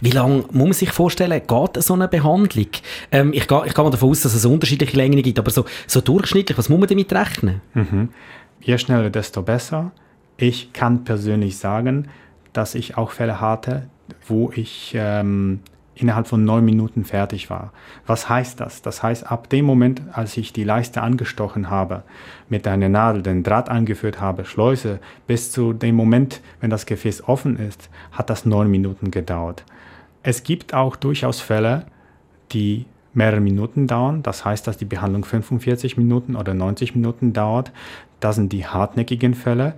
Wie 0.00 0.12
lange 0.12 0.44
muss 0.52 0.52
man 0.52 0.72
sich 0.74 0.92
vorstellen, 0.92 1.42
geht 1.44 1.82
so 1.82 1.94
eine 1.94 2.06
Behandlung? 2.06 2.68
Ähm, 3.10 3.32
ich, 3.32 3.48
gehe, 3.48 3.62
ich 3.66 3.74
gehe 3.74 3.82
mal 3.82 3.90
davon 3.90 4.10
aus, 4.10 4.20
dass 4.20 4.32
es 4.32 4.44
unterschiedliche 4.44 4.96
Längen 4.96 5.20
gibt, 5.24 5.40
aber 5.40 5.50
so, 5.50 5.64
so 5.88 6.00
durchschnittlich, 6.00 6.56
was 6.56 6.68
muss 6.68 6.78
man 6.78 6.88
damit 6.88 7.12
rechnen? 7.12 7.62
Mhm. 7.74 8.10
Je 8.60 8.78
schneller, 8.78 9.10
desto 9.10 9.42
besser. 9.42 9.90
Ich 10.36 10.72
kann 10.72 11.02
persönlich 11.02 11.58
sagen, 11.58 12.06
dass 12.52 12.74
ich 12.74 12.96
auch 12.96 13.10
Fälle 13.10 13.40
hatte, 13.40 13.88
wo 14.26 14.50
ich 14.54 14.94
ähm, 14.96 15.60
innerhalb 15.94 16.26
von 16.26 16.44
neun 16.44 16.64
Minuten 16.64 17.04
fertig 17.04 17.50
war. 17.50 17.72
Was 18.06 18.28
heißt 18.28 18.60
das? 18.60 18.82
Das 18.82 19.02
heißt, 19.02 19.30
ab 19.30 19.48
dem 19.50 19.64
Moment, 19.64 20.02
als 20.12 20.36
ich 20.36 20.52
die 20.52 20.64
Leiste 20.64 21.02
angestochen 21.02 21.70
habe, 21.70 22.02
mit 22.48 22.66
einer 22.66 22.88
Nadel 22.88 23.22
den 23.22 23.42
Draht 23.42 23.68
angeführt 23.68 24.20
habe, 24.20 24.44
Schleuse, 24.44 25.00
bis 25.26 25.52
zu 25.52 25.72
dem 25.72 25.94
Moment, 25.94 26.40
wenn 26.60 26.70
das 26.70 26.86
Gefäß 26.86 27.28
offen 27.28 27.58
ist, 27.58 27.90
hat 28.10 28.30
das 28.30 28.46
neun 28.46 28.70
Minuten 28.70 29.10
gedauert. 29.10 29.64
Es 30.22 30.42
gibt 30.42 30.72
auch 30.72 30.96
durchaus 30.96 31.40
Fälle, 31.40 31.86
die 32.52 32.86
mehrere 33.14 33.40
Minuten 33.40 33.86
dauern. 33.86 34.22
Das 34.22 34.44
heißt, 34.44 34.66
dass 34.66 34.78
die 34.78 34.84
Behandlung 34.84 35.24
45 35.24 35.96
Minuten 35.96 36.36
oder 36.36 36.54
90 36.54 36.94
Minuten 36.94 37.32
dauert. 37.32 37.72
Das 38.20 38.36
sind 38.36 38.52
die 38.52 38.66
hartnäckigen 38.66 39.34
Fälle. 39.34 39.74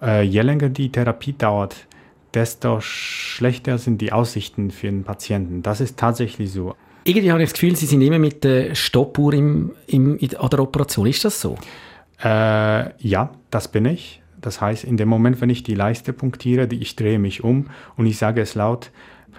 Äh, 0.00 0.22
je 0.22 0.42
länger 0.42 0.68
die 0.68 0.92
Therapie 0.92 1.32
dauert, 1.36 1.87
desto 2.34 2.80
schlechter 2.80 3.78
sind 3.78 4.00
die 4.00 4.12
Aussichten 4.12 4.70
für 4.70 4.86
den 4.86 5.04
Patienten. 5.04 5.62
Das 5.62 5.80
ist 5.80 5.98
tatsächlich 5.98 6.52
so. 6.52 6.74
Irgendwie 7.04 7.30
habe 7.30 7.42
ich 7.42 7.48
das 7.48 7.58
Gefühl, 7.58 7.74
Sie 7.76 7.86
sind 7.86 8.02
immer 8.02 8.18
mit 8.18 8.44
der 8.44 8.74
Stoppuhr 8.74 9.32
im, 9.32 9.72
im, 9.86 10.18
an 10.38 10.50
der 10.50 10.60
Operation. 10.60 11.06
Ist 11.06 11.24
das 11.24 11.40
so? 11.40 11.56
Äh, 12.22 12.90
ja, 13.02 13.32
das 13.50 13.68
bin 13.68 13.86
ich. 13.86 14.22
Das 14.40 14.60
heißt, 14.60 14.84
in 14.84 14.96
dem 14.96 15.08
Moment, 15.08 15.40
wenn 15.40 15.50
ich 15.50 15.62
die 15.62 15.74
Leiste 15.74 16.12
punktiere, 16.12 16.68
ich 16.70 16.96
drehe 16.96 17.18
mich 17.18 17.42
um 17.42 17.70
und 17.96 18.06
ich 18.06 18.18
sage 18.18 18.40
es 18.40 18.54
laut, 18.54 18.90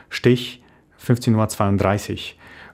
Stich 0.09 0.61
15.32 1.05 2.11
Uhr. 2.11 2.17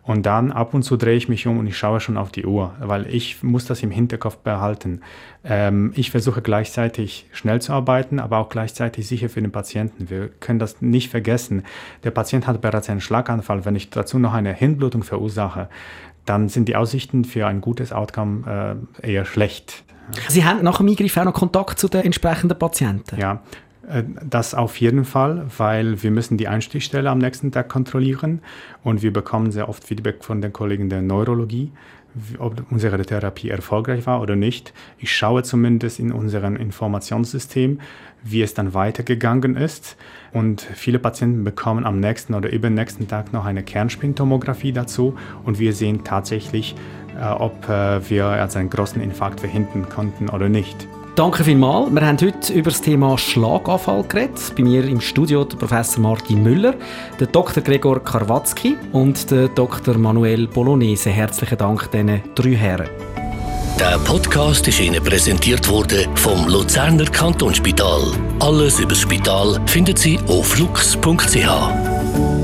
Und 0.05 0.27
dann 0.27 0.51
ab 0.51 0.75
und 0.75 0.83
zu 0.83 0.97
drehe 0.97 1.15
ich 1.15 1.29
mich 1.29 1.47
um 1.47 1.57
und 1.57 1.65
ich 1.65 1.77
schaue 1.77 1.99
schon 1.99 2.15
auf 2.15 2.31
die 2.31 2.45
Uhr, 2.45 2.75
weil 2.79 3.07
ich 3.07 3.41
muss 3.41 3.65
das 3.65 3.81
im 3.81 3.89
Hinterkopf 3.89 4.37
behalten. 4.37 5.01
Ähm, 5.43 5.93
ich 5.95 6.11
versuche 6.11 6.43
gleichzeitig 6.43 7.25
schnell 7.31 7.59
zu 7.59 7.73
arbeiten, 7.73 8.19
aber 8.19 8.37
auch 8.37 8.49
gleichzeitig 8.49 9.07
sicher 9.07 9.29
für 9.29 9.41
den 9.41 9.51
Patienten. 9.51 10.11
Wir 10.11 10.27
können 10.27 10.59
das 10.59 10.79
nicht 10.79 11.09
vergessen. 11.09 11.63
Der 12.03 12.11
Patient 12.11 12.45
hat 12.45 12.61
bereits 12.61 12.87
einen 12.87 13.01
Schlaganfall. 13.01 13.65
Wenn 13.65 13.75
ich 13.75 13.89
dazu 13.89 14.19
noch 14.19 14.33
eine 14.33 14.53
Hirnblutung 14.53 15.01
verursache, 15.01 15.69
dann 16.25 16.49
sind 16.49 16.69
die 16.69 16.75
Aussichten 16.75 17.25
für 17.25 17.47
ein 17.47 17.61
gutes 17.61 17.91
Outcome 17.91 18.77
äh, 19.01 19.11
eher 19.11 19.25
schlecht. 19.25 19.85
Sie 20.27 20.45
haben 20.45 20.63
nach 20.63 20.77
dem 20.77 20.87
Eingriff 20.87 21.17
auch 21.17 21.25
noch 21.25 21.33
Kontakt 21.33 21.79
zu 21.79 21.87
den 21.87 22.01
entsprechenden 22.01 22.57
Patienten? 22.57 23.19
Ja, 23.19 23.41
das 24.23 24.55
auf 24.55 24.79
jeden 24.79 25.05
Fall, 25.05 25.45
weil 25.57 26.01
wir 26.01 26.11
müssen 26.11 26.37
die 26.37 26.47
Einstichstelle 26.47 27.09
am 27.09 27.19
nächsten 27.19 27.51
Tag 27.51 27.69
kontrollieren 27.69 28.41
und 28.83 29.01
wir 29.01 29.13
bekommen 29.13 29.51
sehr 29.51 29.69
oft 29.69 29.83
Feedback 29.83 30.23
von 30.23 30.41
den 30.41 30.53
Kollegen 30.53 30.89
der 30.89 31.01
Neurologie, 31.01 31.71
ob 32.39 32.63
unsere 32.71 32.99
Therapie 33.05 33.49
erfolgreich 33.49 34.07
war 34.07 34.21
oder 34.21 34.35
nicht. 34.35 34.73
Ich 34.97 35.15
schaue 35.15 35.43
zumindest 35.43 35.99
in 35.99 36.11
unserem 36.11 36.55
Informationssystem, 36.55 37.79
wie 38.23 38.41
es 38.41 38.53
dann 38.53 38.73
weitergegangen 38.73 39.55
ist. 39.55 39.97
Und 40.33 40.61
viele 40.61 40.97
Patienten 40.97 41.43
bekommen 41.43 41.85
am 41.85 41.99
nächsten 41.99 42.33
oder 42.33 42.51
übernächsten 42.51 43.07
Tag 43.07 43.33
noch 43.33 43.45
eine 43.45 43.63
Kernspintomographie 43.63 44.71
dazu 44.71 45.15
und 45.43 45.59
wir 45.59 45.73
sehen 45.73 46.03
tatsächlich, 46.03 46.75
äh, 47.19 47.25
ob 47.25 47.69
äh, 47.69 48.09
wir 48.09 48.25
also 48.25 48.57
einen 48.57 48.69
großen 48.69 49.01
Infarkt 49.01 49.41
verhindern 49.41 49.87
konnten 49.89 50.29
oder 50.29 50.49
nicht. 50.49 50.87
Danke 51.15 51.45
vielmals. 51.45 51.95
Wir 51.95 52.05
haben 52.05 52.17
heute 52.19 52.51
über 52.51 52.71
das 52.71 52.81
Thema 52.81 53.17
Schlaganfall 53.17 54.03
geredet. 54.03 54.53
Bei 54.57 54.63
mir 54.63 54.83
im 54.83 54.99
Studio 54.99 55.45
der 55.45 55.55
Professor 55.55 56.01
Martin 56.01 56.43
Müller, 56.43 56.75
der 57.17 57.27
Dr. 57.27 57.63
Gregor 57.63 58.03
Karwatzki 58.03 58.75
und 58.91 59.31
der 59.31 59.47
Dr. 59.47 59.97
Manuel 59.97 60.45
Bolognese. 60.45 61.11
Herzlichen 61.11 61.57
Dank 61.57 61.89
diesen 61.89 62.21
drei 62.35 62.55
Herren. 62.55 62.89
Der 63.79 63.97
Podcast 63.99 64.67
ist 64.67 64.81
Ihnen 64.81 65.01
präsentiert 65.01 65.69
worden 65.69 66.05
vom 66.15 66.49
Luzerner 66.49 67.05
Kantonsspital. 67.05 68.01
Alles 68.41 68.79
über 68.79 68.89
das 68.89 68.99
Spital 68.99 69.61
finden 69.67 69.95
Sie 69.95 70.19
auf 70.27 70.47
flux.ch. 70.47 72.34